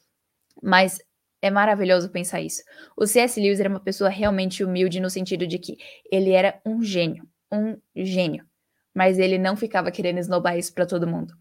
Mas 0.63 0.99
é 1.41 1.51
maravilhoso 1.51 2.11
pensar 2.11 2.41
isso. 2.41 2.63
O 2.97 3.07
C.S. 3.07 3.41
Lewis 3.41 3.61
era 3.61 3.69
uma 3.69 3.81
pessoa 3.81 4.11
realmente 4.11 4.63
humilde 4.63 5.01
no 5.01 5.09
sentido 5.09 5.47
de 5.47 5.59
que 5.59 5.79
ele 6.11 6.33
era 6.33 6.61
um 6.67 6.83
gênio, 6.83 7.27
um 7.51 7.79
gênio. 7.97 8.50
Mas 8.95 9.19
ele 9.19 9.39
não 9.39 9.57
ficava 9.57 9.91
querendo 9.91 10.19
esnobar 10.19 10.59
isso 10.59 10.75
para 10.75 10.87
todo 10.87 11.07
mundo. 11.07 11.35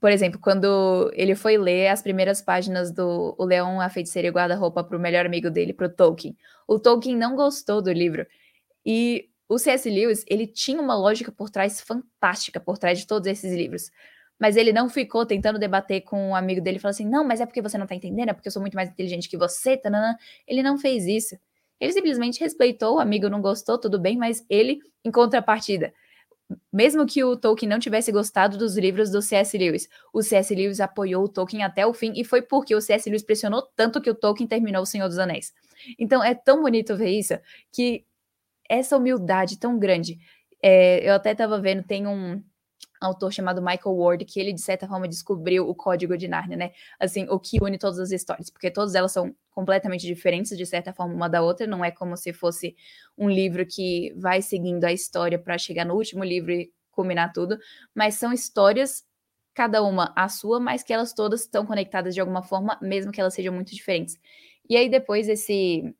Por 0.00 0.12
exemplo, 0.12 0.38
quando 0.38 1.10
ele 1.14 1.34
foi 1.34 1.56
ler 1.56 1.88
as 1.88 2.02
primeiras 2.02 2.42
páginas 2.42 2.92
do 2.92 3.34
O 3.38 3.44
Leão, 3.44 3.80
a 3.80 3.88
Feiticeira 3.88 4.28
e 4.28 4.30
Guarda-Roupa 4.30 4.84
para 4.84 4.96
o 4.96 5.00
melhor 5.00 5.24
amigo 5.24 5.50
dele, 5.50 5.72
para 5.72 5.86
o 5.86 5.90
Tolkien, 5.90 6.36
o 6.68 6.78
Tolkien 6.78 7.16
não 7.16 7.34
gostou 7.34 7.80
do 7.80 7.90
livro. 7.90 8.26
E 8.84 9.28
o 9.48 9.58
C.S. 9.58 9.88
Lewis, 9.88 10.24
ele 10.28 10.46
tinha 10.46 10.80
uma 10.80 10.94
lógica 10.94 11.32
por 11.32 11.50
trás 11.50 11.80
fantástica, 11.80 12.60
por 12.60 12.78
trás 12.78 12.98
de 12.98 13.06
todos 13.06 13.26
esses 13.26 13.54
livros. 13.54 13.90
Mas 14.38 14.56
ele 14.56 14.72
não 14.72 14.88
ficou 14.88 15.24
tentando 15.24 15.58
debater 15.58 16.02
com 16.02 16.30
um 16.30 16.34
amigo 16.34 16.60
dele 16.60 16.76
e 16.76 16.80
falou 16.80 16.90
assim: 16.90 17.08
não, 17.08 17.24
mas 17.24 17.40
é 17.40 17.46
porque 17.46 17.62
você 17.62 17.78
não 17.78 17.86
tá 17.86 17.94
entendendo, 17.94 18.28
é 18.28 18.32
porque 18.34 18.48
eu 18.48 18.52
sou 18.52 18.60
muito 18.60 18.74
mais 18.74 18.90
inteligente 18.90 19.28
que 19.28 19.36
você, 19.36 19.76
tanana. 19.76 20.18
Ele 20.46 20.62
não 20.62 20.76
fez 20.76 21.06
isso. 21.06 21.36
Ele 21.80 21.92
simplesmente 21.92 22.40
respeitou, 22.40 22.96
o 22.96 23.00
amigo 23.00 23.28
não 23.28 23.40
gostou, 23.40 23.78
tudo 23.78 23.98
bem, 23.98 24.16
mas 24.16 24.44
ele, 24.48 24.78
em 25.04 25.10
contrapartida, 25.10 25.92
mesmo 26.72 27.06
que 27.06 27.24
o 27.24 27.36
Tolkien 27.36 27.68
não 27.68 27.78
tivesse 27.78 28.12
gostado 28.12 28.56
dos 28.56 28.76
livros 28.76 29.10
do 29.10 29.20
C.S. 29.20 29.56
Lewis, 29.56 29.88
o 30.12 30.22
C.S. 30.22 30.54
Lewis 30.54 30.80
apoiou 30.80 31.24
o 31.24 31.28
Tolkien 31.28 31.64
até 31.64 31.86
o 31.86 31.92
fim 31.92 32.12
e 32.14 32.24
foi 32.24 32.42
porque 32.42 32.74
o 32.74 32.80
C.S. 32.80 33.08
Lewis 33.08 33.22
pressionou 33.22 33.62
tanto 33.74 34.00
que 34.00 34.10
o 34.10 34.14
Tolkien 34.14 34.46
terminou 34.46 34.82
O 34.82 34.86
Senhor 34.86 35.08
dos 35.08 35.18
Anéis. 35.18 35.52
Então 35.98 36.22
é 36.22 36.34
tão 36.34 36.62
bonito 36.62 36.96
ver 36.96 37.10
isso 37.10 37.34
que 37.72 38.04
essa 38.68 38.96
humildade 38.96 39.58
tão 39.58 39.78
grande. 39.78 40.18
É, 40.62 41.08
eu 41.08 41.14
até 41.14 41.32
estava 41.32 41.60
vendo, 41.60 41.82
tem 41.82 42.06
um 42.06 42.42
autor 43.06 43.32
chamado 43.32 43.62
Michael 43.62 43.96
Ward, 43.96 44.24
que 44.24 44.38
ele, 44.38 44.52
de 44.52 44.60
certa 44.60 44.86
forma, 44.86 45.08
descobriu 45.08 45.68
o 45.68 45.74
código 45.74 46.16
de 46.16 46.28
Narnia, 46.28 46.56
né? 46.56 46.72
Assim, 47.00 47.26
o 47.28 47.38
que 47.38 47.58
une 47.62 47.78
todas 47.78 47.98
as 47.98 48.10
histórias, 48.10 48.50
porque 48.50 48.70
todas 48.70 48.94
elas 48.94 49.12
são 49.12 49.34
completamente 49.50 50.06
diferentes, 50.06 50.56
de 50.56 50.66
certa 50.66 50.92
forma, 50.92 51.14
uma 51.14 51.28
da 51.28 51.42
outra, 51.42 51.66
não 51.66 51.84
é 51.84 51.90
como 51.90 52.16
se 52.16 52.32
fosse 52.32 52.76
um 53.16 53.28
livro 53.28 53.64
que 53.66 54.12
vai 54.16 54.42
seguindo 54.42 54.84
a 54.84 54.92
história 54.92 55.38
para 55.38 55.56
chegar 55.58 55.84
no 55.84 55.94
último 55.94 56.22
livro 56.22 56.52
e 56.52 56.70
culminar 56.90 57.32
tudo, 57.32 57.58
mas 57.94 58.14
são 58.16 58.32
histórias, 58.32 59.04
cada 59.54 59.82
uma 59.82 60.12
a 60.14 60.28
sua, 60.28 60.60
mas 60.60 60.82
que 60.82 60.92
elas 60.92 61.14
todas 61.14 61.42
estão 61.42 61.64
conectadas 61.64 62.14
de 62.14 62.20
alguma 62.20 62.42
forma, 62.42 62.78
mesmo 62.82 63.10
que 63.10 63.20
elas 63.20 63.32
sejam 63.34 63.54
muito 63.54 63.74
diferentes. 63.74 64.18
E 64.68 64.76
aí, 64.76 64.88
depois, 64.88 65.28
esse 65.28 65.94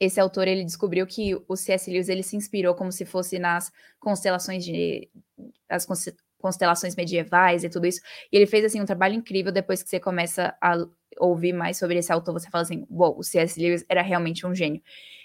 esse 0.00 0.20
autor 0.20 0.46
ele 0.46 0.64
descobriu 0.64 1.06
que 1.06 1.34
o 1.48 1.56
C.S. 1.56 1.90
Lewis 1.90 2.08
ele 2.08 2.22
se 2.22 2.36
inspirou 2.36 2.74
como 2.74 2.92
se 2.92 3.04
fosse 3.04 3.38
nas 3.38 3.72
constelações 3.98 4.64
de 4.64 5.10
as 5.68 5.86
constelações 6.42 6.94
medievais 6.94 7.64
e 7.64 7.70
tudo 7.70 7.86
isso. 7.86 8.00
E 8.30 8.36
ele 8.36 8.46
fez 8.46 8.64
assim 8.64 8.80
um 8.80 8.84
trabalho 8.84 9.14
incrível 9.14 9.52
depois 9.52 9.82
que 9.82 9.88
você 9.88 9.98
começa 10.00 10.54
a 10.60 10.76
ouvir 11.18 11.52
mais 11.52 11.78
sobre 11.78 11.98
esse 11.98 12.12
autor, 12.12 12.32
você 12.32 12.50
fala 12.50 12.62
assim, 12.62 12.86
uau, 12.90 13.12
wow, 13.12 13.18
o 13.18 13.22
C.S. 13.22 13.60
Lewis 13.60 13.84
era 13.88 14.02
realmente 14.02 14.46
um 14.46 14.54
gênio. 14.54 14.82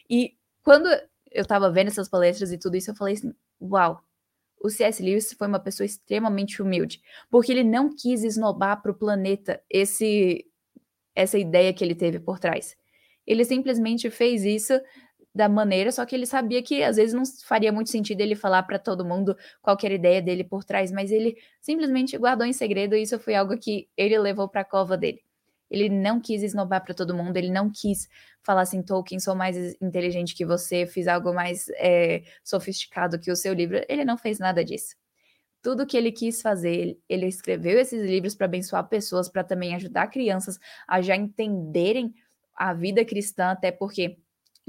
E 0.09 0.35
quando 0.63 0.87
eu 1.31 1.45
tava 1.45 1.71
vendo 1.71 1.87
essas 1.87 2.07
palestras 2.07 2.51
e 2.51 2.57
tudo 2.57 2.77
isso, 2.77 2.91
eu 2.91 2.95
falei 2.95 3.15
assim, 3.15 3.33
uau, 3.61 3.93
wow, 3.93 4.01
o 4.61 4.69
C.S. 4.69 5.01
Lewis 5.01 5.33
foi 5.33 5.47
uma 5.47 5.59
pessoa 5.59 5.85
extremamente 5.85 6.61
humilde, 6.61 7.01
porque 7.29 7.51
ele 7.51 7.63
não 7.63 7.93
quis 7.95 8.23
esnobar 8.23 8.81
para 8.81 8.91
o 8.91 8.95
planeta 8.95 9.61
esse 9.69 10.45
essa 11.15 11.37
ideia 11.39 11.73
que 11.73 11.83
ele 11.83 11.95
teve 11.95 12.19
por 12.19 12.37
trás. 12.37 12.77
Ele 13.25 13.43
simplesmente 13.43 14.07
fez 14.11 14.45
isso 14.45 14.79
da 15.37 15.47
maneira, 15.47 15.91
só 15.91 16.03
que 16.03 16.15
ele 16.15 16.25
sabia 16.25 16.63
que 16.63 16.83
às 16.83 16.95
vezes 16.95 17.13
não 17.13 17.23
faria 17.45 17.71
muito 17.71 17.91
sentido 17.91 18.21
ele 18.21 18.35
falar 18.35 18.63
para 18.63 18.79
todo 18.79 19.05
mundo 19.05 19.37
qual 19.61 19.77
era 19.83 19.93
a 19.93 19.95
ideia 19.95 20.21
dele 20.21 20.43
por 20.43 20.63
trás, 20.63 20.91
mas 20.91 21.11
ele 21.11 21.37
simplesmente 21.61 22.17
guardou 22.17 22.45
em 22.45 22.53
segredo 22.53 22.95
e 22.95 23.03
isso 23.03 23.19
foi 23.19 23.35
algo 23.35 23.55
que 23.55 23.87
ele 23.95 24.17
levou 24.17 24.49
para 24.49 24.61
a 24.61 24.65
cova 24.65 24.97
dele. 24.97 25.21
Ele 25.69 25.89
não 25.89 26.19
quis 26.19 26.41
esnobar 26.41 26.83
para 26.83 26.95
todo 26.95 27.13
mundo, 27.13 27.37
ele 27.37 27.51
não 27.51 27.69
quis 27.69 28.09
falar 28.41 28.61
assim, 28.61 28.81
Tolkien, 28.81 29.19
sou 29.19 29.35
mais 29.35 29.75
inteligente 29.79 30.33
que 30.33 30.45
você, 30.45 30.87
fiz 30.87 31.07
algo 31.07 31.33
mais 31.33 31.69
é, 31.75 32.23
sofisticado 32.43 33.19
que 33.19 33.31
o 33.31 33.35
seu 33.35 33.53
livro. 33.53 33.81
Ele 33.87 34.03
não 34.03 34.17
fez 34.17 34.39
nada 34.39 34.63
disso. 34.63 34.95
Tudo 35.61 35.85
que 35.85 35.97
ele 35.97 36.11
quis 36.11 36.41
fazer, 36.41 36.97
ele 37.07 37.27
escreveu 37.27 37.77
esses 37.77 38.01
livros 38.01 38.33
para 38.33 38.45
abençoar 38.45 38.87
pessoas, 38.87 39.29
para 39.29 39.43
também 39.43 39.75
ajudar 39.75 40.07
crianças 40.07 40.57
a 40.87 41.01
já 41.01 41.15
entenderem 41.15 42.13
a 42.55 42.73
vida 42.73 43.05
cristã, 43.05 43.51
até 43.51 43.71
porque 43.71 44.17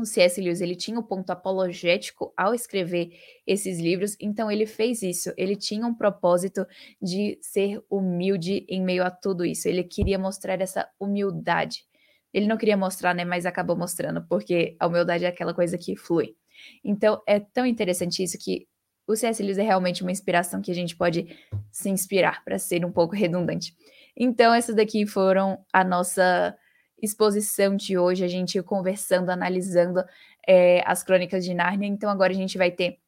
o 0.03 0.07
C.S. 0.07 0.41
Lewis 0.41 0.61
ele 0.61 0.77
tinha 0.77 0.99
um 0.99 1.03
ponto 1.03 1.31
apologético 1.31 2.33
ao 2.37 2.55
escrever 2.55 3.11
esses 3.47 3.81
livros, 3.81 4.17
então 4.21 4.51
ele 4.51 4.67
fez 4.67 5.03
isso. 5.03 5.33
Ele 5.37 5.57
tinha 5.57 5.87
um 5.87 5.95
propósito 5.95 6.67
de 7.03 7.39
ser 7.43 7.83
humilde 7.91 8.65
em 8.69 8.83
meio 8.83 9.05
a 9.05 9.11
tudo 9.11 9.45
isso. 9.45 9.69
Ele 9.69 9.83
queria 9.83 10.19
mostrar 10.19 10.61
essa 10.61 10.89
humildade. 11.01 11.85
Ele 12.33 12.47
não 12.47 12.57
queria 12.57 12.77
mostrar, 12.77 13.15
né, 13.15 13.25
mas 13.25 13.47
acabou 13.47 13.77
mostrando, 13.77 14.25
porque 14.29 14.77
a 14.79 14.87
humildade 14.87 15.25
é 15.25 15.29
aquela 15.29 15.53
coisa 15.53 15.77
que 15.77 15.97
flui. 15.97 16.37
Então 16.85 17.23
é 17.27 17.41
tão 17.41 17.67
interessante 17.67 18.23
isso 18.23 18.39
que 18.39 18.67
o 19.07 19.17
C.S. 19.17 19.43
Lewis 19.43 19.59
é 19.59 19.63
realmente 19.63 20.03
uma 20.03 20.13
inspiração 20.13 20.61
que 20.61 20.71
a 20.71 20.75
gente 20.75 20.95
pode 20.95 21.37
se 21.73 21.89
inspirar, 21.89 22.45
para 22.45 22.59
ser 22.59 22.85
um 22.85 22.93
pouco 22.93 23.17
redundante. 23.17 23.75
Então 24.17 24.53
essas 24.53 24.77
daqui 24.77 25.07
foram 25.07 25.65
a 25.73 25.83
nossa 25.83 26.55
exposição 27.01 27.77
de 27.77 27.97
hoje, 27.97 28.25
a 28.25 28.29
gente 28.29 28.63
conversando, 28.63 29.31
analisando 29.31 30.05
é, 30.47 30.83
as 30.87 31.03
crônicas 31.03 31.45
de 31.45 31.55
Nárnia. 31.55 31.87
Então, 31.87 32.11
agora 32.11 32.33
a 32.33 32.37
gente 32.37 32.59
vai 32.59 32.71
ter 32.71 32.99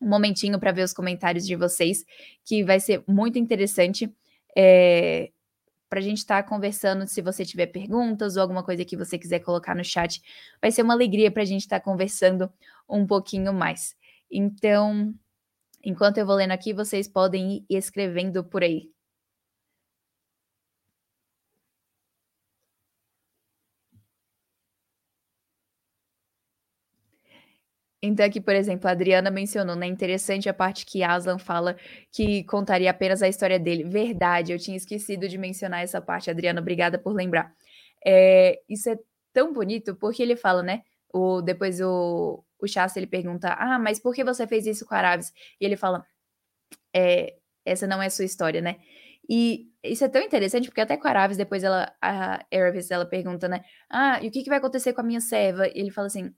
um 0.00 0.08
momentinho 0.08 0.58
para 0.58 0.72
ver 0.72 0.82
os 0.82 0.92
comentários 0.92 1.46
de 1.46 1.56
vocês, 1.56 2.04
que 2.44 2.64
vai 2.64 2.80
ser 2.80 3.02
muito 3.06 3.38
interessante. 3.38 4.12
É, 4.56 5.30
para 5.88 6.00
a 6.00 6.02
gente 6.02 6.18
estar 6.18 6.42
tá 6.42 6.48
conversando, 6.48 7.06
se 7.06 7.22
você 7.22 7.44
tiver 7.44 7.66
perguntas 7.66 8.36
ou 8.36 8.42
alguma 8.42 8.64
coisa 8.64 8.84
que 8.84 8.96
você 8.96 9.16
quiser 9.16 9.38
colocar 9.40 9.74
no 9.74 9.84
chat, 9.84 10.20
vai 10.60 10.70
ser 10.72 10.82
uma 10.82 10.94
alegria 10.94 11.30
para 11.30 11.42
a 11.42 11.46
gente 11.46 11.60
estar 11.60 11.78
tá 11.78 11.84
conversando 11.84 12.50
um 12.88 13.06
pouquinho 13.06 13.52
mais. 13.52 13.94
Então, 14.30 15.14
enquanto 15.84 16.18
eu 16.18 16.26
vou 16.26 16.34
lendo 16.34 16.50
aqui, 16.50 16.72
vocês 16.72 17.06
podem 17.06 17.64
ir 17.70 17.76
escrevendo 17.76 18.42
por 18.42 18.64
aí. 18.64 18.93
Então, 28.06 28.26
aqui, 28.26 28.38
por 28.40 28.54
exemplo, 28.54 28.86
a 28.86 28.92
Adriana 28.92 29.30
mencionou, 29.30 29.74
né? 29.74 29.86
Interessante 29.86 30.46
a 30.48 30.54
parte 30.54 30.84
que 30.84 31.02
Aslan 31.02 31.38
fala 31.38 31.74
que 32.12 32.44
contaria 32.44 32.90
apenas 32.90 33.22
a 33.22 33.28
história 33.28 33.58
dele. 33.58 33.82
Verdade, 33.84 34.52
eu 34.52 34.58
tinha 34.58 34.76
esquecido 34.76 35.26
de 35.26 35.38
mencionar 35.38 35.82
essa 35.82 36.02
parte, 36.02 36.30
Adriana, 36.30 36.60
obrigada 36.60 36.98
por 36.98 37.14
lembrar. 37.14 37.54
É, 38.06 38.60
isso 38.68 38.90
é 38.90 38.98
tão 39.32 39.52
bonito 39.54 39.96
porque 39.96 40.22
ele 40.22 40.36
fala, 40.36 40.62
né? 40.62 40.82
O, 41.12 41.40
depois 41.40 41.80
o, 41.80 42.44
o 42.60 42.66
Shasta 42.68 42.98
ele 42.98 43.06
pergunta: 43.06 43.54
Ah, 43.54 43.78
mas 43.78 43.98
por 43.98 44.14
que 44.14 44.22
você 44.22 44.46
fez 44.46 44.66
isso 44.66 44.84
com 44.86 44.94
Araves? 44.94 45.32
E 45.60 45.64
ele 45.64 45.76
fala: 45.76 46.04
é, 46.94 47.36
Essa 47.64 47.86
não 47.86 48.02
é 48.02 48.06
a 48.06 48.10
sua 48.10 48.26
história, 48.26 48.60
né? 48.60 48.76
E 49.28 49.68
isso 49.82 50.04
é 50.04 50.08
tão 50.08 50.20
interessante 50.22 50.68
porque 50.68 50.80
até 50.82 50.96
com 50.98 51.08
a 51.08 51.10
Araves, 51.10 51.36
depois 51.38 51.64
ela, 51.64 51.90
a 52.02 52.40
Araves, 52.52 52.90
ela 52.90 53.06
pergunta, 53.06 53.48
né? 53.48 53.64
Ah, 53.90 54.22
e 54.22 54.28
o 54.28 54.30
que, 54.30 54.42
que 54.42 54.50
vai 54.50 54.58
acontecer 54.58 54.92
com 54.92 55.00
a 55.00 55.04
minha 55.04 55.20
serva? 55.20 55.68
E 55.68 55.72
ele 55.76 55.90
fala 55.90 56.08
assim: 56.08 56.34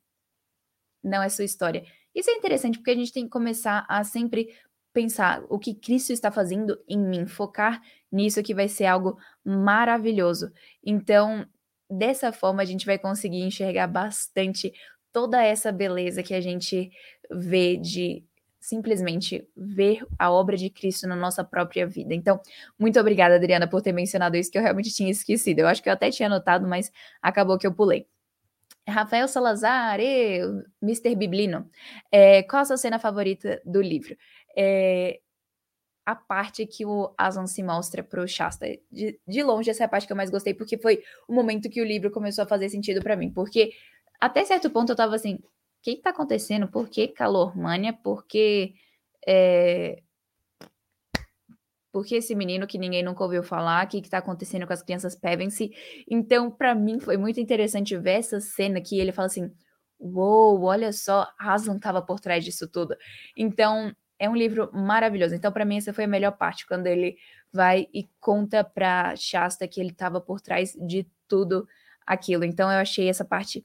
não 1.03 1.23
é 1.23 1.29
sua 1.29 1.45
história. 1.45 1.85
Isso 2.15 2.31
é 2.31 2.35
interessante 2.35 2.79
porque 2.79 2.91
a 2.91 2.95
gente 2.95 3.13
tem 3.13 3.25
que 3.25 3.31
começar 3.31 3.85
a 3.89 4.03
sempre 4.03 4.55
pensar 4.93 5.45
o 5.51 5.59
que 5.59 5.75
Cristo 5.75 6.11
está 6.11 6.31
fazendo 6.31 6.79
em 6.89 6.99
mim, 6.99 7.27
focar 7.27 7.83
nisso 8.11 8.43
que 8.43 8.55
vai 8.55 8.67
ser 8.67 8.87
algo 8.87 9.19
maravilhoso. 9.45 10.51
Então, 10.83 11.47
dessa 11.91 12.33
forma 12.33 12.63
a 12.63 12.65
gente 12.65 12.87
vai 12.87 12.99
conseguir 12.99 13.43
enxergar 13.43 13.87
bastante 13.87 14.73
toda 15.13 15.43
essa 15.43 15.71
beleza 15.71 16.23
que 16.23 16.33
a 16.33 16.41
gente 16.41 16.91
vê 17.31 17.77
de 17.77 18.25
simplesmente 18.59 19.47
ver 19.57 20.05
a 20.19 20.31
obra 20.31 20.57
de 20.57 20.71
Cristo 20.71 21.07
na 21.07 21.15
nossa 21.15 21.45
própria 21.45 21.87
vida. 21.87 22.15
Então, 22.15 22.41
muito 22.79 22.99
obrigada, 22.99 23.37
Adriana, 23.37 23.69
por 23.69 23.81
ter 23.81 23.93
mencionado 23.93 24.37
isso 24.37 24.51
que 24.51 24.59
eu 24.59 24.63
realmente 24.63 24.93
tinha 24.93 25.11
esquecido. 25.11 25.61
Eu 25.61 25.69
acho 25.69 25.83
que 25.83 25.89
eu 25.89 25.93
até 25.93 26.11
tinha 26.11 26.27
anotado, 26.27 26.67
mas 26.67 26.91
acabou 27.23 27.59
que 27.59 27.67
eu 27.67 27.73
pulei. 27.73 28.07
Rafael 28.89 29.27
Salazar, 29.27 29.99
e 30.01 30.41
Mr. 30.83 31.15
Biblino, 31.15 31.69
é, 32.11 32.43
qual 32.45 32.63
a 32.63 32.65
sua 32.65 32.77
cena 32.77 32.99
favorita 32.99 33.61
do 33.65 33.83
livro? 33.83 34.17
É, 34.57 35.21
a 36.07 36.15
parte 36.15 36.65
que 36.67 36.87
o 36.87 37.13
Aslan 37.19 37.49
se 37.49 37.63
mostra 37.65 38.03
pro 38.03 38.29
Shasta. 38.29 38.67
De, 38.91 39.21
de 39.27 39.43
longe, 39.43 39.69
essa 39.69 39.83
é 39.83 39.87
a 39.87 39.89
parte 39.89 40.07
que 40.07 40.13
eu 40.13 40.17
mais 40.17 40.31
gostei, 40.31 40.55
porque 40.55 40.79
foi 40.79 41.03
o 41.27 41.35
momento 41.35 41.69
que 41.69 41.83
o 41.83 41.85
livro 41.85 42.13
começou 42.13 42.45
a 42.45 42.47
fazer 42.47 42.69
sentido 42.69 43.03
para 43.03 43.17
mim. 43.17 43.29
Porque 43.29 43.73
até 44.21 44.45
certo 44.45 44.71
ponto 44.71 44.93
eu 44.93 44.97
tava 44.97 45.17
assim, 45.17 45.35
o 45.35 45.49
que, 45.83 45.97
tá 45.97 46.11
acontecendo? 46.11 46.69
Por 46.69 46.89
que 46.89 47.09
calor 47.09 47.57
mania? 47.57 47.93
Por 47.93 48.25
que. 48.25 48.75
É... 49.27 50.01
Por 51.97 52.05
que 52.05 52.17
esse 52.17 52.35
menino 52.35 52.67
que 52.67 52.77
ninguém 52.77 53.03
nunca 53.03 53.25
ouviu 53.25 53.43
falar? 53.43 53.87
O 53.87 53.89
que, 53.89 54.03
que 54.03 54.11
tá 54.11 54.19
acontecendo 54.19 54.67
com 54.67 54.73
as 54.75 54.83
crianças 54.83 55.17
Pevensey? 55.17 55.71
Então, 56.07 56.51
para 56.51 56.75
mim, 56.75 57.01
foi 57.01 57.17
muito 57.17 57.41
interessante 57.41 57.97
ver 57.97 58.19
essa 58.19 58.39
cena 58.39 58.83
que 58.83 59.01
ele 59.01 59.13
fala 59.13 59.25
assim: 59.25 59.51
Uou, 59.99 60.61
olha 60.65 60.93
só, 60.93 61.27
Aslan 61.41 61.79
tava 61.79 62.03
por 62.03 62.21
trás 62.21 62.45
disso 62.45 62.69
tudo. 62.69 62.95
Então, 63.35 63.97
é 64.19 64.29
um 64.29 64.37
livro 64.37 64.71
maravilhoso. 64.75 65.35
Então, 65.35 65.51
para 65.51 65.65
mim, 65.65 65.79
essa 65.79 65.91
foi 65.91 66.05
a 66.05 66.07
melhor 66.07 66.33
parte, 66.33 66.67
quando 66.67 66.87
ele 66.87 67.17
vai 67.51 67.89
e 67.95 68.07
conta 68.21 68.63
para 68.63 69.17
Shasta 69.17 69.67
que 69.67 69.81
ele 69.81 69.93
estava 69.93 70.21
por 70.21 70.39
trás 70.39 70.77
de 70.79 71.07
tudo 71.27 71.67
aquilo. 72.07 72.45
Então, 72.45 72.71
eu 72.71 72.79
achei 72.79 73.09
essa 73.09 73.25
parte 73.25 73.65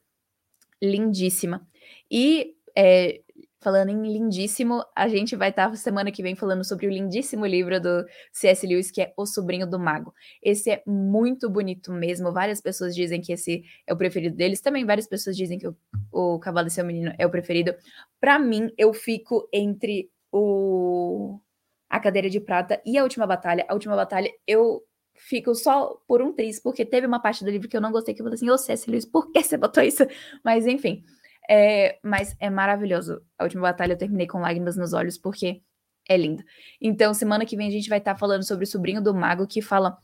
lindíssima. 0.81 1.67
E 2.09 2.55
é, 2.77 3.19
falando 3.61 3.89
em 3.89 4.01
lindíssimo, 4.01 4.83
a 4.95 5.07
gente 5.07 5.35
vai 5.35 5.49
estar 5.49 5.69
tá 5.69 5.75
semana 5.75 6.11
que 6.11 6.23
vem 6.23 6.35
falando 6.35 6.63
sobre 6.63 6.87
o 6.87 6.89
lindíssimo 6.89 7.45
livro 7.45 7.79
do 7.79 8.05
C.S. 8.33 8.65
Lewis, 8.65 8.89
que 8.89 9.01
é 9.01 9.13
O 9.15 9.25
Sobrinho 9.25 9.67
do 9.67 9.79
Mago. 9.79 10.13
Esse 10.41 10.71
é 10.71 10.83
muito 10.85 11.49
bonito 11.49 11.93
mesmo. 11.93 12.33
Várias 12.33 12.59
pessoas 12.59 12.95
dizem 12.95 13.21
que 13.21 13.31
esse 13.31 13.63
é 13.85 13.93
o 13.93 13.97
preferido 13.97 14.35
deles. 14.35 14.59
Também 14.59 14.83
várias 14.83 15.07
pessoas 15.07 15.37
dizem 15.37 15.59
que 15.59 15.67
o, 15.67 15.77
o 16.11 16.39
Cavalo 16.39 16.67
e 16.67 16.71
Seu 16.71 16.83
Menino 16.83 17.13
é 17.17 17.25
o 17.25 17.29
preferido. 17.29 17.75
Para 18.19 18.39
mim, 18.39 18.71
eu 18.77 18.93
fico 18.93 19.47
entre 19.53 20.09
o 20.31 21.39
a 21.87 21.99
cadeira 21.99 22.29
de 22.29 22.39
prata 22.39 22.81
e 22.85 22.97
a 22.97 23.03
última 23.03 23.27
batalha. 23.27 23.65
A 23.67 23.73
última 23.73 23.95
batalha 23.95 24.31
eu 24.47 24.81
fico 25.13 25.53
só 25.53 26.01
por 26.07 26.21
um 26.21 26.33
triz, 26.33 26.59
porque 26.59 26.85
teve 26.85 27.05
uma 27.05 27.21
parte 27.21 27.43
do 27.43 27.51
livro 27.51 27.67
que 27.67 27.77
eu 27.77 27.81
não 27.81 27.91
gostei, 27.91 28.13
que 28.13 28.21
eu 28.21 28.25
falei 28.25 28.35
assim, 28.35 28.49
ô 28.49 28.57
César 28.57 28.89
Luiz, 28.89 29.05
por 29.05 29.31
que 29.31 29.43
você 29.43 29.57
botou 29.57 29.83
isso? 29.83 30.03
Mas 30.43 30.65
enfim, 30.65 31.03
é, 31.49 31.99
mas 32.03 32.35
é 32.39 32.49
maravilhoso. 32.49 33.21
A 33.37 33.43
última 33.43 33.63
batalha 33.63 33.93
eu 33.93 33.97
terminei 33.97 34.27
com 34.27 34.39
lágrimas 34.39 34.75
nos 34.75 34.93
olhos, 34.93 35.17
porque 35.17 35.61
é 36.07 36.17
lindo. 36.17 36.43
Então, 36.79 37.13
semana 37.13 37.45
que 37.45 37.55
vem 37.55 37.67
a 37.67 37.71
gente 37.71 37.89
vai 37.89 37.99
estar 37.99 38.13
tá 38.13 38.19
falando 38.19 38.43
sobre 38.43 38.65
o 38.65 38.67
Sobrinho 38.67 39.01
do 39.01 39.13
Mago, 39.13 39.47
que 39.47 39.61
fala 39.61 39.97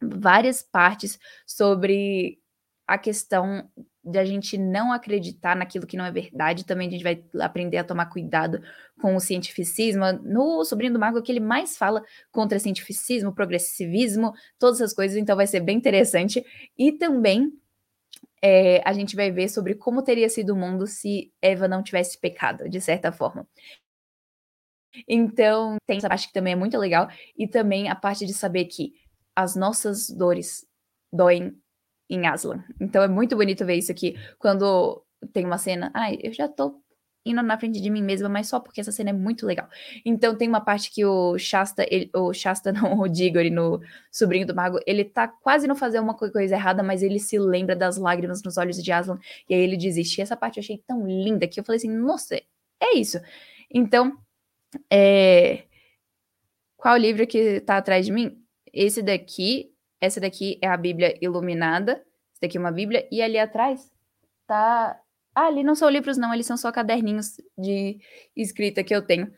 várias 0.00 0.62
partes 0.62 1.18
sobre 1.46 2.38
a 2.86 2.96
questão 2.98 3.68
de 4.04 4.18
a 4.18 4.24
gente 4.24 4.56
não 4.56 4.92
acreditar 4.92 5.56
naquilo 5.56 5.86
que 5.86 5.96
não 5.96 6.04
é 6.04 6.12
verdade. 6.12 6.64
Também 6.64 6.86
a 6.86 6.90
gente 6.90 7.02
vai 7.02 7.24
aprender 7.40 7.78
a 7.78 7.84
tomar 7.84 8.06
cuidado 8.06 8.62
com 9.00 9.16
o 9.16 9.20
cientificismo. 9.20 10.04
No 10.22 10.64
Sobrinho 10.64 10.92
do 10.92 10.98
Mago, 10.98 11.20
que 11.20 11.32
ele 11.32 11.40
mais 11.40 11.76
fala 11.76 12.04
contra 12.30 12.60
cientificismo, 12.60 13.34
progressivismo, 13.34 14.32
todas 14.58 14.80
essas 14.80 14.94
coisas, 14.94 15.16
então 15.16 15.34
vai 15.34 15.46
ser 15.48 15.60
bem 15.60 15.76
interessante. 15.76 16.44
E 16.78 16.92
também 16.92 17.52
é, 18.42 18.82
a 18.88 18.92
gente 18.92 19.16
vai 19.16 19.30
ver 19.30 19.48
sobre 19.48 19.74
como 19.74 20.02
teria 20.02 20.28
sido 20.28 20.50
o 20.50 20.56
mundo 20.56 20.86
se 20.86 21.32
Eva 21.40 21.66
não 21.66 21.82
tivesse 21.82 22.18
pecado, 22.18 22.68
de 22.68 22.80
certa 22.80 23.12
forma. 23.12 23.46
Então, 25.08 25.76
tem 25.86 25.98
essa 25.98 26.08
parte 26.08 26.28
que 26.28 26.32
também 26.32 26.52
é 26.54 26.56
muito 26.56 26.78
legal, 26.78 27.08
e 27.36 27.46
também 27.46 27.88
a 27.88 27.94
parte 27.94 28.24
de 28.24 28.32
saber 28.32 28.66
que 28.66 28.94
as 29.34 29.54
nossas 29.54 30.08
dores 30.08 30.66
doem 31.12 31.54
em 32.08 32.26
Aslan. 32.26 32.64
Então 32.80 33.02
é 33.02 33.08
muito 33.08 33.36
bonito 33.36 33.66
ver 33.66 33.74
isso 33.76 33.92
aqui, 33.92 34.16
quando 34.38 35.04
tem 35.32 35.44
uma 35.44 35.58
cena, 35.58 35.90
ai, 35.94 36.18
eu 36.22 36.32
já 36.32 36.48
tô 36.48 36.80
indo 37.26 37.42
na 37.42 37.58
frente 37.58 37.80
de 37.80 37.90
mim 37.90 38.02
mesma, 38.02 38.28
mas 38.28 38.48
só 38.48 38.60
porque 38.60 38.80
essa 38.80 38.92
cena 38.92 39.10
é 39.10 39.12
muito 39.12 39.44
legal. 39.44 39.68
Então 40.04 40.36
tem 40.36 40.48
uma 40.48 40.60
parte 40.60 40.90
que 40.90 41.04
o 41.04 41.36
Shasta, 41.38 41.86
ele, 41.90 42.10
o 42.14 42.32
Shasta 42.32 42.72
não, 42.72 43.00
o 43.00 43.08
Diggory 43.08 43.50
no 43.50 43.80
Sobrinho 44.10 44.46
do 44.46 44.54
Mago, 44.54 44.78
ele 44.86 45.04
tá 45.04 45.28
quase 45.28 45.66
não 45.66 45.74
fazendo 45.74 46.04
uma 46.04 46.14
coisa 46.14 46.54
errada, 46.54 46.82
mas 46.82 47.02
ele 47.02 47.18
se 47.18 47.38
lembra 47.38 47.74
das 47.74 47.96
lágrimas 47.96 48.42
nos 48.42 48.56
olhos 48.56 48.82
de 48.82 48.92
Aslan, 48.92 49.18
e 49.48 49.54
aí 49.54 49.60
ele 49.60 49.76
desiste. 49.76 50.20
E 50.20 50.22
essa 50.22 50.36
parte 50.36 50.58
eu 50.58 50.62
achei 50.62 50.82
tão 50.86 51.06
linda 51.06 51.46
que 51.46 51.60
eu 51.60 51.64
falei 51.64 51.78
assim, 51.78 51.90
nossa, 51.90 52.36
é 52.36 52.96
isso. 52.96 53.18
Então, 53.70 54.16
é... 54.90 55.64
qual 56.76 56.96
livro 56.96 57.26
que 57.26 57.60
tá 57.60 57.76
atrás 57.76 58.06
de 58.06 58.12
mim? 58.12 58.38
Esse 58.72 59.02
daqui 59.02 59.76
essa 60.00 60.20
daqui 60.20 60.58
é 60.62 60.68
a 60.68 60.76
Bíblia 60.76 61.16
iluminada. 61.20 61.92
Essa 62.32 62.42
daqui 62.42 62.56
é 62.56 62.60
uma 62.60 62.72
Bíblia. 62.72 63.08
E 63.10 63.22
ali 63.22 63.38
atrás 63.38 63.90
tá. 64.46 65.00
Ah, 65.36 65.48
ali 65.48 65.62
não 65.62 65.74
são 65.74 65.90
livros, 65.90 66.16
não, 66.16 66.32
eles 66.32 66.46
são 66.46 66.56
só 66.56 66.72
caderninhos 66.72 67.36
de 67.58 67.98
escrita 68.34 68.82
que 68.82 68.94
eu 68.94 69.02
tenho. 69.02 69.30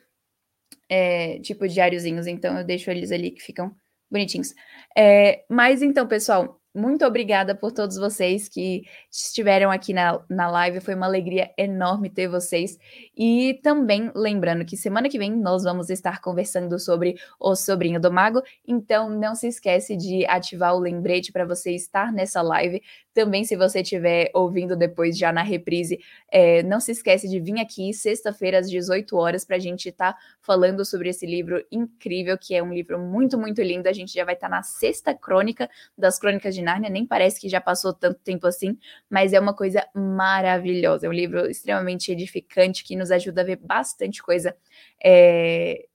É, 0.88 1.40
tipo 1.40 1.66
diáriozinhos, 1.66 2.28
então 2.28 2.56
eu 2.56 2.64
deixo 2.64 2.88
eles 2.88 3.10
ali 3.10 3.32
que 3.32 3.42
ficam 3.42 3.74
bonitinhos. 4.08 4.54
É, 4.96 5.44
mas 5.50 5.82
então, 5.82 6.06
pessoal, 6.06 6.60
muito 6.78 7.04
obrigada 7.04 7.56
por 7.56 7.72
todos 7.72 7.96
vocês 7.96 8.48
que 8.48 8.84
estiveram 9.10 9.70
aqui 9.70 9.92
na, 9.92 10.22
na 10.30 10.48
live. 10.48 10.80
Foi 10.80 10.94
uma 10.94 11.06
alegria 11.06 11.50
enorme 11.58 12.08
ter 12.08 12.28
vocês. 12.28 12.78
E 13.16 13.58
também 13.62 14.12
lembrando 14.14 14.64
que 14.64 14.76
semana 14.76 15.08
que 15.08 15.18
vem 15.18 15.34
nós 15.34 15.64
vamos 15.64 15.90
estar 15.90 16.20
conversando 16.20 16.78
sobre 16.78 17.16
o 17.40 17.56
sobrinho 17.56 18.00
do 18.00 18.12
mago. 18.12 18.42
Então 18.64 19.10
não 19.10 19.34
se 19.34 19.48
esquece 19.48 19.96
de 19.96 20.24
ativar 20.26 20.76
o 20.76 20.78
lembrete 20.78 21.32
para 21.32 21.44
você 21.44 21.72
estar 21.72 22.12
nessa 22.12 22.40
live. 22.42 22.80
Também, 23.18 23.42
se 23.42 23.56
você 23.56 23.80
estiver 23.80 24.30
ouvindo 24.32 24.76
depois 24.76 25.18
já 25.18 25.32
na 25.32 25.42
reprise, 25.42 25.98
é, 26.30 26.62
não 26.62 26.78
se 26.78 26.92
esquece 26.92 27.28
de 27.28 27.40
vir 27.40 27.58
aqui 27.58 27.92
sexta-feira 27.92 28.60
às 28.60 28.70
18 28.70 29.16
horas 29.16 29.44
para 29.44 29.56
a 29.56 29.58
gente 29.58 29.88
estar 29.88 30.12
tá 30.12 30.18
falando 30.40 30.84
sobre 30.84 31.08
esse 31.08 31.26
livro 31.26 31.66
incrível, 31.68 32.38
que 32.38 32.54
é 32.54 32.62
um 32.62 32.72
livro 32.72 32.96
muito, 32.96 33.36
muito 33.36 33.60
lindo. 33.60 33.88
A 33.88 33.92
gente 33.92 34.12
já 34.14 34.24
vai 34.24 34.34
estar 34.34 34.48
tá 34.48 34.54
na 34.54 34.62
sexta 34.62 35.12
crônica 35.12 35.68
das 35.96 36.16
Crônicas 36.16 36.54
de 36.54 36.62
Nárnia, 36.62 36.88
nem 36.88 37.04
parece 37.04 37.40
que 37.40 37.48
já 37.48 37.60
passou 37.60 37.92
tanto 37.92 38.20
tempo 38.20 38.46
assim, 38.46 38.78
mas 39.10 39.32
é 39.32 39.40
uma 39.40 39.52
coisa 39.52 39.84
maravilhosa. 39.92 41.06
É 41.06 41.08
um 41.08 41.12
livro 41.12 41.50
extremamente 41.50 42.12
edificante 42.12 42.84
que 42.84 42.94
nos 42.94 43.10
ajuda 43.10 43.40
a 43.40 43.44
ver 43.44 43.56
bastante 43.56 44.22
coisa 44.22 44.56
é, 45.04 45.88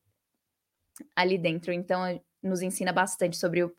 ali 1.15 1.37
dentro. 1.37 1.71
Então, 1.71 2.19
nos 2.41 2.61
ensina 2.61 2.91
bastante 2.91 3.37
sobre 3.37 3.63
o 3.63 3.73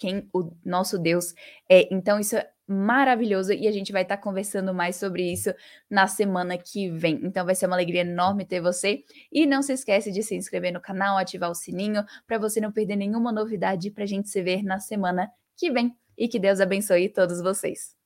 quem 0.00 0.26
o 0.32 0.50
nosso 0.64 0.98
Deus 0.98 1.34
é. 1.68 1.86
Então, 1.94 2.18
isso 2.18 2.34
maravilhoso 2.70 3.52
e 3.52 3.66
a 3.66 3.72
gente 3.72 3.92
vai 3.92 4.02
estar 4.02 4.16
tá 4.16 4.22
conversando 4.22 4.72
mais 4.72 4.96
sobre 4.96 5.32
isso 5.32 5.52
na 5.90 6.06
semana 6.06 6.56
que 6.56 6.88
vem. 6.90 7.20
Então, 7.24 7.44
vai 7.44 7.54
ser 7.54 7.66
uma 7.66 7.76
alegria 7.76 8.02
enorme 8.02 8.46
ter 8.46 8.60
você. 8.60 9.02
E 9.32 9.44
não 9.46 9.60
se 9.60 9.72
esquece 9.72 10.12
de 10.12 10.22
se 10.22 10.36
inscrever 10.36 10.72
no 10.72 10.80
canal, 10.80 11.18
ativar 11.18 11.50
o 11.50 11.54
sininho 11.54 12.04
para 12.26 12.38
você 12.38 12.60
não 12.60 12.72
perder 12.72 12.96
nenhuma 12.96 13.32
novidade 13.32 13.90
para 13.90 14.04
a 14.04 14.06
gente 14.06 14.28
se 14.28 14.40
ver 14.42 14.62
na 14.62 14.78
semana 14.78 15.30
que 15.56 15.70
vem. 15.70 15.94
E 16.16 16.28
que 16.28 16.38
Deus 16.38 16.60
abençoe 16.60 17.08
todos 17.08 17.40
vocês. 17.40 17.99